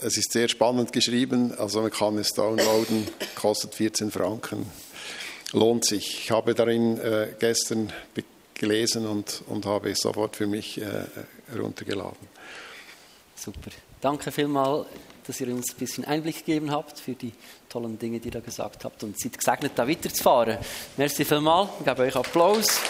es 0.00 0.16
ist 0.16 0.32
sehr 0.32 0.48
spannend 0.48 0.92
geschrieben, 0.92 1.52
also 1.56 1.80
man 1.82 1.90
kann 1.90 2.18
es 2.18 2.32
downloaden, 2.32 3.08
kostet 3.34 3.74
14 3.74 4.10
Franken, 4.10 4.66
lohnt 5.52 5.84
sich. 5.84 6.24
Ich 6.24 6.30
habe 6.30 6.54
darin 6.54 6.98
äh, 7.00 7.28
gestern 7.38 7.92
gelesen 8.54 9.06
und, 9.06 9.42
und 9.48 9.66
habe 9.66 9.90
es 9.90 10.00
sofort 10.00 10.36
für 10.36 10.46
mich 10.46 10.80
äh, 10.80 10.84
heruntergeladen. 11.50 12.28
Super. 13.34 13.70
Danke 14.00 14.30
vielmals 14.30 14.86
dass 15.26 15.40
ihr 15.40 15.48
uns 15.48 15.72
ein 15.72 15.76
bisschen 15.78 16.04
Einblick 16.04 16.44
gegeben 16.44 16.70
habt 16.70 16.98
für 16.98 17.14
die 17.14 17.32
tollen 17.68 17.98
Dinge, 17.98 18.20
die 18.20 18.28
ihr 18.28 18.32
da 18.32 18.40
gesagt 18.40 18.84
habt 18.84 19.02
und 19.02 19.18
seid 19.18 19.36
gesegnet, 19.36 19.72
da 19.74 19.88
weiterzufahren. 19.88 20.58
Merci 20.96 21.24
vielmals, 21.24 21.70
ich 21.78 21.84
gebe 21.84 22.02
euch 22.02 22.16
Applaus. 22.16 22.80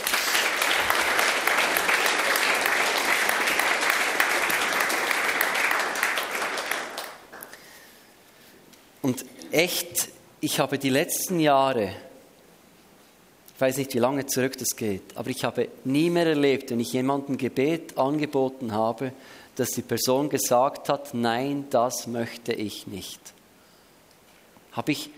Und 9.02 9.24
echt, 9.50 10.08
ich 10.40 10.60
habe 10.60 10.78
die 10.78 10.90
letzten 10.90 11.40
Jahre, 11.40 11.92
ich 13.54 13.60
weiß 13.60 13.76
nicht, 13.78 13.94
wie 13.94 13.98
lange 13.98 14.26
zurück 14.26 14.56
das 14.58 14.76
geht, 14.76 15.02
aber 15.16 15.30
ich 15.30 15.44
habe 15.44 15.68
nie 15.84 16.10
mehr 16.10 16.26
erlebt, 16.26 16.70
wenn 16.70 16.80
ich 16.80 16.92
jemandem 16.92 17.36
Gebet 17.36 17.98
angeboten 17.98 18.72
habe, 18.72 19.12
dass 19.60 19.72
die 19.72 19.82
Person 19.82 20.30
gesagt 20.30 20.88
hat, 20.88 21.12
nein, 21.12 21.66
das 21.68 22.06
möchte 22.06 22.54
ich 22.54 22.86
nicht. 22.86 23.20
Habe 24.72 24.92
ich, 24.92 25.10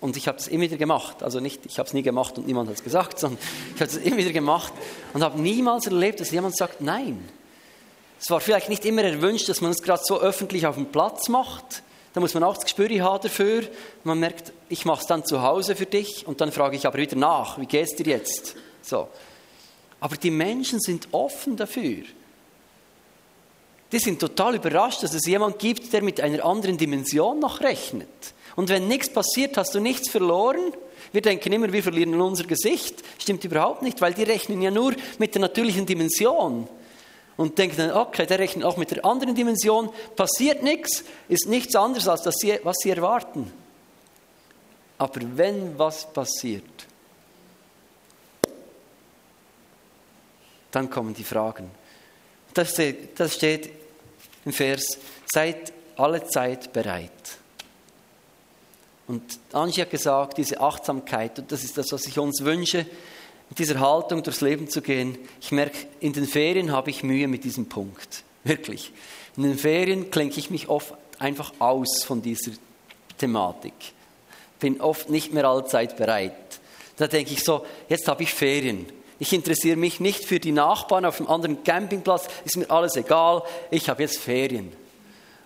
und 0.00 0.16
ich 0.16 0.26
habe 0.26 0.38
es 0.38 0.48
immer 0.48 0.62
wieder 0.62 0.78
gemacht, 0.78 1.22
also 1.22 1.38
nicht, 1.38 1.66
ich 1.66 1.78
habe 1.78 1.86
es 1.86 1.92
nie 1.92 2.00
gemacht 2.00 2.38
und 2.38 2.46
niemand 2.46 2.70
hat 2.70 2.76
es 2.76 2.82
gesagt, 2.82 3.18
sondern 3.18 3.38
ich 3.74 3.80
habe 3.82 3.90
es 3.90 3.98
immer 3.98 4.16
wieder 4.16 4.32
gemacht 4.32 4.72
und 5.12 5.22
habe 5.22 5.38
niemals 5.38 5.84
erlebt, 5.86 6.18
dass 6.18 6.30
jemand 6.30 6.56
sagt, 6.56 6.80
nein. 6.80 7.28
Es 8.18 8.30
war 8.30 8.40
vielleicht 8.40 8.70
nicht 8.70 8.86
immer 8.86 9.02
erwünscht, 9.02 9.50
dass 9.50 9.60
man 9.60 9.70
es 9.70 9.82
gerade 9.82 10.02
so 10.02 10.18
öffentlich 10.18 10.66
auf 10.66 10.76
dem 10.76 10.86
Platz 10.86 11.28
macht. 11.28 11.82
Da 12.14 12.20
muss 12.20 12.32
man 12.32 12.44
auch 12.44 12.54
das 12.54 12.64
Gespür 12.64 12.88
haben 13.04 13.22
dafür. 13.22 13.64
Man 14.02 14.18
merkt, 14.18 14.54
ich 14.70 14.86
mache 14.86 15.02
es 15.02 15.06
dann 15.06 15.26
zu 15.26 15.42
Hause 15.42 15.76
für 15.76 15.84
dich 15.84 16.26
und 16.26 16.40
dann 16.40 16.52
frage 16.52 16.74
ich 16.74 16.86
aber 16.86 16.96
wieder 16.96 17.16
nach, 17.16 17.58
wie 17.58 17.66
geht 17.66 17.84
es 17.84 17.96
dir 17.96 18.06
jetzt? 18.06 18.56
So. 18.80 19.08
Aber 20.00 20.16
die 20.16 20.30
Menschen 20.30 20.80
sind 20.80 21.08
offen 21.12 21.58
dafür. 21.58 22.04
Die 23.90 23.98
sind 23.98 24.20
total 24.20 24.56
überrascht, 24.56 25.02
dass 25.02 25.14
es 25.14 25.26
jemand 25.26 25.58
gibt, 25.58 25.92
der 25.92 26.02
mit 26.02 26.20
einer 26.20 26.44
anderen 26.44 26.76
Dimension 26.76 27.38
noch 27.38 27.60
rechnet. 27.60 28.08
Und 28.54 28.68
wenn 28.68 28.88
nichts 28.88 29.08
passiert, 29.08 29.56
hast 29.56 29.74
du 29.74 29.80
nichts 29.80 30.10
verloren. 30.10 30.72
Wir 31.12 31.22
denken 31.22 31.52
immer, 31.52 31.72
wir 31.72 31.82
verlieren 31.82 32.20
unser 32.20 32.44
Gesicht. 32.44 33.02
Stimmt 33.18 33.44
überhaupt 33.44 33.82
nicht, 33.82 34.00
weil 34.00 34.12
die 34.12 34.24
rechnen 34.24 34.60
ja 34.60 34.70
nur 34.70 34.94
mit 35.18 35.34
der 35.34 35.40
natürlichen 35.40 35.86
Dimension. 35.86 36.68
Und 37.36 37.56
denken 37.56 37.76
dann, 37.76 37.92
okay, 37.92 38.26
der 38.26 38.40
rechnet 38.40 38.64
auch 38.64 38.76
mit 38.76 38.90
der 38.90 39.04
anderen 39.04 39.34
Dimension. 39.34 39.90
Passiert 40.16 40.62
nichts, 40.62 41.04
ist 41.28 41.46
nichts 41.46 41.76
anderes 41.76 42.08
als 42.08 42.22
das, 42.22 42.34
was 42.64 42.76
sie 42.82 42.90
erwarten. 42.90 43.50
Aber 44.98 45.20
wenn 45.36 45.78
was 45.78 46.12
passiert, 46.12 46.64
dann 50.72 50.90
kommen 50.90 51.14
die 51.14 51.24
Fragen. 51.24 51.70
Das 52.52 52.72
steht, 52.72 53.20
das 53.20 53.34
steht 53.36 53.70
im 54.48 54.52
Vers, 54.54 54.98
seid 55.30 55.72
alle 55.96 56.24
Zeit 56.24 56.72
bereit. 56.72 57.12
Und 59.06 59.22
Angie 59.52 59.82
hat 59.82 59.90
gesagt, 59.90 60.38
diese 60.38 60.60
Achtsamkeit, 60.60 61.38
und 61.38 61.52
das 61.52 61.64
ist 61.64 61.76
das, 61.76 61.92
was 61.92 62.06
ich 62.06 62.18
uns 62.18 62.44
wünsche, 62.44 62.86
mit 63.50 63.58
dieser 63.58 63.80
Haltung 63.80 64.22
durchs 64.22 64.40
Leben 64.40 64.68
zu 64.68 64.80
gehen. 64.82 65.18
Ich 65.40 65.52
merke, 65.52 65.76
in 66.00 66.12
den 66.12 66.26
Ferien 66.26 66.72
habe 66.72 66.90
ich 66.90 67.02
Mühe 67.02 67.28
mit 67.28 67.44
diesem 67.44 67.68
Punkt. 67.68 68.22
Wirklich. 68.44 68.92
In 69.36 69.42
den 69.42 69.58
Ferien 69.58 70.10
klinke 70.10 70.38
ich 70.38 70.50
mich 70.50 70.68
oft 70.68 70.94
einfach 71.18 71.52
aus 71.58 72.04
von 72.04 72.22
dieser 72.22 72.52
Thematik. 73.18 73.72
Bin 74.60 74.80
oft 74.80 75.10
nicht 75.10 75.32
mehr 75.32 75.46
allzeit 75.46 75.96
bereit. 75.96 76.60
Da 76.96 77.06
denke 77.06 77.32
ich 77.32 77.44
so, 77.44 77.64
jetzt 77.88 78.08
habe 78.08 78.22
ich 78.22 78.32
Ferien. 78.32 78.86
Ich 79.18 79.32
interessiere 79.32 79.76
mich 79.76 80.00
nicht 80.00 80.24
für 80.24 80.38
die 80.38 80.52
Nachbarn 80.52 81.04
auf 81.04 81.16
dem 81.16 81.28
anderen 81.28 81.64
Campingplatz, 81.64 82.28
ist 82.44 82.56
mir 82.56 82.70
alles 82.70 82.96
egal, 82.96 83.42
ich 83.70 83.88
habe 83.88 84.02
jetzt 84.02 84.18
Ferien. 84.18 84.72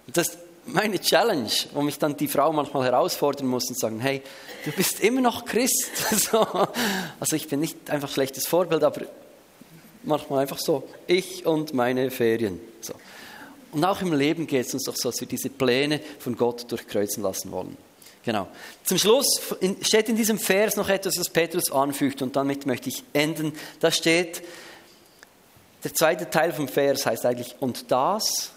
Und 0.07 0.17
das 0.17 0.29
ist 0.29 0.39
meine 0.67 1.01
Challenge, 1.01 1.51
wo 1.73 1.83
mich 1.83 1.99
dann 1.99 2.17
die 2.17 2.29
Frau 2.29 2.53
manchmal 2.53 2.85
herausfordern 2.85 3.47
muss 3.47 3.69
und 3.69 3.79
sagen, 3.79 4.01
hey, 4.01 4.23
du 4.65 4.73
bist 4.73 5.01
immer 5.01 5.21
noch 5.21 5.45
Christ. 5.45 5.91
Also 7.21 7.37
ich 7.37 7.49
bin 7.49 7.61
nicht 7.61 7.91
einfach 7.91 8.09
ein 8.09 8.13
schlechtes 8.13 8.47
Vorbild, 8.47 8.85
aber 8.85 9.03
manchmal 10.03 10.41
einfach 10.41 10.59
so, 10.59 10.89
ich 11.07 11.47
und 11.47 11.75
meine 11.75 12.11
Ferien. 12.11 12.61
So. 12.81 12.95
Und 13.73 13.85
auch 13.85 14.03
im 14.03 14.13
Leben 14.13 14.47
geht 14.47 14.67
es 14.67 14.75
uns 14.75 14.85
doch 14.85 14.97
so, 14.97 15.11
dass 15.11 15.21
wir 15.21 15.29
diese 15.29 15.49
Pläne 15.49 16.01
von 16.19 16.37
Gott 16.37 16.71
durchkreuzen 16.71 17.23
lassen 17.23 17.51
wollen. 17.53 17.77
Genau. 18.25 18.47
Zum 18.85 18.99
Schluss 18.99 19.27
steht 19.83 20.09
in 20.09 20.17
diesem 20.17 20.39
Vers 20.39 20.77
noch 20.77 20.89
etwas, 20.89 21.19
was 21.19 21.29
Petrus 21.29 21.73
anfügt 21.73 22.23
und 22.23 22.37
damit 22.37 22.67
möchte 22.67 22.89
ich 22.89 23.03
enden. 23.13 23.53
Da 23.81 23.91
steht, 23.91 24.43
der 25.83 25.93
zweite 25.93 26.31
Teil 26.31 26.53
vom 26.53 26.69
Vers 26.69 27.05
heißt 27.07 27.27
eigentlich, 27.27 27.57
und 27.59 27.91
das 27.91 28.53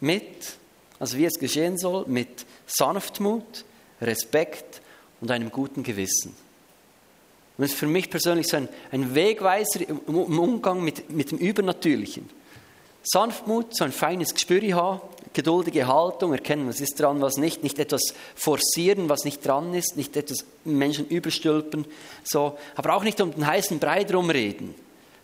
mit, 0.00 0.54
also 0.98 1.18
wie 1.18 1.26
es 1.26 1.38
geschehen 1.38 1.76
soll, 1.76 2.06
mit 2.06 2.46
Sanftmut, 2.66 3.64
Respekt 4.00 4.80
und 5.20 5.30
einem 5.30 5.50
guten 5.50 5.82
Gewissen. 5.82 6.34
Und 7.58 7.62
das 7.62 7.72
ist 7.72 7.78
für 7.78 7.86
mich 7.86 8.08
persönlich 8.08 8.48
so 8.48 8.56
ein, 8.56 8.68
ein 8.90 9.14
Wegweiser 9.14 9.86
im, 9.86 9.98
Umgang 10.38 10.82
mit, 10.82 11.10
mit 11.10 11.30
dem 11.30 11.38
Übernatürlichen. 11.38 12.30
Sanftmut, 13.02 13.76
so 13.76 13.84
ein 13.84 13.92
feines 13.92 14.32
Gespür 14.32 14.62
haben, 14.74 15.00
geduldige 15.34 15.86
Haltung, 15.86 16.32
erkennen, 16.32 16.68
was 16.68 16.80
ist 16.80 17.00
dran, 17.00 17.20
was 17.20 17.36
nicht, 17.36 17.62
nicht 17.62 17.78
etwas 17.78 18.14
forcieren, 18.34 19.08
was 19.08 19.24
nicht 19.24 19.46
dran 19.46 19.74
ist, 19.74 19.96
nicht 19.96 20.16
etwas 20.16 20.44
Menschen 20.64 21.08
überstülpen, 21.08 21.86
so, 22.24 22.58
aber 22.74 22.94
auch 22.96 23.02
nicht 23.02 23.20
um 23.20 23.32
den 23.32 23.46
heißen 23.46 23.78
Brei 23.78 24.04
drum 24.04 24.30
reden. 24.30 24.74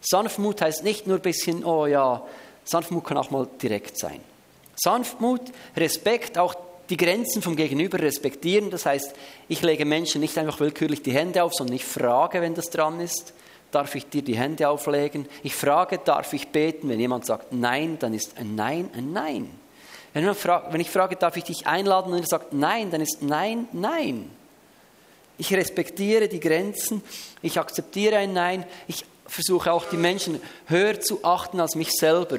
Sanftmut 0.00 0.60
heißt 0.60 0.84
nicht 0.84 1.06
nur 1.06 1.16
ein 1.16 1.22
bisschen, 1.22 1.64
oh 1.64 1.86
ja, 1.86 2.22
Sanftmut 2.64 3.04
kann 3.04 3.16
auch 3.16 3.30
mal 3.30 3.48
direkt 3.60 3.98
sein. 3.98 4.20
Sanftmut, 4.76 5.40
Respekt, 5.76 6.38
auch 6.38 6.54
die 6.90 6.96
Grenzen 6.96 7.42
vom 7.42 7.56
Gegenüber 7.56 7.98
respektieren. 7.98 8.70
Das 8.70 8.86
heißt, 8.86 9.14
ich 9.48 9.62
lege 9.62 9.84
Menschen 9.84 10.20
nicht 10.20 10.38
einfach 10.38 10.60
willkürlich 10.60 11.02
die 11.02 11.12
Hände 11.12 11.42
auf, 11.42 11.52
sondern 11.54 11.76
ich 11.76 11.84
frage, 11.84 12.40
wenn 12.40 12.54
das 12.54 12.70
dran 12.70 13.00
ist. 13.00 13.34
Darf 13.70 13.94
ich 13.94 14.08
dir 14.08 14.22
die 14.22 14.36
Hände 14.36 14.68
auflegen? 14.68 15.26
Ich 15.42 15.54
frage, 15.54 15.98
darf 15.98 16.32
ich 16.32 16.48
beten? 16.48 16.88
Wenn 16.88 17.00
jemand 17.00 17.26
sagt 17.26 17.52
Nein, 17.52 17.98
dann 17.98 18.14
ist 18.14 18.38
ein 18.38 18.54
Nein 18.54 18.88
ein 18.96 19.12
Nein. 19.12 19.50
Wenn, 20.14 20.34
fragt, 20.34 20.72
wenn 20.72 20.80
ich 20.80 20.90
frage, 20.90 21.16
darf 21.16 21.36
ich 21.36 21.44
dich 21.44 21.66
einladen 21.66 22.12
und 22.12 22.20
er 22.20 22.26
sagt 22.26 22.52
Nein, 22.52 22.90
dann 22.90 23.00
ist 23.00 23.22
Nein 23.22 23.68
Nein. 23.72 24.30
Ich 25.36 25.52
respektiere 25.54 26.28
die 26.28 26.40
Grenzen, 26.40 27.02
ich 27.42 27.58
akzeptiere 27.58 28.16
ein 28.16 28.32
Nein, 28.32 28.64
ich 28.88 29.04
versuche 29.26 29.72
auch 29.72 29.84
die 29.84 29.96
Menschen 29.96 30.40
höher 30.66 31.00
zu 31.00 31.24
achten 31.24 31.60
als 31.60 31.76
mich 31.76 31.92
selber. 31.92 32.38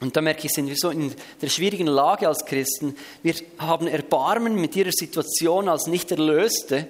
Und 0.00 0.16
da 0.16 0.22
merke 0.22 0.46
ich, 0.46 0.52
sind 0.52 0.68
wir 0.68 0.76
so 0.76 0.90
in 0.90 1.14
der 1.42 1.48
schwierigen 1.48 1.86
Lage 1.86 2.26
als 2.26 2.44
Christen. 2.46 2.96
Wir 3.22 3.34
haben 3.58 3.86
Erbarmen 3.86 4.54
mit 4.54 4.74
ihrer 4.74 4.92
Situation 4.92 5.68
als 5.68 5.86
Nicht-Erlöste. 5.86 6.86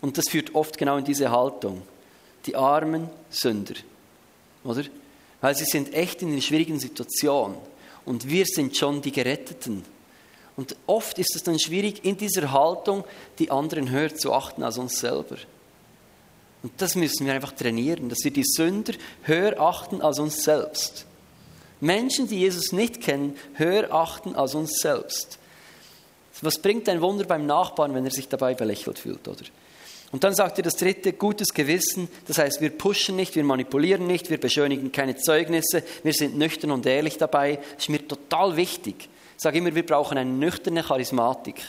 Und 0.00 0.16
das 0.16 0.28
führt 0.28 0.54
oft 0.54 0.78
genau 0.78 0.96
in 0.96 1.04
diese 1.04 1.30
Haltung. 1.30 1.82
Die 2.46 2.54
armen 2.54 3.10
Sünder. 3.30 3.74
Oder? 4.62 4.84
Weil 5.40 5.56
sie 5.56 5.64
sind 5.64 5.92
echt 5.92 6.22
in 6.22 6.32
einer 6.32 6.40
schwierigen 6.40 6.78
Situation. 6.78 7.56
Und 8.04 8.28
wir 8.28 8.46
sind 8.46 8.76
schon 8.76 9.02
die 9.02 9.12
Geretteten. 9.12 9.84
Und 10.56 10.76
oft 10.86 11.18
ist 11.18 11.34
es 11.36 11.42
dann 11.42 11.58
schwierig, 11.58 12.04
in 12.04 12.16
dieser 12.16 12.52
Haltung 12.52 13.04
die 13.38 13.50
anderen 13.50 13.90
höher 13.90 14.14
zu 14.14 14.32
achten 14.32 14.62
als 14.62 14.78
uns 14.78 14.98
selber. 14.98 15.36
Und 16.62 16.72
das 16.76 16.94
müssen 16.94 17.26
wir 17.26 17.32
einfach 17.32 17.52
trainieren, 17.52 18.08
dass 18.08 18.22
wir 18.22 18.30
die 18.30 18.44
Sünder 18.44 18.92
höher 19.22 19.58
achten 19.60 20.02
als 20.02 20.18
uns 20.18 20.42
selbst. 20.42 21.06
Menschen, 21.80 22.28
die 22.28 22.40
Jesus 22.40 22.72
nicht 22.72 23.00
kennen, 23.00 23.36
höher 23.54 23.92
achten 23.92 24.34
als 24.34 24.54
uns 24.54 24.80
selbst. 24.80 25.38
Was 26.42 26.58
bringt 26.58 26.88
ein 26.88 27.00
Wunder 27.00 27.24
beim 27.24 27.46
Nachbarn, 27.46 27.94
wenn 27.94 28.04
er 28.04 28.10
sich 28.10 28.28
dabei 28.28 28.54
belächelt 28.54 28.98
fühlt, 28.98 29.26
oder? 29.28 29.44
Und 30.12 30.24
dann 30.24 30.34
sagt 30.34 30.58
er 30.58 30.64
das 30.64 30.74
dritte, 30.74 31.12
gutes 31.12 31.54
Gewissen. 31.54 32.08
Das 32.26 32.38
heißt, 32.38 32.60
wir 32.60 32.70
pushen 32.70 33.16
nicht, 33.16 33.36
wir 33.36 33.44
manipulieren 33.44 34.06
nicht, 34.06 34.28
wir 34.28 34.40
beschönigen 34.40 34.90
keine 34.90 35.16
Zeugnisse, 35.16 35.84
wir 36.02 36.12
sind 36.12 36.36
nüchtern 36.36 36.72
und 36.72 36.84
ehrlich 36.84 37.16
dabei. 37.16 37.56
Das 37.74 37.84
ist 37.84 37.88
mir 37.90 38.06
total 38.06 38.56
wichtig. 38.56 39.08
Ich 39.36 39.42
sage 39.42 39.58
immer, 39.58 39.74
wir 39.74 39.86
brauchen 39.86 40.18
eine 40.18 40.30
nüchterne 40.30 40.82
Charismatik. 40.82 41.62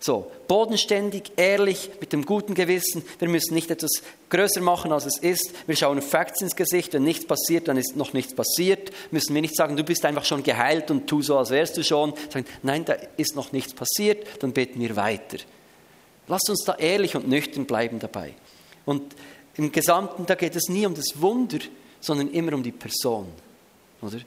So, 0.00 0.30
bodenständig, 0.48 1.32
ehrlich, 1.36 1.90
mit 1.98 2.12
dem 2.12 2.26
guten 2.26 2.54
Gewissen. 2.54 3.02
Wir 3.18 3.28
müssen 3.28 3.54
nicht 3.54 3.70
etwas 3.70 4.02
größer 4.28 4.60
machen, 4.60 4.92
als 4.92 5.06
es 5.06 5.18
ist. 5.18 5.54
Wir 5.66 5.76
schauen 5.76 6.02
Facts 6.02 6.42
ins 6.42 6.56
Gesicht. 6.56 6.92
Wenn 6.92 7.04
nichts 7.04 7.26
passiert, 7.26 7.68
dann 7.68 7.78
ist 7.78 7.96
noch 7.96 8.12
nichts 8.12 8.34
passiert. 8.34 8.90
Müssen 9.12 9.34
wir 9.34 9.40
nicht 9.40 9.56
sagen, 9.56 9.76
du 9.76 9.84
bist 9.84 10.04
einfach 10.04 10.26
schon 10.26 10.42
geheilt 10.42 10.90
und 10.90 11.06
tu 11.06 11.22
so, 11.22 11.38
als 11.38 11.48
wärst 11.48 11.78
du 11.78 11.84
schon. 11.84 12.12
Sagen, 12.28 12.44
nein, 12.62 12.84
da 12.84 12.96
ist 13.16 13.34
noch 13.34 13.52
nichts 13.52 13.72
passiert, 13.72 14.26
dann 14.40 14.52
beten 14.52 14.78
wir 14.78 14.94
weiter. 14.96 15.38
Lasst 16.26 16.48
uns 16.48 16.64
da 16.64 16.74
ehrlich 16.74 17.16
und 17.16 17.28
nüchtern 17.28 17.66
bleiben 17.66 17.98
dabei. 17.98 18.34
Und 18.84 19.14
im 19.56 19.70
Gesamten, 19.70 20.26
da 20.26 20.34
geht 20.34 20.56
es 20.56 20.68
nie 20.68 20.86
um 20.86 20.94
das 20.94 21.20
Wunder, 21.20 21.58
sondern 22.00 22.30
immer 22.30 22.54
um 22.54 22.62
die 22.62 22.72
Person. 22.72 23.28
Oder? 24.02 24.18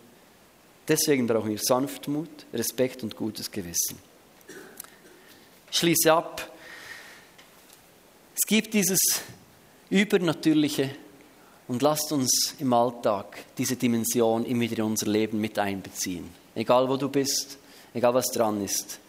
Deswegen 0.87 1.27
brauchen 1.27 1.49
wir 1.49 1.59
Sanftmut, 1.59 2.45
Respekt 2.53 3.03
und 3.03 3.15
gutes 3.15 3.51
Gewissen 3.51 3.97
schließe 5.71 6.11
ab. 6.11 6.51
Es 8.35 8.47
gibt 8.47 8.73
dieses 8.73 8.99
Übernatürliche 9.89 10.91
und 11.67 11.81
lasst 11.81 12.11
uns 12.11 12.55
im 12.59 12.73
Alltag 12.73 13.45
diese 13.57 13.75
Dimension 13.75 14.45
immer 14.45 14.61
wieder 14.61 14.79
in 14.79 14.91
unser 14.91 15.07
Leben 15.07 15.39
mit 15.39 15.59
einbeziehen. 15.59 16.29
Egal 16.55 16.87
wo 16.89 16.97
du 16.97 17.09
bist, 17.09 17.57
egal 17.93 18.13
was 18.13 18.27
dran 18.27 18.63
ist. 18.63 18.99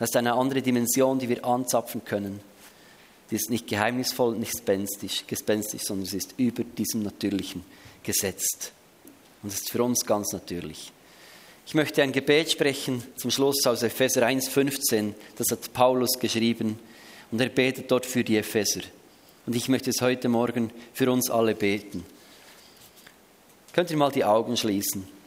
Das 0.00 0.08
ist 0.08 0.16
eine 0.16 0.32
andere 0.32 0.62
Dimension, 0.62 1.18
die 1.18 1.28
wir 1.28 1.44
anzapfen 1.44 2.02
können. 2.06 2.40
Die 3.30 3.36
ist 3.36 3.50
nicht 3.50 3.66
geheimnisvoll, 3.68 4.34
nicht 4.36 4.52
gespenstisch, 4.52 5.24
gespenstisch 5.26 5.82
sondern 5.82 6.06
sie 6.06 6.16
ist 6.16 6.34
über 6.38 6.64
diesem 6.64 7.02
Natürlichen 7.02 7.62
gesetzt. 8.02 8.72
Und 9.42 9.50
es 9.52 9.60
ist 9.60 9.70
für 9.70 9.84
uns 9.84 10.06
ganz 10.06 10.32
natürlich. 10.32 10.90
Ich 11.66 11.74
möchte 11.74 12.02
ein 12.02 12.12
Gebet 12.12 12.50
sprechen 12.50 13.04
zum 13.16 13.30
Schluss 13.30 13.66
aus 13.66 13.82
Epheser 13.82 14.26
1,15. 14.26 15.12
Das 15.36 15.50
hat 15.50 15.70
Paulus 15.74 16.18
geschrieben 16.18 16.78
und 17.30 17.40
er 17.40 17.50
betet 17.50 17.90
dort 17.90 18.06
für 18.06 18.24
die 18.24 18.38
Epheser. 18.38 18.80
Und 19.46 19.54
ich 19.54 19.68
möchte 19.68 19.90
es 19.90 20.00
heute 20.00 20.30
Morgen 20.30 20.70
für 20.94 21.12
uns 21.12 21.30
alle 21.30 21.54
beten. 21.54 22.06
Könnt 23.74 23.90
ihr 23.90 23.98
mal 23.98 24.10
die 24.10 24.24
Augen 24.24 24.56
schließen? 24.56 25.19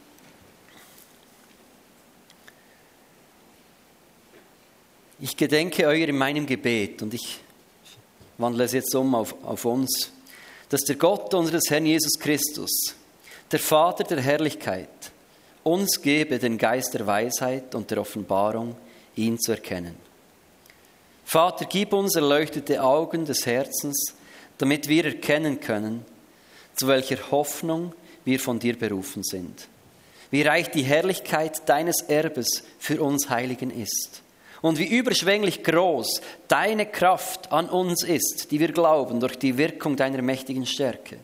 Ich 5.20 5.36
gedenke 5.36 5.86
euer 5.86 6.08
in 6.08 6.18
meinem 6.18 6.44
Gebet 6.44 7.00
und 7.00 7.14
ich 7.14 7.38
wandle 8.36 8.64
es 8.64 8.72
jetzt 8.72 8.94
um 8.96 9.14
auf, 9.14 9.34
auf 9.44 9.64
uns, 9.64 10.10
dass 10.68 10.82
der 10.82 10.96
Gott 10.96 11.32
unseres 11.34 11.70
Herrn 11.70 11.86
Jesus 11.86 12.18
Christus, 12.18 12.96
der 13.52 13.60
Vater 13.60 14.02
der 14.02 14.20
Herrlichkeit, 14.20 14.88
uns 15.62 16.02
gebe 16.02 16.38
den 16.38 16.58
Geist 16.58 16.94
der 16.94 17.06
Weisheit 17.06 17.76
und 17.76 17.90
der 17.90 17.98
Offenbarung, 18.00 18.74
ihn 19.14 19.38
zu 19.38 19.52
erkennen. 19.52 19.94
Vater, 21.24 21.64
gib 21.66 21.92
uns 21.92 22.16
erleuchtete 22.16 22.82
Augen 22.82 23.24
des 23.24 23.46
Herzens, 23.46 24.14
damit 24.58 24.88
wir 24.88 25.04
erkennen 25.04 25.60
können, 25.60 26.04
zu 26.74 26.88
welcher 26.88 27.30
Hoffnung 27.30 27.92
wir 28.24 28.40
von 28.40 28.58
dir 28.58 28.76
berufen 28.76 29.22
sind. 29.22 29.68
Wie 30.32 30.42
reich 30.42 30.70
die 30.70 30.82
Herrlichkeit 30.82 31.68
deines 31.68 32.02
Erbes 32.02 32.64
für 32.80 33.00
uns 33.00 33.30
Heiligen 33.30 33.70
ist 33.70 34.24
und 34.64 34.78
wie 34.78 34.86
überschwänglich 34.86 35.62
groß 35.62 36.22
deine 36.48 36.86
Kraft 36.86 37.52
an 37.52 37.68
uns 37.68 38.02
ist, 38.02 38.50
die 38.50 38.60
wir 38.60 38.72
glauben 38.72 39.20
durch 39.20 39.38
die 39.38 39.58
Wirkung 39.58 39.94
deiner 39.94 40.22
mächtigen 40.22 40.64
Stärke. 40.64 41.18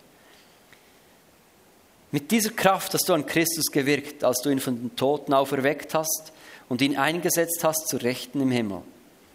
Mit 2.10 2.30
dieser 2.30 2.50
Kraft 2.50 2.92
hast 2.92 3.08
du 3.08 3.14
an 3.14 3.24
Christus 3.24 3.68
gewirkt, 3.72 4.24
als 4.24 4.42
du 4.42 4.50
ihn 4.50 4.60
von 4.60 4.76
den 4.76 4.94
Toten 4.94 5.32
auferweckt 5.32 5.94
hast 5.94 6.34
und 6.68 6.82
ihn 6.82 6.98
eingesetzt 6.98 7.64
hast 7.64 7.88
zu 7.88 7.96
Rechten 7.96 8.42
im 8.42 8.50
Himmel. 8.50 8.82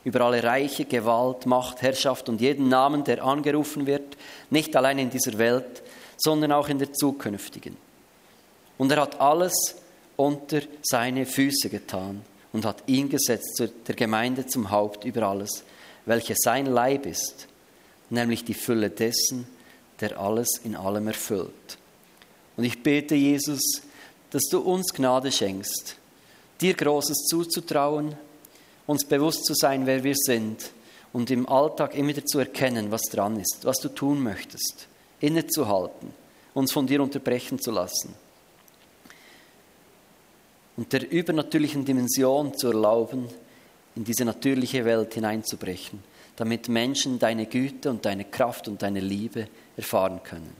Über 0.03 0.22
alle 0.22 0.43
Reiche, 0.43 0.86
Gewalt, 0.86 1.47
Macht, 1.47 1.82
Herrschaft 1.82 2.30
und 2.30 2.41
jeden 2.41 2.70
Namen, 2.70 3.03
der 3.06 3.24
angerufen 3.24 3.88
wird, 3.88 4.18
nicht 4.51 4.76
allein 4.76 4.99
in 4.99 5.10
dieser 5.10 5.39
Welt, 5.39 5.82
sondern 6.18 6.51
auch 6.51 6.70
in 6.70 6.78
der 6.78 6.93
zukünftigen. 6.93 7.76
Und 8.78 8.91
er 8.91 9.01
hat 9.01 9.20
alles 9.20 9.78
unter 10.16 10.62
seine 10.84 11.26
Füße 11.26 11.70
getan 11.70 12.22
und 12.56 12.64
hat 12.64 12.84
ihn 12.88 13.10
gesetzt 13.10 13.62
der 13.86 13.95
Gemeinde 13.95 14.45
zum 14.45 14.72
Haupt 14.72 15.03
über 15.03 15.24
alles, 15.24 15.66
welche 16.06 16.36
sein 16.38 16.66
Leib 16.66 17.06
ist, 17.06 17.47
nämlich 18.10 18.45
die 18.45 18.53
Fülle 18.53 18.89
dessen, 18.89 19.45
der 19.99 20.18
alles 20.18 20.47
in 20.64 20.78
allem 20.78 21.08
erfüllt. 21.08 21.78
Und 22.56 22.64
ich 22.64 22.82
bete, 22.82 23.14
Jesus, 23.14 23.82
dass 24.30 24.43
du 24.49 24.62
uns 24.62 24.93
Gnade 24.93 25.34
schenkst, 25.34 25.97
dir 26.62 26.74
Großes 26.76 27.26
zuzutrauen, 27.26 28.16
uns 28.88 29.03
bewusst 29.03 29.43
zu 29.43 29.53
sein, 29.53 29.86
wer 29.86 30.06
wir 30.06 30.16
sind 30.16 30.72
und 31.12 31.30
im 31.32 31.49
Alltag 31.49 31.93
immer 31.93 32.08
wieder 32.08 32.26
zu 32.26 32.39
erkennen, 32.39 32.89
was 32.89 33.01
dran 33.12 33.38
ist, 33.38 33.66
was 33.66 33.80
du 33.80 33.89
tun 33.89 34.24
möchtest, 34.24 34.88
innezuhalten, 35.20 36.14
uns 36.53 36.72
von 36.72 36.88
dir 36.88 37.03
unterbrechen 37.03 37.60
zu 37.60 37.72
lassen 37.72 38.16
und 40.78 40.91
der 40.93 41.09
übernatürlichen 41.09 41.86
Dimension 41.86 42.53
zu 42.57 42.67
erlauben, 42.67 43.28
in 43.95 44.03
diese 44.03 44.26
natürliche 44.26 44.84
Welt 44.86 45.13
hineinzubrechen, 45.13 46.03
damit 46.36 46.67
Menschen 46.67 47.17
deine 47.17 47.45
Güte 47.45 47.89
und 47.89 48.05
deine 48.05 48.26
Kraft 48.26 48.67
und 48.67 48.82
deine 48.82 48.99
Liebe 48.99 49.47
erfahren 49.78 50.21
können. 50.23 50.53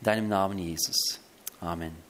In 0.00 0.04
deinem 0.04 0.28
Namen, 0.28 0.58
Jesus. 0.58 1.20
Amen. 1.60 2.05